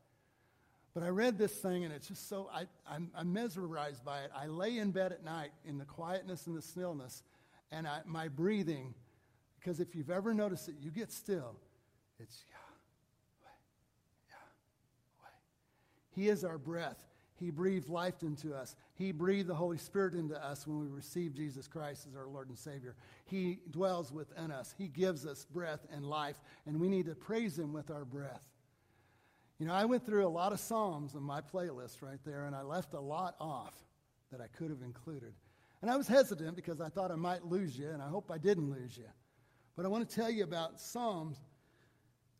But 0.94 1.03
I 1.03 1.09
read 1.09 1.36
this 1.36 1.53
thing 1.53 1.84
and 1.84 1.92
it's 1.92 2.09
just 2.09 2.26
so 2.26 2.48
I, 2.55 2.64
I'm, 2.90 3.11
I'm 3.14 3.30
mesmerized 3.34 4.03
by 4.03 4.20
it. 4.20 4.30
I 4.34 4.46
lay 4.46 4.78
in 4.78 4.92
bed 4.92 5.12
at 5.12 5.22
night 5.22 5.50
in 5.66 5.76
the 5.76 5.84
quietness 5.84 6.46
and 6.46 6.57
the 6.57 6.62
stillness, 6.62 7.22
and 7.70 7.86
I, 7.86 8.00
my 8.07 8.28
breathing, 8.28 8.94
because 9.62 9.80
if 9.80 9.94
you've 9.94 10.10
ever 10.10 10.34
noticed 10.34 10.68
it, 10.68 10.74
you 10.80 10.90
get 10.90 11.12
still. 11.12 11.54
It's 12.18 12.44
Yahweh, 12.48 13.52
Yahweh. 14.28 15.34
He 16.14 16.28
is 16.28 16.44
our 16.44 16.58
breath. 16.58 17.04
He 17.36 17.50
breathed 17.50 17.88
life 17.88 18.22
into 18.22 18.54
us. 18.54 18.76
He 18.94 19.12
breathed 19.12 19.48
the 19.48 19.54
Holy 19.54 19.78
Spirit 19.78 20.14
into 20.14 20.42
us 20.44 20.66
when 20.66 20.80
we 20.80 20.86
received 20.86 21.36
Jesus 21.36 21.66
Christ 21.66 22.06
as 22.08 22.16
our 22.16 22.26
Lord 22.26 22.48
and 22.48 22.58
Savior. 22.58 22.94
He 23.24 23.58
dwells 23.70 24.12
within 24.12 24.50
us. 24.50 24.74
He 24.76 24.88
gives 24.88 25.26
us 25.26 25.44
breath 25.44 25.86
and 25.92 26.04
life, 26.04 26.36
and 26.66 26.80
we 26.80 26.88
need 26.88 27.06
to 27.06 27.14
praise 27.14 27.58
Him 27.58 27.72
with 27.72 27.90
our 27.90 28.04
breath. 28.04 28.42
You 29.58 29.66
know, 29.66 29.74
I 29.74 29.84
went 29.84 30.04
through 30.04 30.26
a 30.26 30.28
lot 30.28 30.52
of 30.52 30.60
Psalms 30.60 31.14
in 31.14 31.22
my 31.22 31.40
playlist 31.40 32.02
right 32.02 32.18
there, 32.24 32.46
and 32.46 32.54
I 32.54 32.62
left 32.62 32.94
a 32.94 33.00
lot 33.00 33.36
off 33.40 33.74
that 34.30 34.40
I 34.40 34.46
could 34.48 34.70
have 34.70 34.82
included. 34.82 35.34
And 35.82 35.90
I 35.90 35.96
was 35.96 36.08
hesitant 36.08 36.56
because 36.56 36.80
I 36.80 36.88
thought 36.88 37.10
I 37.10 37.16
might 37.16 37.44
lose 37.44 37.78
you, 37.78 37.90
and 37.90 38.02
I 38.02 38.08
hope 38.08 38.30
I 38.30 38.38
didn't 38.38 38.70
lose 38.70 38.96
you. 38.96 39.06
But 39.76 39.86
I 39.86 39.88
want 39.88 40.08
to 40.08 40.14
tell 40.14 40.30
you 40.30 40.44
about 40.44 40.80
Psalms 40.80 41.38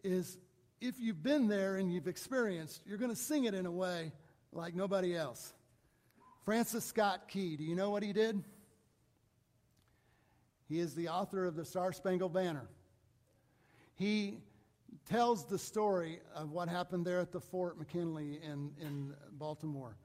is 0.05 0.39
if 0.81 0.99
you've 0.99 1.23
been 1.23 1.49
there 1.49 1.77
and 1.77 1.93
you've 1.93 2.09
experienced, 2.09 2.83
you're 2.87 2.99
going 2.99 3.11
to 3.11 3.17
sing 3.17 3.45
it 3.45 3.55
in 3.55 3.67
a 3.67 3.71
way 3.71 4.13
like 4.53 4.75
nobody 4.75 5.17
else. 5.17 5.55
Francis 6.45 6.85
Scott 6.85 7.29
Key, 7.29 7.57
do 7.57 7.65
you 7.65 7.77
know 7.77 7.91
what 7.91 8.03
he 8.03 8.13
did? 8.13 8.43
He 10.69 10.81
is 10.81 10.95
the 10.95 11.09
author 11.09 11.47
of 11.47 11.55
the 11.55 11.65
Star 11.65 11.93
Spangled 11.93 12.33
Banner. 12.33 12.69
He 13.95 14.39
tells 15.09 15.45
the 15.47 15.59
story 15.59 16.21
of 16.35 16.51
what 16.51 16.69
happened 16.69 17.07
there 17.07 17.21
at 17.21 17.33
the 17.33 17.41
Fort 17.41 17.79
McKinley 17.79 18.41
in, 18.43 18.73
in 18.81 19.15
Baltimore 19.33 19.97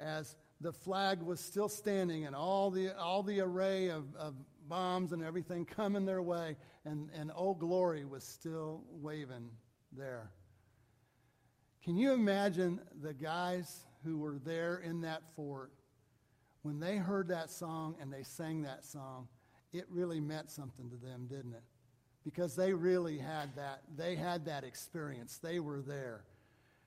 as 0.00 0.36
the 0.60 0.72
flag 0.72 1.22
was 1.22 1.40
still 1.40 1.68
standing 1.68 2.26
and 2.26 2.34
all 2.34 2.70
the, 2.70 2.96
all 2.98 3.22
the 3.22 3.40
array 3.40 3.88
of, 3.88 4.04
of 4.16 4.34
bombs 4.68 5.12
and 5.12 5.22
everything 5.22 5.64
coming 5.64 6.04
their 6.04 6.22
way, 6.22 6.56
and, 6.84 7.08
and 7.14 7.30
Old 7.34 7.58
Glory 7.58 8.04
was 8.04 8.24
still 8.24 8.82
waving 8.90 9.50
there. 9.92 10.30
Can 11.82 11.96
you 11.96 12.12
imagine 12.12 12.80
the 13.00 13.14
guys 13.14 13.86
who 14.04 14.18
were 14.18 14.38
there 14.44 14.78
in 14.78 15.00
that 15.02 15.22
fort 15.34 15.72
when 16.62 16.80
they 16.80 16.96
heard 16.96 17.28
that 17.28 17.50
song 17.50 17.94
and 18.00 18.12
they 18.12 18.22
sang 18.22 18.62
that 18.62 18.84
song? 18.84 19.28
It 19.72 19.84
really 19.90 20.20
meant 20.20 20.50
something 20.50 20.90
to 20.90 20.96
them, 20.96 21.26
didn't 21.28 21.52
it? 21.52 21.62
Because 22.24 22.56
they 22.56 22.72
really 22.72 23.18
had 23.18 23.54
that, 23.54 23.82
they 23.96 24.16
had 24.16 24.44
that 24.46 24.64
experience. 24.64 25.38
They 25.38 25.60
were 25.60 25.80
there. 25.80 26.24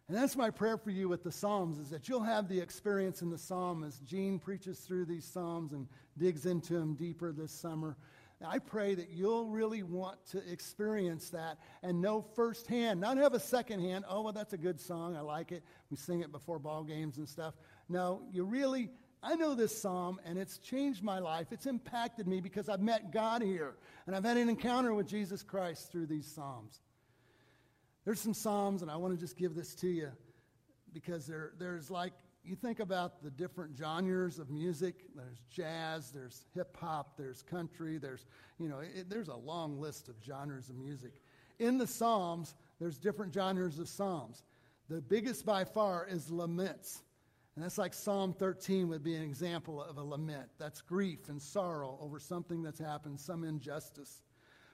And 0.09 0.17
that's 0.17 0.35
my 0.35 0.49
prayer 0.49 0.75
for 0.75 0.89
you 0.89 1.07
with 1.07 1.23
the 1.23 1.31
Psalms 1.31 1.77
is 1.77 1.91
that 1.91 2.09
you'll 2.09 2.23
have 2.23 2.49
the 2.49 2.59
experience 2.59 3.21
in 3.21 3.29
the 3.29 3.37
Psalm 3.37 3.83
as 3.83 3.99
Gene 3.99 4.39
preaches 4.39 4.79
through 4.79 5.05
these 5.05 5.23
Psalms 5.23 5.71
and 5.71 5.87
digs 6.17 6.47
into 6.47 6.73
them 6.73 6.95
deeper 6.95 7.31
this 7.31 7.51
summer. 7.51 7.95
I 8.43 8.57
pray 8.57 8.95
that 8.95 9.09
you'll 9.11 9.49
really 9.49 9.83
want 9.83 10.17
to 10.31 10.41
experience 10.51 11.29
that 11.29 11.59
and 11.83 12.01
know 12.01 12.23
firsthand, 12.35 12.99
not 12.99 13.17
have 13.17 13.35
a 13.35 13.39
second 13.39 13.81
hand, 13.81 14.03
oh, 14.09 14.21
well, 14.21 14.33
that's 14.33 14.53
a 14.53 14.57
good 14.57 14.81
song. 14.81 15.15
I 15.15 15.19
like 15.19 15.51
it. 15.51 15.61
We 15.91 15.97
sing 15.97 16.21
it 16.21 16.31
before 16.31 16.57
ball 16.57 16.83
games 16.83 17.17
and 17.17 17.29
stuff. 17.29 17.53
No, 17.87 18.23
you 18.31 18.45
really, 18.45 18.89
I 19.21 19.35
know 19.35 19.53
this 19.53 19.79
psalm 19.79 20.19
and 20.25 20.39
it's 20.39 20.57
changed 20.57 21.03
my 21.03 21.19
life. 21.19 21.47
It's 21.51 21.67
impacted 21.67 22.27
me 22.27 22.41
because 22.41 22.67
I've 22.67 22.81
met 22.81 23.11
God 23.11 23.43
here 23.43 23.75
and 24.07 24.15
I've 24.15 24.23
had 24.23 24.37
an 24.37 24.49
encounter 24.49 24.91
with 24.95 25.07
Jesus 25.07 25.43
Christ 25.43 25.91
through 25.91 26.07
these 26.07 26.25
psalms. 26.25 26.79
There's 28.09 28.19
some 28.19 28.33
psalms, 28.33 28.81
and 28.81 28.89
I 28.89 28.95
want 28.95 29.13
to 29.13 29.19
just 29.19 29.37
give 29.37 29.53
this 29.53 29.75
to 29.75 29.87
you 29.87 30.09
because 30.93 31.27
there, 31.27 31.51
there's 31.59 31.91
like, 31.91 32.11
you 32.43 32.55
think 32.55 32.79
about 32.79 33.21
the 33.21 33.29
different 33.29 33.77
genres 33.77 34.39
of 34.39 34.49
music. 34.49 35.05
There's 35.15 35.37
jazz, 35.47 36.09
there's 36.09 36.47
hip 36.55 36.75
hop, 36.81 37.17
there's 37.17 37.43
country, 37.43 37.99
there's, 37.99 38.25
you 38.57 38.67
know, 38.67 38.79
it, 38.79 39.11
there's 39.11 39.27
a 39.27 39.35
long 39.35 39.79
list 39.79 40.09
of 40.09 40.15
genres 40.25 40.71
of 40.71 40.77
music. 40.77 41.21
In 41.59 41.77
the 41.77 41.85
Psalms, 41.85 42.55
there's 42.79 42.97
different 42.97 43.31
genres 43.31 43.77
of 43.77 43.87
Psalms. 43.87 44.41
The 44.89 45.01
biggest 45.01 45.45
by 45.45 45.63
far 45.63 46.07
is 46.09 46.31
laments. 46.31 47.03
And 47.55 47.63
that's 47.63 47.77
like 47.77 47.93
Psalm 47.93 48.33
13 48.33 48.87
would 48.89 49.03
be 49.03 49.13
an 49.13 49.21
example 49.21 49.83
of 49.83 49.99
a 49.99 50.03
lament. 50.03 50.49
That's 50.57 50.81
grief 50.81 51.29
and 51.29 51.39
sorrow 51.39 51.99
over 52.01 52.19
something 52.19 52.63
that's 52.63 52.79
happened, 52.79 53.19
some 53.19 53.43
injustice. 53.43 54.23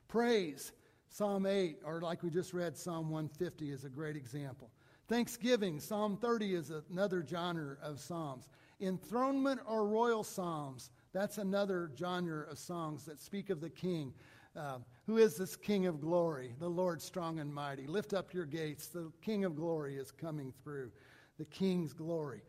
Praise, 0.08 0.72
Psalm 1.10 1.46
8, 1.46 1.80
or 1.86 2.02
like 2.02 2.24
we 2.24 2.30
just 2.30 2.54
read, 2.54 2.78
Psalm 2.78 3.10
150 3.10 3.72
is 3.72 3.86
a 3.86 3.90
great 3.90 4.16
example. 4.16 4.70
Thanksgiving, 5.08 5.80
Psalm 5.80 6.18
30 6.18 6.56
is 6.56 6.72
another 6.92 7.26
genre 7.26 7.78
of 7.82 8.00
psalms. 8.00 8.50
Enthronement 8.82 9.62
or 9.68 9.88
royal 9.88 10.24
psalms, 10.24 10.90
that's 11.14 11.38
another 11.38 11.92
genre 11.98 12.46
of 12.50 12.58
songs 12.58 13.06
that 13.06 13.22
speak 13.22 13.50
of 13.50 13.62
the 13.62 13.70
king. 13.70 14.14
Uh, 14.56 14.80
who 15.06 15.18
is 15.18 15.36
this 15.36 15.56
King 15.56 15.86
of 15.86 16.00
glory? 16.00 16.56
The 16.60 16.70
Lord 16.70 17.02
strong 17.02 17.40
and 17.40 17.54
mighty. 17.54 17.88
Lift 17.88 18.14
up 18.14 18.34
your 18.34 18.46
gates. 18.46 18.88
The 18.88 19.12
King 19.22 19.44
of 19.44 19.56
glory 19.56 19.98
is 19.98 20.12
coming 20.12 20.54
through. 20.64 20.92
The 21.38 21.46
King's 21.46 21.94
glory. 21.94 22.42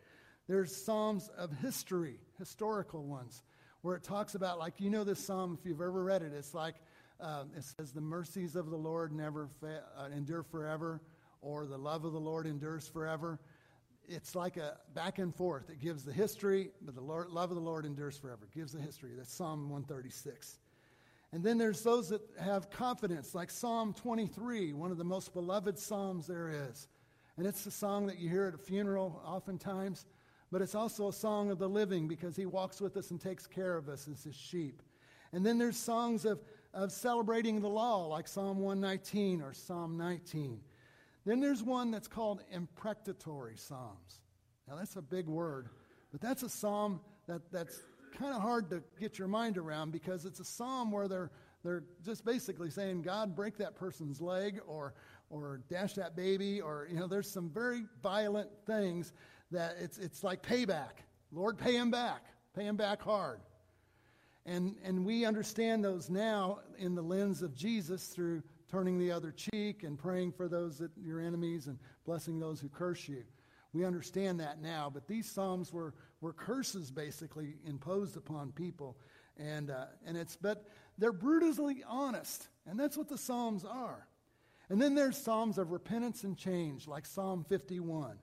There's 0.46 0.74
psalms 0.74 1.28
of 1.36 1.52
history, 1.59 2.20
historical 2.38 3.04
ones, 3.04 3.42
where 3.82 3.96
it 3.96 4.04
talks 4.04 4.36
about, 4.36 4.59
like, 4.59 4.80
you 4.80 4.88
know 4.88 5.02
this 5.02 5.24
psalm, 5.24 5.59
if 5.59 5.66
you've 5.66 5.80
ever 5.80 6.02
read 6.04 6.22
it, 6.22 6.32
it's 6.32 6.54
like, 6.54 6.76
um, 7.20 7.50
it 7.56 7.64
says, 7.64 7.92
The 7.92 8.00
mercies 8.00 8.56
of 8.56 8.70
the 8.70 8.76
Lord 8.76 9.12
never 9.12 9.48
fa- 9.60 9.84
uh, 9.98 10.08
endure 10.14 10.42
forever, 10.42 11.00
or 11.40 11.66
the 11.66 11.78
love 11.78 12.04
of 12.04 12.12
the 12.12 12.20
Lord 12.20 12.46
endures 12.46 12.86
forever. 12.88 13.38
It's 14.08 14.34
like 14.34 14.56
a 14.56 14.78
back 14.94 15.18
and 15.18 15.34
forth. 15.34 15.68
It 15.68 15.80
gives 15.80 16.04
the 16.04 16.12
history, 16.12 16.70
but 16.82 16.94
the 16.94 17.00
Lord, 17.00 17.30
love 17.30 17.50
of 17.50 17.56
the 17.56 17.62
Lord 17.62 17.84
endures 17.84 18.16
forever. 18.16 18.44
It 18.44 18.56
gives 18.56 18.72
the 18.72 18.80
history. 18.80 19.12
That's 19.16 19.32
Psalm 19.32 19.68
136. 19.70 20.58
And 21.32 21.42
then 21.42 21.58
there's 21.58 21.82
those 21.82 22.08
that 22.10 22.22
have 22.40 22.70
confidence, 22.70 23.34
like 23.34 23.50
Psalm 23.50 23.92
23, 23.94 24.72
one 24.72 24.92
of 24.92 24.96
the 24.96 25.04
most 25.04 25.34
beloved 25.34 25.78
psalms 25.78 26.26
there 26.26 26.68
is. 26.70 26.86
And 27.36 27.46
it's 27.46 27.66
a 27.66 27.70
song 27.70 28.06
that 28.06 28.18
you 28.18 28.30
hear 28.30 28.46
at 28.46 28.54
a 28.54 28.58
funeral 28.58 29.20
oftentimes, 29.24 30.06
but 30.52 30.62
it's 30.62 30.74
also 30.74 31.08
a 31.08 31.12
song 31.12 31.50
of 31.50 31.58
the 31.58 31.68
living 31.68 32.06
because 32.06 32.36
he 32.36 32.46
walks 32.46 32.80
with 32.80 32.96
us 32.96 33.10
and 33.10 33.20
takes 33.20 33.46
care 33.46 33.76
of 33.76 33.88
us 33.88 34.08
as 34.08 34.22
his 34.22 34.36
sheep. 34.36 34.82
And 35.32 35.44
then 35.44 35.58
there's 35.58 35.76
songs 35.76 36.24
of, 36.24 36.40
of 36.77 36.93
celebrating 36.93 37.61
the 37.61 37.68
law, 37.68 38.07
like 38.07 38.29
Psalm 38.29 38.61
119 38.61 39.41
or 39.41 39.55
Psalm 39.55 39.97
19. 39.97 40.61
Then 41.24 41.41
there's 41.41 41.62
one 41.62 41.91
that's 41.91 42.07
called 42.07 42.43
imprecatory 42.53 43.57
psalms. 43.57 44.20
Now, 44.68 44.77
that's 44.77 44.97
a 44.97 45.03
big 45.03 45.27
word, 45.27 45.70
but 46.12 46.20
that's 46.20 46.43
a 46.43 46.49
psalm 46.49 47.01
that, 47.27 47.41
that's 47.51 47.81
kind 48.16 48.35
of 48.35 48.43
hard 48.43 48.68
to 48.70 48.83
get 49.01 49.18
your 49.18 49.27
mind 49.27 49.57
around 49.57 49.91
because 49.91 50.27
it's 50.27 50.39
a 50.39 50.45
psalm 50.45 50.93
where 50.93 51.09
they're, 51.09 51.31
they're 51.64 51.85
just 52.05 52.24
basically 52.24 52.70
saying, 52.70 53.03
God, 53.03 53.35
break 53.35 53.57
that 53.57 53.74
person's 53.74 54.20
leg 54.20 54.61
or, 54.66 54.93
or 55.31 55.62
dash 55.70 55.95
that 55.95 56.14
baby, 56.14 56.61
or, 56.61 56.87
you 56.91 57.01
know, 57.01 57.07
there's 57.07 57.31
some 57.31 57.49
very 57.49 57.85
violent 58.03 58.51
things 58.66 59.14
that 59.51 59.77
it's, 59.81 59.97
it's 59.97 60.22
like 60.22 60.43
payback. 60.43 61.03
Lord, 61.33 61.57
pay 61.57 61.74
him 61.74 61.91
back. 61.91 62.22
Pay 62.55 62.66
him 62.66 62.77
back 62.77 63.01
hard. 63.01 63.41
And, 64.47 64.76
and 64.84 65.05
we 65.05 65.24
understand 65.24 65.84
those 65.84 66.09
now 66.09 66.61
in 66.78 66.94
the 66.94 67.03
lens 67.03 67.42
of 67.42 67.55
Jesus 67.55 68.07
through 68.07 68.42
turning 68.70 68.99
the 68.99 69.11
other 69.11 69.32
cheek 69.32 69.82
and 69.82 69.99
praying 69.99 70.32
for 70.32 70.49
those 70.49 70.78
that 70.78 70.92
your 70.97 71.20
enemies 71.20 71.66
and 71.66 71.78
blessing 72.05 72.38
those 72.38 72.61
who 72.61 72.68
curse 72.68 73.09
you. 73.09 73.24
We 73.72 73.84
understand 73.84 74.40
that 74.40 74.62
now, 74.62 74.90
but 74.92 75.09
these 75.09 75.28
psalms 75.28 75.72
were, 75.72 75.94
were 76.20 76.32
curses 76.32 76.90
basically 76.90 77.57
imposed 77.66 78.16
upon 78.16 78.53
people, 78.53 78.97
and 79.36 79.70
uh, 79.70 79.86
and 80.07 80.16
it's 80.16 80.34
but 80.34 80.64
they're 80.97 81.12
brutally 81.12 81.84
honest, 81.86 82.49
and 82.66 82.80
that's 82.80 82.97
what 82.97 83.09
the 83.09 83.18
psalms 83.18 83.66
are. 83.66 84.07
And 84.70 84.80
then 84.80 84.94
there's 84.94 85.16
psalms 85.16 85.59
of 85.59 85.72
repentance 85.72 86.24
and 86.24 86.36
change, 86.36 86.88
like 86.88 87.05
Psalm 87.05 87.44
51. 87.49 88.16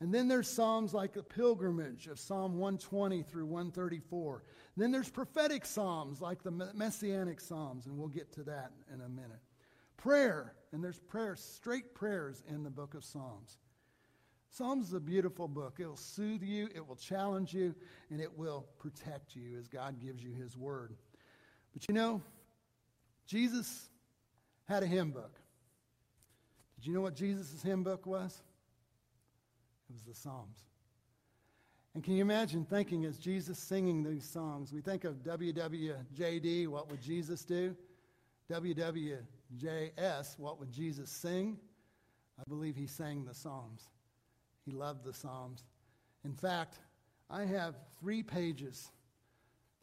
And 0.00 0.12
then 0.12 0.28
there's 0.28 0.48
psalms 0.48 0.92
like 0.92 1.14
the 1.14 1.22
pilgrimage 1.22 2.06
of 2.06 2.18
Psalm 2.18 2.58
120 2.58 3.22
through 3.22 3.46
134. 3.46 4.42
Then 4.76 4.90
there's 4.90 5.08
prophetic 5.08 5.64
psalms 5.64 6.20
like 6.20 6.42
the 6.42 6.50
messianic 6.50 7.40
psalms, 7.40 7.86
and 7.86 7.96
we'll 7.96 8.08
get 8.08 8.30
to 8.34 8.42
that 8.44 8.72
in 8.92 9.00
a 9.00 9.08
minute. 9.08 9.40
Prayer, 9.96 10.52
and 10.72 10.84
there's 10.84 10.98
prayer, 10.98 11.34
straight 11.34 11.94
prayers 11.94 12.42
in 12.48 12.62
the 12.62 12.70
book 12.70 12.94
of 12.94 13.04
Psalms. 13.04 13.56
Psalms 14.50 14.88
is 14.88 14.92
a 14.92 15.00
beautiful 15.00 15.48
book. 15.48 15.78
It 15.80 15.86
will 15.86 15.96
soothe 15.96 16.42
you, 16.42 16.68
it 16.74 16.86
will 16.86 16.96
challenge 16.96 17.54
you, 17.54 17.74
and 18.10 18.20
it 18.20 18.38
will 18.38 18.66
protect 18.78 19.34
you 19.34 19.58
as 19.58 19.66
God 19.66 19.98
gives 19.98 20.22
you 20.22 20.32
His 20.32 20.56
word. 20.58 20.94
But 21.72 21.88
you 21.88 21.94
know, 21.94 22.20
Jesus 23.26 23.88
had 24.68 24.82
a 24.82 24.86
hymn 24.86 25.10
book. 25.10 25.40
Did 26.76 26.86
you 26.86 26.94
know 26.94 27.00
what 27.00 27.14
Jesus' 27.16 27.62
hymn 27.62 27.82
book 27.82 28.06
was? 28.06 28.42
It 29.88 29.92
was 29.92 30.02
the 30.02 30.14
Psalms. 30.14 30.64
And 31.94 32.04
can 32.04 32.14
you 32.14 32.22
imagine 32.22 32.64
thinking 32.64 33.04
as 33.06 33.18
Jesus 33.18 33.58
singing 33.58 34.02
these 34.02 34.28
songs? 34.28 34.72
We 34.72 34.82
think 34.82 35.04
of 35.04 35.22
WWJD, 35.22 36.68
what 36.68 36.90
would 36.90 37.00
Jesus 37.00 37.44
do? 37.44 37.74
WWJS, 38.50 40.38
what 40.38 40.60
would 40.60 40.70
Jesus 40.70 41.10
sing? 41.10 41.56
I 42.38 42.42
believe 42.48 42.76
he 42.76 42.86
sang 42.86 43.24
the 43.24 43.34
Psalms. 43.34 43.88
He 44.66 44.72
loved 44.72 45.04
the 45.04 45.12
Psalms. 45.14 45.64
In 46.24 46.34
fact, 46.34 46.80
I 47.30 47.44
have 47.44 47.76
three 47.98 48.22
pages 48.22 48.90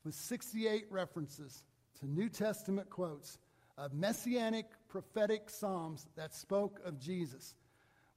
with 0.04 0.14
68 0.14 0.86
references 0.92 1.64
to 2.00 2.08
New 2.08 2.30
Testament 2.30 2.90
quotes 2.90 3.38
of 3.78 3.94
messianic 3.94 4.66
prophetic 4.88 5.50
Psalms 5.50 6.08
that 6.16 6.36
spoke 6.36 6.80
of 6.86 7.00
Jesus. 7.00 7.56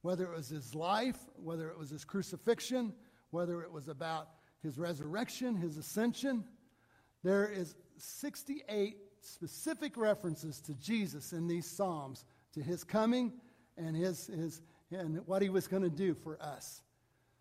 Whether 0.07 0.23
it 0.23 0.37
was 0.37 0.47
his 0.47 0.73
life, 0.73 1.17
whether 1.35 1.67
it 1.69 1.77
was 1.77 1.89
his 1.89 2.05
crucifixion, 2.05 2.93
whether 3.31 3.61
it 3.61 3.69
was 3.69 3.89
about 3.89 4.29
his 4.63 4.79
resurrection, 4.79 5.57
his 5.57 5.75
ascension, 5.75 6.45
there 7.25 7.45
is 7.45 7.75
68 7.97 8.95
specific 9.19 9.97
references 9.97 10.61
to 10.61 10.73
Jesus 10.75 11.33
in 11.33 11.45
these 11.45 11.69
Psalms, 11.69 12.23
to 12.53 12.61
his 12.61 12.85
coming 12.85 13.33
and, 13.75 13.97
his, 13.97 14.27
his, 14.27 14.61
and 14.91 15.27
what 15.27 15.41
he 15.41 15.49
was 15.49 15.67
going 15.67 15.83
to 15.83 15.89
do 15.89 16.13
for 16.13 16.41
us. 16.41 16.83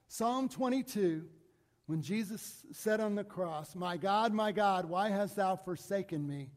Psalm 0.09 0.49
22, 0.49 1.23
when 1.87 2.03
Jesus 2.03 2.65
said 2.73 2.99
on 2.99 3.15
the 3.15 3.23
cross, 3.23 3.77
My 3.77 3.97
God, 3.97 4.33
my 4.33 4.51
God, 4.51 4.87
why 4.87 5.11
hast 5.11 5.37
thou 5.37 5.55
forsaken 5.55 6.27
me? 6.27 6.51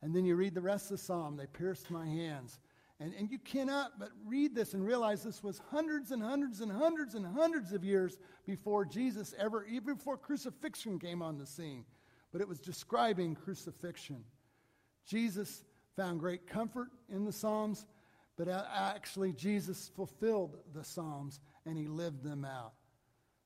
And 0.00 0.14
then 0.14 0.24
you 0.24 0.36
read 0.36 0.54
the 0.54 0.60
rest 0.60 0.92
of 0.92 0.98
the 0.98 1.02
psalm, 1.02 1.36
they 1.36 1.46
pierced 1.46 1.90
my 1.90 2.06
hands. 2.06 2.60
And, 3.00 3.14
and 3.18 3.30
you 3.30 3.38
cannot 3.38 3.98
but 3.98 4.10
read 4.26 4.54
this 4.54 4.74
and 4.74 4.86
realize 4.86 5.22
this 5.22 5.42
was 5.42 5.60
hundreds 5.70 6.10
and 6.10 6.22
hundreds 6.22 6.60
and 6.60 6.70
hundreds 6.70 7.14
and 7.14 7.26
hundreds 7.26 7.72
of 7.72 7.82
years 7.82 8.18
before 8.46 8.84
Jesus 8.84 9.34
ever, 9.38 9.64
even 9.64 9.94
before 9.94 10.18
crucifixion 10.18 10.98
came 10.98 11.22
on 11.22 11.38
the 11.38 11.46
scene. 11.46 11.84
But 12.30 12.42
it 12.42 12.48
was 12.48 12.60
describing 12.60 13.34
crucifixion. 13.34 14.22
Jesus 15.06 15.64
found 15.96 16.20
great 16.20 16.46
comfort 16.46 16.88
in 17.08 17.24
the 17.24 17.32
Psalms, 17.32 17.86
but 18.36 18.48
actually, 18.48 19.32
Jesus 19.32 19.90
fulfilled 19.96 20.58
the 20.72 20.84
Psalms 20.84 21.40
and 21.66 21.76
he 21.76 21.88
lived 21.88 22.22
them 22.22 22.44
out. 22.44 22.72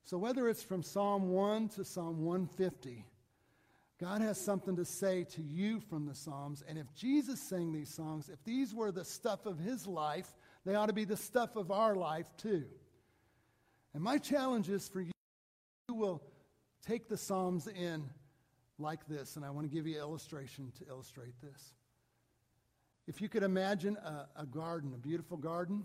So, 0.05 0.19
whether 0.19 0.49
it's 0.49 0.63
from 0.63 0.83
Psalm 0.83 1.31
1 1.31 1.69
to 1.71 1.85
Psalm 1.85 2.25
150, 2.25 3.07
God 4.05 4.21
has 4.21 4.39
something 4.39 4.77
to 4.77 4.85
say 4.85 5.25
to 5.31 5.41
you 5.43 5.81
from 5.81 6.05
the 6.05 6.15
Psalms. 6.15 6.63
And 6.69 6.77
if 6.77 6.95
Jesus 6.95 7.41
sang 7.41 7.73
these 7.73 7.89
songs, 7.89 8.29
if 8.29 8.45
these 8.45 8.75
were 8.75 8.93
the 8.93 9.03
stuff 9.03 9.47
of 9.47 9.59
his 9.59 9.87
life, 9.87 10.37
they 10.67 10.75
ought 10.75 10.89
to 10.89 10.93
be 10.93 11.07
the 11.07 11.17
stuff 11.17 11.57
of 11.57 11.71
our 11.71 11.95
life 11.95 12.27
too. 12.37 12.65
And 13.95 14.03
my 14.03 14.19
challenge 14.19 14.69
is 14.69 14.87
for 14.89 15.01
you, 15.01 15.13
you 15.89 15.95
will 15.95 16.23
take 16.87 17.09
the 17.09 17.17
Psalms 17.17 17.67
in 17.67 18.05
like 18.79 19.09
this, 19.09 19.37
and 19.37 19.45
I 19.45 19.49
want 19.49 19.71
to 19.71 19.75
give 19.75 19.87
you 19.87 19.95
an 19.95 20.01
illustration 20.01 20.71
to 20.81 20.87
illustrate 20.87 21.41
this. 21.41 21.73
If 23.07 23.23
you 23.23 23.31
could 23.31 23.43
imagine 23.43 23.97
a, 23.97 24.27
a 24.37 24.45
garden, 24.45 24.93
a 24.93 24.99
beautiful 24.99 25.39
garden, 25.39 25.83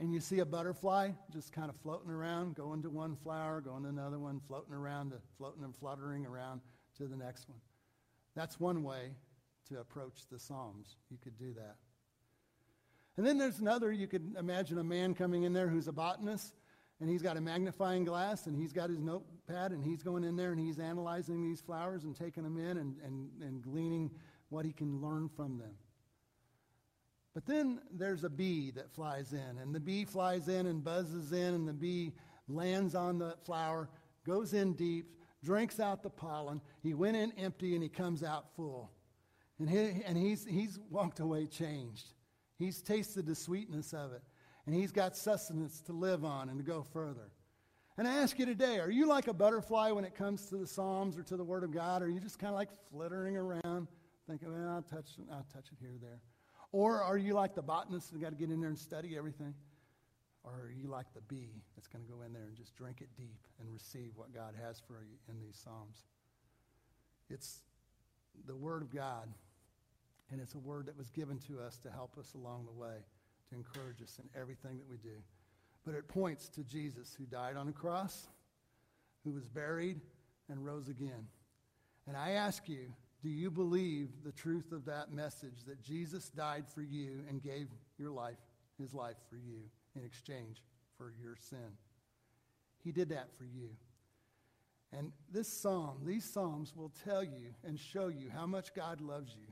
and 0.00 0.12
you 0.12 0.20
see 0.20 0.40
a 0.40 0.44
butterfly 0.44 1.12
just 1.32 1.50
kind 1.50 1.70
of 1.70 1.76
floating 1.76 2.10
around, 2.10 2.56
going 2.56 2.82
to 2.82 2.90
one 2.90 3.16
flower, 3.16 3.62
going 3.62 3.84
to 3.84 3.88
another 3.88 4.18
one, 4.18 4.38
floating 4.46 4.74
around, 4.74 5.14
floating 5.38 5.64
and 5.64 5.74
fluttering 5.74 6.26
around 6.26 6.60
to 6.98 7.04
the 7.06 7.16
next 7.16 7.48
one. 7.48 7.60
That's 8.34 8.60
one 8.60 8.82
way 8.82 9.12
to 9.68 9.80
approach 9.80 10.26
the 10.30 10.38
Psalms. 10.38 10.96
You 11.10 11.18
could 11.22 11.38
do 11.38 11.52
that. 11.54 11.76
And 13.16 13.26
then 13.26 13.38
there's 13.38 13.60
another, 13.60 13.90
you 13.92 14.06
could 14.06 14.36
imagine 14.38 14.78
a 14.78 14.84
man 14.84 15.14
coming 15.14 15.44
in 15.44 15.52
there 15.52 15.68
who's 15.68 15.88
a 15.88 15.92
botanist, 15.92 16.54
and 17.00 17.08
he's 17.08 17.22
got 17.22 17.36
a 17.36 17.40
magnifying 17.40 18.04
glass, 18.04 18.46
and 18.46 18.54
he's 18.54 18.72
got 18.72 18.90
his 18.90 19.00
notepad, 19.00 19.72
and 19.72 19.82
he's 19.82 20.02
going 20.02 20.24
in 20.24 20.36
there 20.36 20.52
and 20.52 20.60
he's 20.60 20.78
analyzing 20.78 21.42
these 21.42 21.60
flowers 21.60 22.04
and 22.04 22.14
taking 22.14 22.42
them 22.42 22.58
in 22.58 22.76
and, 22.78 22.96
and, 23.04 23.30
and 23.40 23.62
gleaning 23.62 24.10
what 24.50 24.64
he 24.64 24.72
can 24.72 25.00
learn 25.00 25.28
from 25.28 25.58
them. 25.58 25.74
But 27.34 27.46
then 27.46 27.80
there's 27.92 28.24
a 28.24 28.30
bee 28.30 28.70
that 28.72 28.90
flies 28.90 29.32
in, 29.32 29.58
and 29.60 29.74
the 29.74 29.80
bee 29.80 30.04
flies 30.04 30.48
in 30.48 30.66
and 30.66 30.82
buzzes 30.82 31.32
in, 31.32 31.54
and 31.54 31.68
the 31.68 31.72
bee 31.72 32.12
lands 32.48 32.94
on 32.94 33.18
the 33.18 33.36
flower, 33.44 33.88
goes 34.26 34.54
in 34.54 34.72
deep, 34.72 35.12
drinks 35.46 35.78
out 35.78 36.02
the 36.02 36.10
pollen. 36.10 36.60
He 36.82 36.92
went 36.92 37.16
in 37.16 37.32
empty 37.38 37.74
and 37.74 37.82
he 37.82 37.88
comes 37.88 38.22
out 38.24 38.54
full. 38.56 38.90
And, 39.58 39.70
he, 39.70 40.02
and 40.04 40.18
he's, 40.18 40.44
he's 40.44 40.78
walked 40.90 41.20
away 41.20 41.46
changed. 41.46 42.08
He's 42.58 42.82
tasted 42.82 43.26
the 43.26 43.34
sweetness 43.34 43.92
of 43.92 44.12
it, 44.12 44.22
and 44.66 44.74
he's 44.74 44.90
got 44.90 45.16
sustenance 45.16 45.80
to 45.82 45.92
live 45.92 46.24
on 46.24 46.48
and 46.48 46.58
to 46.58 46.64
go 46.64 46.82
further. 46.82 47.30
And 47.98 48.06
I 48.06 48.16
ask 48.16 48.38
you 48.38 48.44
today, 48.44 48.78
are 48.78 48.90
you 48.90 49.06
like 49.06 49.28
a 49.28 49.32
butterfly 49.32 49.90
when 49.90 50.04
it 50.04 50.14
comes 50.14 50.46
to 50.46 50.56
the 50.56 50.66
Psalms 50.66 51.16
or 51.16 51.22
to 51.22 51.36
the 51.36 51.44
Word 51.44 51.64
of 51.64 51.70
God? 51.70 52.02
Or 52.02 52.06
are 52.06 52.08
you 52.08 52.20
just 52.20 52.38
kind 52.38 52.50
of 52.50 52.56
like 52.56 52.70
flittering 52.90 53.36
around, 53.36 53.88
thinking, 54.28 54.52
well, 54.52 54.74
I'll 54.74 54.82
touch, 54.82 55.10
I'll 55.30 55.46
touch 55.52 55.68
it 55.72 55.78
here 55.80 55.96
there? 56.02 56.20
Or 56.72 57.02
are 57.02 57.16
you 57.16 57.32
like 57.32 57.54
the 57.54 57.62
botanist 57.62 58.12
and 58.12 58.20
got 58.20 58.30
to 58.30 58.36
get 58.36 58.50
in 58.50 58.60
there 58.60 58.68
and 58.68 58.78
study 58.78 59.16
everything? 59.16 59.54
Or 60.46 60.52
are 60.52 60.70
you 60.70 60.88
like 60.88 61.12
the 61.12 61.20
bee 61.22 61.64
that's 61.74 61.88
going 61.88 62.04
to 62.04 62.10
go 62.10 62.22
in 62.22 62.32
there 62.32 62.44
and 62.44 62.56
just 62.56 62.76
drink 62.76 63.00
it 63.00 63.08
deep 63.16 63.40
and 63.60 63.68
receive 63.72 64.12
what 64.14 64.32
God 64.32 64.54
has 64.64 64.80
for 64.86 65.02
you 65.02 65.18
in 65.28 65.40
these 65.40 65.58
Psalms? 65.62 66.04
It's 67.28 67.62
the 68.46 68.54
Word 68.54 68.82
of 68.82 68.94
God, 68.94 69.28
and 70.30 70.40
it's 70.40 70.54
a 70.54 70.58
word 70.58 70.86
that 70.86 70.96
was 70.96 71.10
given 71.10 71.38
to 71.48 71.60
us 71.60 71.78
to 71.78 71.90
help 71.90 72.16
us 72.16 72.34
along 72.34 72.66
the 72.66 72.80
way, 72.80 72.94
to 73.50 73.56
encourage 73.56 74.00
us 74.00 74.20
in 74.22 74.40
everything 74.40 74.78
that 74.78 74.88
we 74.88 74.98
do. 74.98 75.16
But 75.84 75.94
it 75.94 76.06
points 76.06 76.48
to 76.50 76.62
Jesus 76.62 77.16
who 77.18 77.24
died 77.24 77.56
on 77.56 77.66
a 77.68 77.72
cross, 77.72 78.28
who 79.24 79.32
was 79.32 79.48
buried, 79.48 80.00
and 80.48 80.64
rose 80.64 80.88
again. 80.88 81.26
And 82.06 82.16
I 82.16 82.32
ask 82.32 82.68
you, 82.68 82.92
do 83.20 83.28
you 83.28 83.50
believe 83.50 84.10
the 84.24 84.30
truth 84.30 84.70
of 84.70 84.84
that 84.84 85.12
message 85.12 85.64
that 85.66 85.82
Jesus 85.82 86.28
died 86.28 86.66
for 86.72 86.82
you 86.82 87.24
and 87.28 87.42
gave 87.42 87.66
your 87.98 88.10
life, 88.10 88.38
his 88.78 88.94
life 88.94 89.16
for 89.28 89.36
you 89.36 89.62
in 89.96 90.04
exchange 90.04 90.62
for 90.96 91.12
your 91.22 91.36
sin? 91.36 91.76
He 92.84 92.92
did 92.92 93.08
that 93.10 93.28
for 93.36 93.44
you. 93.44 93.70
And 94.92 95.12
this 95.32 95.48
psalm, 95.48 95.98
these 96.04 96.24
psalms 96.24 96.74
will 96.76 96.92
tell 97.04 97.22
you 97.24 97.54
and 97.64 97.78
show 97.78 98.08
you 98.08 98.30
how 98.32 98.46
much 98.46 98.72
God 98.74 99.00
loves 99.00 99.34
you. 99.34 99.46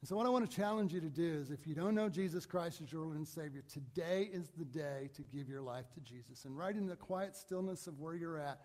And 0.00 0.08
so, 0.08 0.16
what 0.16 0.26
I 0.26 0.30
want 0.30 0.50
to 0.50 0.56
challenge 0.56 0.94
you 0.94 1.00
to 1.00 1.10
do 1.10 1.40
is 1.40 1.50
if 1.50 1.66
you 1.66 1.74
don't 1.74 1.94
know 1.94 2.08
Jesus 2.08 2.46
Christ 2.46 2.80
as 2.82 2.90
your 2.90 3.02
Lord 3.02 3.16
and 3.16 3.28
Savior, 3.28 3.62
today 3.72 4.30
is 4.32 4.50
the 4.56 4.64
day 4.64 5.10
to 5.14 5.22
give 5.22 5.48
your 5.48 5.60
life 5.60 5.84
to 5.94 6.00
Jesus. 6.00 6.46
And 6.46 6.56
right 6.56 6.74
in 6.74 6.86
the 6.86 6.96
quiet 6.96 7.36
stillness 7.36 7.86
of 7.86 8.00
where 8.00 8.14
you're 8.14 8.38
at, 8.38 8.60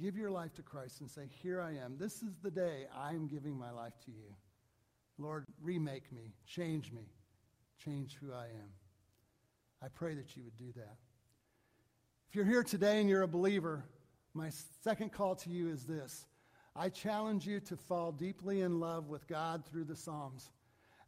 give 0.00 0.16
your 0.16 0.30
life 0.30 0.54
to 0.54 0.62
Christ 0.62 1.00
and 1.00 1.10
say, 1.10 1.28
Here 1.42 1.60
I 1.60 1.72
am. 1.72 1.96
This 1.98 2.22
is 2.22 2.36
the 2.42 2.52
day 2.52 2.86
I 2.96 3.10
am 3.10 3.26
giving 3.26 3.58
my 3.58 3.72
life 3.72 3.94
to 4.04 4.12
you. 4.12 4.34
Lord, 5.18 5.46
remake 5.60 6.12
me, 6.12 6.34
change 6.46 6.92
me, 6.92 7.08
change 7.78 8.16
who 8.20 8.32
I 8.32 8.44
am. 8.44 8.85
I 9.82 9.88
pray 9.88 10.14
that 10.14 10.36
you 10.36 10.42
would 10.44 10.56
do 10.56 10.72
that. 10.76 10.96
If 12.28 12.34
you're 12.34 12.44
here 12.44 12.62
today 12.62 13.00
and 13.00 13.08
you're 13.08 13.22
a 13.22 13.28
believer, 13.28 13.84
my 14.34 14.50
second 14.82 15.12
call 15.12 15.34
to 15.36 15.50
you 15.50 15.68
is 15.68 15.84
this 15.84 16.26
I 16.74 16.88
challenge 16.88 17.46
you 17.46 17.60
to 17.60 17.76
fall 17.76 18.12
deeply 18.12 18.60
in 18.62 18.80
love 18.80 19.08
with 19.08 19.26
God 19.26 19.64
through 19.64 19.84
the 19.84 19.96
Psalms. 19.96 20.50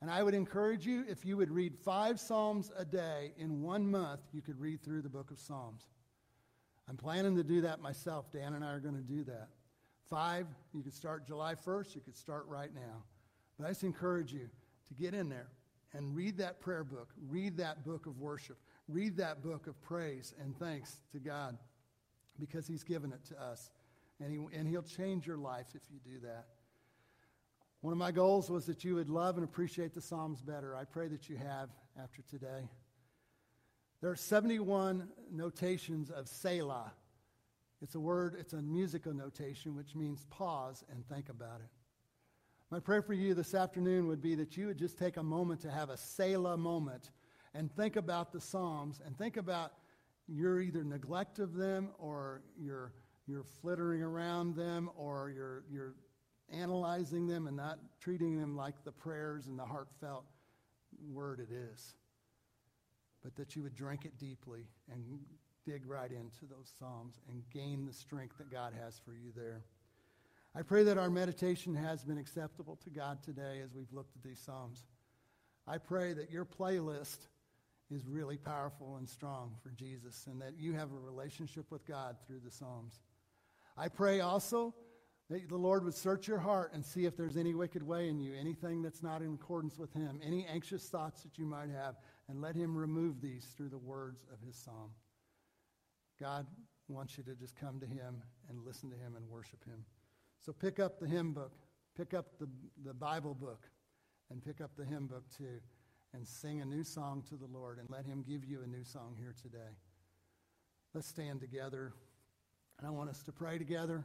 And 0.00 0.10
I 0.10 0.22
would 0.22 0.34
encourage 0.34 0.86
you, 0.86 1.04
if 1.08 1.24
you 1.24 1.36
would 1.36 1.50
read 1.50 1.74
five 1.74 2.20
Psalms 2.20 2.70
a 2.76 2.84
day 2.84 3.32
in 3.36 3.62
one 3.62 3.90
month, 3.90 4.20
you 4.32 4.42
could 4.42 4.60
read 4.60 4.80
through 4.82 5.02
the 5.02 5.08
book 5.08 5.30
of 5.32 5.40
Psalms. 5.40 5.88
I'm 6.88 6.96
planning 6.96 7.36
to 7.36 7.42
do 7.42 7.62
that 7.62 7.80
myself. 7.80 8.30
Dan 8.30 8.54
and 8.54 8.64
I 8.64 8.72
are 8.72 8.80
going 8.80 8.94
to 8.94 9.02
do 9.02 9.24
that. 9.24 9.48
Five, 10.08 10.46
you 10.72 10.82
could 10.82 10.94
start 10.94 11.26
July 11.26 11.54
1st, 11.54 11.96
you 11.96 12.00
could 12.00 12.16
start 12.16 12.46
right 12.46 12.72
now. 12.74 13.02
But 13.58 13.66
I 13.66 13.70
just 13.70 13.82
encourage 13.82 14.32
you 14.32 14.48
to 14.88 14.94
get 14.94 15.14
in 15.14 15.28
there 15.28 15.48
and 15.94 16.14
read 16.14 16.38
that 16.38 16.60
prayer 16.60 16.84
book, 16.84 17.08
read 17.28 17.56
that 17.58 17.84
book 17.84 18.06
of 18.06 18.18
worship, 18.18 18.58
read 18.88 19.16
that 19.16 19.42
book 19.42 19.66
of 19.66 19.80
praise 19.82 20.34
and 20.40 20.58
thanks 20.58 21.00
to 21.12 21.18
God 21.18 21.56
because 22.38 22.66
He's 22.66 22.84
given 22.84 23.12
it 23.12 23.24
to 23.26 23.42
us. 23.42 23.70
And, 24.20 24.32
he, 24.32 24.58
and 24.58 24.68
He'll 24.68 24.82
change 24.82 25.26
your 25.26 25.36
life 25.36 25.68
if 25.74 25.82
you 25.90 25.98
do 26.04 26.20
that. 26.26 26.46
One 27.80 27.92
of 27.92 27.98
my 27.98 28.10
goals 28.10 28.50
was 28.50 28.66
that 28.66 28.84
you 28.84 28.96
would 28.96 29.08
love 29.08 29.36
and 29.36 29.44
appreciate 29.44 29.94
the 29.94 30.00
Psalms 30.00 30.42
better. 30.42 30.74
I 30.74 30.84
pray 30.84 31.06
that 31.08 31.28
you 31.28 31.36
have 31.36 31.70
after 32.02 32.22
today. 32.22 32.68
There 34.00 34.10
are 34.10 34.16
71 34.16 35.08
notations 35.32 36.10
of 36.10 36.28
Selah. 36.28 36.92
It's 37.80 37.94
a 37.94 38.00
word, 38.00 38.36
it's 38.38 38.52
a 38.52 38.62
musical 38.62 39.12
notation, 39.12 39.76
which 39.76 39.94
means 39.94 40.24
pause 40.30 40.84
and 40.92 41.06
think 41.08 41.28
about 41.28 41.60
it. 41.60 41.70
My 42.70 42.80
prayer 42.80 43.00
for 43.00 43.14
you 43.14 43.32
this 43.32 43.54
afternoon 43.54 44.08
would 44.08 44.20
be 44.20 44.34
that 44.34 44.58
you 44.58 44.66
would 44.66 44.76
just 44.76 44.98
take 44.98 45.16
a 45.16 45.22
moment 45.22 45.58
to 45.62 45.70
have 45.70 45.88
a 45.88 45.96
Selah 45.96 46.58
moment 46.58 47.12
and 47.54 47.72
think 47.74 47.96
about 47.96 48.30
the 48.30 48.42
Psalms 48.42 49.00
and 49.06 49.16
think 49.16 49.38
about 49.38 49.72
your 50.26 50.60
either 50.60 50.84
neglect 50.84 51.38
of 51.38 51.54
them 51.54 51.88
or 51.98 52.42
your 52.60 52.92
you're 53.26 53.44
flittering 53.62 54.02
around 54.02 54.54
them 54.54 54.90
or 54.96 55.32
you're 55.34 55.64
you're 55.70 55.94
analyzing 56.52 57.26
them 57.26 57.46
and 57.46 57.56
not 57.56 57.78
treating 58.00 58.38
them 58.38 58.54
like 58.54 58.84
the 58.84 58.92
prayers 58.92 59.46
and 59.46 59.58
the 59.58 59.64
heartfelt 59.64 60.26
word 61.10 61.40
it 61.40 61.50
is. 61.50 61.94
But 63.24 63.34
that 63.36 63.56
you 63.56 63.62
would 63.62 63.74
drink 63.74 64.04
it 64.04 64.18
deeply 64.18 64.66
and 64.92 65.02
dig 65.64 65.86
right 65.86 66.10
into 66.10 66.44
those 66.50 66.74
Psalms 66.78 67.18
and 67.30 67.42
gain 67.50 67.86
the 67.86 67.94
strength 67.94 68.36
that 68.36 68.50
God 68.50 68.74
has 68.78 69.00
for 69.02 69.12
you 69.12 69.32
there. 69.34 69.62
I 70.54 70.62
pray 70.62 70.82
that 70.84 70.98
our 70.98 71.10
meditation 71.10 71.74
has 71.74 72.04
been 72.04 72.18
acceptable 72.18 72.76
to 72.84 72.90
God 72.90 73.22
today 73.22 73.60
as 73.64 73.74
we've 73.74 73.92
looked 73.92 74.16
at 74.16 74.22
these 74.22 74.40
Psalms. 74.40 74.84
I 75.66 75.78
pray 75.78 76.14
that 76.14 76.30
your 76.30 76.44
playlist 76.44 77.28
is 77.90 78.06
really 78.06 78.36
powerful 78.36 78.96
and 78.96 79.08
strong 79.08 79.54
for 79.62 79.70
Jesus 79.70 80.26
and 80.26 80.40
that 80.40 80.54
you 80.58 80.72
have 80.74 80.92
a 80.92 80.98
relationship 80.98 81.70
with 81.70 81.86
God 81.86 82.16
through 82.26 82.40
the 82.44 82.50
Psalms. 82.50 83.00
I 83.76 83.88
pray 83.88 84.20
also 84.20 84.74
that 85.30 85.48
the 85.48 85.56
Lord 85.56 85.84
would 85.84 85.94
search 85.94 86.26
your 86.26 86.38
heart 86.38 86.72
and 86.72 86.84
see 86.84 87.04
if 87.04 87.16
there's 87.16 87.36
any 87.36 87.54
wicked 87.54 87.82
way 87.82 88.08
in 88.08 88.18
you, 88.18 88.32
anything 88.34 88.82
that's 88.82 89.02
not 89.02 89.20
in 89.20 89.34
accordance 89.34 89.78
with 89.78 89.92
Him, 89.92 90.20
any 90.24 90.46
anxious 90.46 90.88
thoughts 90.88 91.22
that 91.22 91.38
you 91.38 91.44
might 91.44 91.70
have, 91.70 91.96
and 92.28 92.40
let 92.40 92.56
Him 92.56 92.76
remove 92.76 93.20
these 93.20 93.44
through 93.56 93.68
the 93.68 93.78
words 93.78 94.24
of 94.32 94.40
His 94.46 94.56
Psalm. 94.56 94.90
God 96.18 96.46
wants 96.88 97.18
you 97.18 97.24
to 97.24 97.34
just 97.34 97.56
come 97.56 97.78
to 97.80 97.86
Him 97.86 98.22
and 98.48 98.64
listen 98.64 98.90
to 98.90 98.96
Him 98.96 99.16
and 99.16 99.28
worship 99.28 99.64
Him. 99.64 99.84
So 100.40 100.52
pick 100.52 100.78
up 100.78 100.98
the 100.98 101.06
hymn 101.06 101.32
book, 101.32 101.52
pick 101.96 102.14
up 102.14 102.38
the, 102.38 102.48
the 102.84 102.94
Bible 102.94 103.34
book, 103.34 103.68
and 104.30 104.44
pick 104.44 104.60
up 104.60 104.70
the 104.76 104.84
hymn 104.84 105.06
book 105.06 105.24
too, 105.36 105.60
and 106.14 106.26
sing 106.26 106.60
a 106.60 106.64
new 106.64 106.84
song 106.84 107.22
to 107.28 107.36
the 107.36 107.46
Lord, 107.46 107.78
and 107.78 107.88
let 107.90 108.06
Him 108.06 108.24
give 108.26 108.44
you 108.44 108.62
a 108.62 108.66
new 108.66 108.84
song 108.84 109.14
here 109.18 109.34
today. 109.40 109.76
Let's 110.94 111.08
stand 111.08 111.40
together. 111.40 111.92
And 112.78 112.86
I 112.86 112.90
want 112.90 113.10
us 113.10 113.22
to 113.24 113.32
pray 113.32 113.58
together 113.58 114.04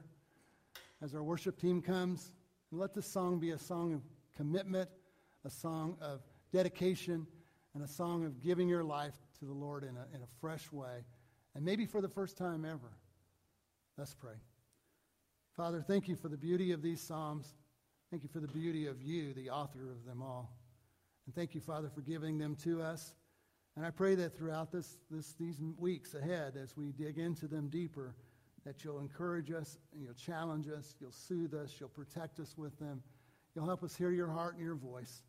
as 1.01 1.13
our 1.13 1.23
worship 1.23 1.59
team 1.59 1.81
comes. 1.81 2.31
And 2.71 2.79
let 2.79 2.93
this 2.93 3.05
song 3.05 3.39
be 3.39 3.51
a 3.51 3.59
song 3.59 3.93
of 3.93 4.01
commitment, 4.36 4.89
a 5.45 5.49
song 5.49 5.95
of 6.01 6.21
dedication, 6.51 7.27
and 7.73 7.84
a 7.84 7.88
song 7.88 8.25
of 8.25 8.41
giving 8.41 8.67
your 8.67 8.84
life 8.84 9.15
to 9.39 9.45
the 9.45 9.53
Lord 9.53 9.84
in 9.84 9.95
a, 9.97 10.15
in 10.15 10.21
a 10.21 10.27
fresh 10.39 10.71
way, 10.71 11.05
and 11.55 11.63
maybe 11.63 11.86
for 11.86 12.01
the 12.01 12.09
first 12.09 12.38
time 12.38 12.65
ever. 12.65 12.97
Let's 13.97 14.13
pray. 14.13 14.36
Father, 15.56 15.84
thank 15.88 16.08
you 16.08 16.16
for 16.16 16.30
the 16.30 16.38
beauty 16.38 16.72
of 16.72 16.82
these 16.82 16.99
Psalms. 16.99 17.54
Thank 18.10 18.24
you 18.24 18.30
for 18.30 18.39
the 18.39 18.47
beauty 18.47 18.88
of 18.88 19.01
you, 19.04 19.34
the 19.34 19.51
author 19.51 19.91
of 19.91 20.04
them 20.04 20.22
all. 20.22 20.51
And 21.28 21.36
thank 21.36 21.54
you, 21.54 21.62
Father, 21.62 21.89
for 21.93 22.01
giving 22.01 22.39
them 22.39 22.56
to 22.64 22.82
us. 22.82 23.14
And 23.76 23.86
I 23.86 23.91
pray 23.91 24.16
that 24.16 24.36
throughout 24.36 24.72
this, 24.72 24.97
this, 25.12 25.34
these 25.39 25.62
weeks 25.78 26.16
ahead, 26.16 26.58
as 26.62 26.76
we 26.76 26.91
dig 26.91 27.20
into 27.20 27.47
them 27.47 27.70
deeper, 27.70 28.16
that 28.66 28.84
you'll 28.84 28.99
encourage 28.99 29.51
us 29.51 29.78
and 29.93 30.01
you'll 30.01 30.16
challenge 30.16 30.68
us, 30.70 30.95
you'll 30.99 31.12
soothe 31.12 31.54
us, 31.54 31.76
you'll 31.80 31.89
protect 31.89 32.39
us 32.39 32.56
with 32.58 32.78
them. 32.80 33.04
You'll 33.54 33.68
help 33.68 33.84
us 33.84 33.95
hear 33.95 34.10
your 34.10 34.30
heart 34.30 34.56
and 34.56 34.64
your 34.64 34.76
voice. 34.76 35.22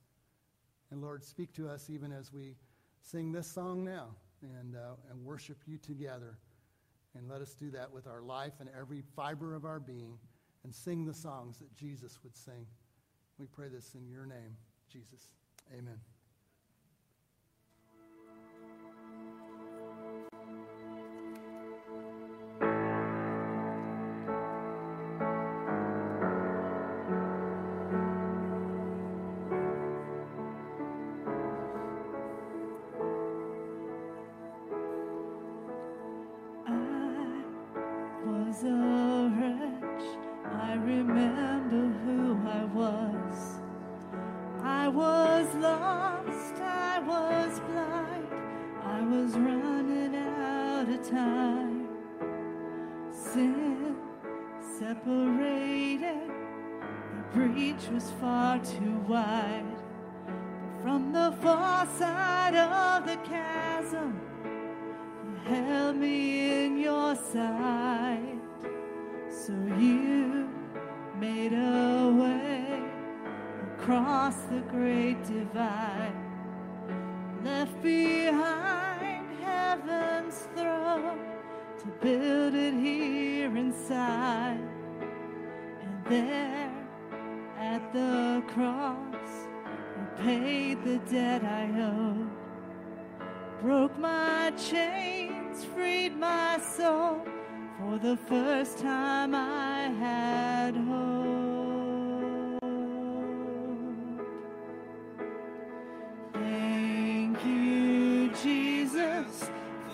And 0.90 1.02
Lord, 1.02 1.22
speak 1.22 1.52
to 1.54 1.68
us 1.68 1.90
even 1.90 2.12
as 2.12 2.32
we 2.32 2.56
sing 3.02 3.30
this 3.30 3.46
song 3.46 3.84
now 3.84 4.08
and, 4.40 4.74
uh, 4.74 4.94
and 5.10 5.22
worship 5.22 5.58
you 5.66 5.76
together. 5.76 6.38
And 7.16 7.28
let 7.28 7.40
us 7.40 7.54
do 7.54 7.70
that 7.70 7.92
with 7.92 8.06
our 8.06 8.22
life 8.22 8.54
and 8.60 8.68
every 8.78 9.02
fiber 9.14 9.54
of 9.54 9.64
our 9.64 9.80
being 9.80 10.18
and 10.64 10.74
sing 10.74 11.04
the 11.04 11.14
songs 11.14 11.58
that 11.58 11.74
Jesus 11.74 12.18
would 12.24 12.36
sing. 12.36 12.66
We 13.38 13.46
pray 13.46 13.68
this 13.68 13.94
in 13.94 14.08
your 14.08 14.26
name, 14.26 14.56
Jesus. 14.90 15.34
Amen. 15.72 16.13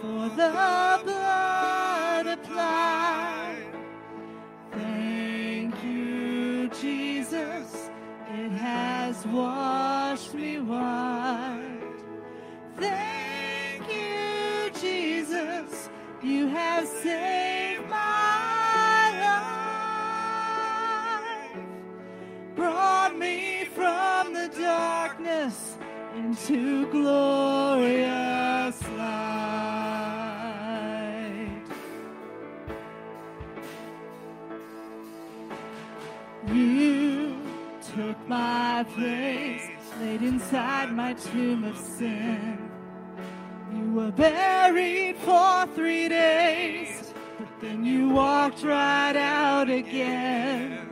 For 0.01 0.29
the 0.31 1.01
blood 1.05 2.27
applied. 2.27 3.67
Thank 4.73 5.85
you, 5.85 6.69
Jesus, 6.81 7.91
it 8.33 8.51
has 8.53 9.27
washed 9.27 10.33
me 10.33 10.59
white. 10.59 11.83
Thank 12.77 13.83
you, 13.93 14.71
Jesus. 14.81 15.91
You 16.23 16.47
have 16.47 16.89
saved 16.89 17.87
my 17.91 19.11
life. 21.53 21.59
Brought 22.57 23.19
me 23.19 23.67
from 23.75 24.33
the 24.33 24.49
darkness 24.49 25.77
into 26.17 26.87
glorious 26.91 28.30
my 38.81 38.85
place, 38.95 39.69
laid 40.01 40.23
inside 40.23 40.91
my 40.91 41.13
tomb 41.13 41.65
of 41.65 41.77
sin. 41.77 42.71
You 43.75 43.93
were 43.93 44.11
buried 44.11 45.17
for 45.19 45.67
three 45.75 46.09
days, 46.09 47.13
but 47.39 47.49
then 47.61 47.85
you 47.85 48.09
walked 48.09 48.63
right 48.63 49.17
out 49.17 49.69
again. 49.69 50.89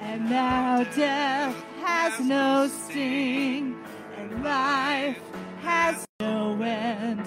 And 0.00 0.30
now 0.30 0.84
death 0.94 1.56
has 1.82 2.20
no 2.20 2.68
sting, 2.68 3.80
and 4.16 4.44
life 4.44 5.18
has 5.62 6.06
no 6.20 6.62
end. 6.62 7.26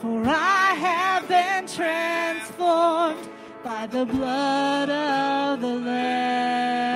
For 0.00 0.22
I 0.24 0.74
have 0.88 1.28
been 1.28 1.66
transformed 1.66 3.28
by 3.62 3.86
the 3.86 4.06
blood 4.06 4.88
of 4.88 5.60
the 5.60 5.74
Lamb. 5.74 6.95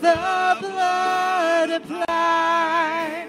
the 0.00 0.58
blood 0.60 1.70
applied. 1.70 3.28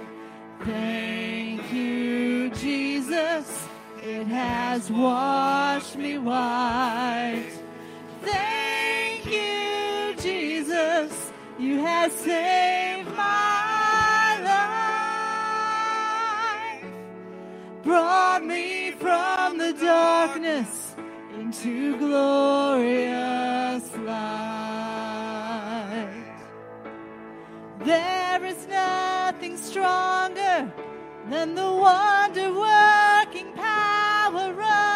Thank 0.66 1.74
you, 1.74 2.50
Jesus. 2.52 3.68
It 4.04 4.28
has 4.28 4.92
washed 4.92 5.98
me 5.98 6.18
white. 6.20 7.52
Thank 8.22 9.26
you, 9.28 10.16
Jesus. 10.22 11.32
You 11.60 11.80
have 11.82 12.12
saved 12.12 13.10
my 13.16 14.42
life. 16.84 16.86
Brought 17.84 18.46
me 18.46 18.92
from 18.92 19.58
the 19.58 19.74
darkness 19.74 20.96
into 21.40 21.98
glorious 21.98 23.86
light. 23.98 25.07
There 27.88 28.44
is 28.44 28.68
nothing 28.68 29.56
stronger 29.56 30.70
than 31.30 31.56
the 31.56 31.72
wonder 31.72 32.52
working 32.52 33.54
power 33.54 34.52
of 34.52 34.87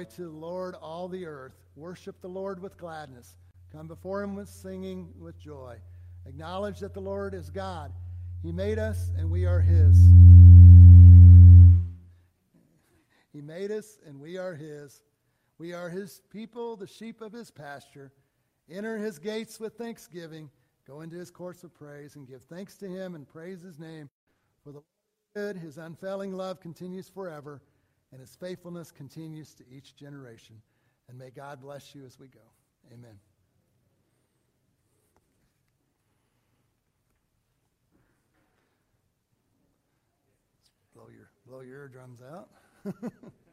joy 0.00 0.10
to 0.16 0.22
the 0.22 0.36
Lord, 0.36 0.74
all 0.80 1.08
the 1.08 1.26
earth. 1.26 1.54
Worship 1.76 2.20
the 2.20 2.28
Lord 2.28 2.60
with 2.60 2.78
gladness. 2.78 3.36
Come 3.72 3.86
before 3.86 4.22
him 4.22 4.34
with 4.34 4.48
singing, 4.48 5.12
with 5.18 5.38
joy. 5.38 5.76
Acknowledge 6.26 6.80
that 6.80 6.94
the 6.94 7.00
Lord 7.00 7.34
is 7.34 7.50
God. 7.50 7.92
He 8.42 8.50
made 8.52 8.78
us, 8.78 9.10
and 9.18 9.30
we 9.30 9.44
are 9.44 9.60
his. 9.60 9.98
He 13.32 13.42
made 13.42 13.70
us, 13.70 13.98
and 14.06 14.18
we 14.18 14.38
are 14.38 14.54
his. 14.54 15.02
We 15.58 15.74
are 15.74 15.90
his 15.90 16.22
people, 16.30 16.76
the 16.76 16.86
sheep 16.86 17.20
of 17.20 17.32
his 17.32 17.50
pasture. 17.50 18.12
Enter 18.70 18.96
his 18.96 19.18
gates 19.18 19.60
with 19.60 19.74
thanksgiving. 19.74 20.48
Go 20.86 21.02
into 21.02 21.16
his 21.16 21.30
courts 21.30 21.62
with 21.62 21.74
praise, 21.74 22.16
and 22.16 22.26
give 22.26 22.42
thanks 22.44 22.76
to 22.76 22.88
him 22.88 23.14
and 23.14 23.28
praise 23.28 23.60
his 23.60 23.78
name. 23.78 24.08
For 24.64 24.72
the 24.72 24.80
good, 25.34 25.56
his 25.56 25.76
unfailing 25.76 26.32
love 26.32 26.60
continues 26.60 27.08
forever 27.08 27.60
and 28.12 28.20
his 28.20 28.34
faithfulness 28.34 28.90
continues 28.90 29.54
to 29.54 29.64
each 29.70 29.96
generation. 29.96 30.56
And 31.08 31.18
may 31.18 31.30
God 31.30 31.60
bless 31.60 31.94
you 31.94 32.04
as 32.04 32.18
we 32.18 32.28
go. 32.28 32.40
Amen. 32.92 33.18
Blow 40.94 41.06
your, 41.14 41.30
blow 41.46 41.60
your 41.60 41.80
eardrums 41.82 42.20
out. 42.22 42.50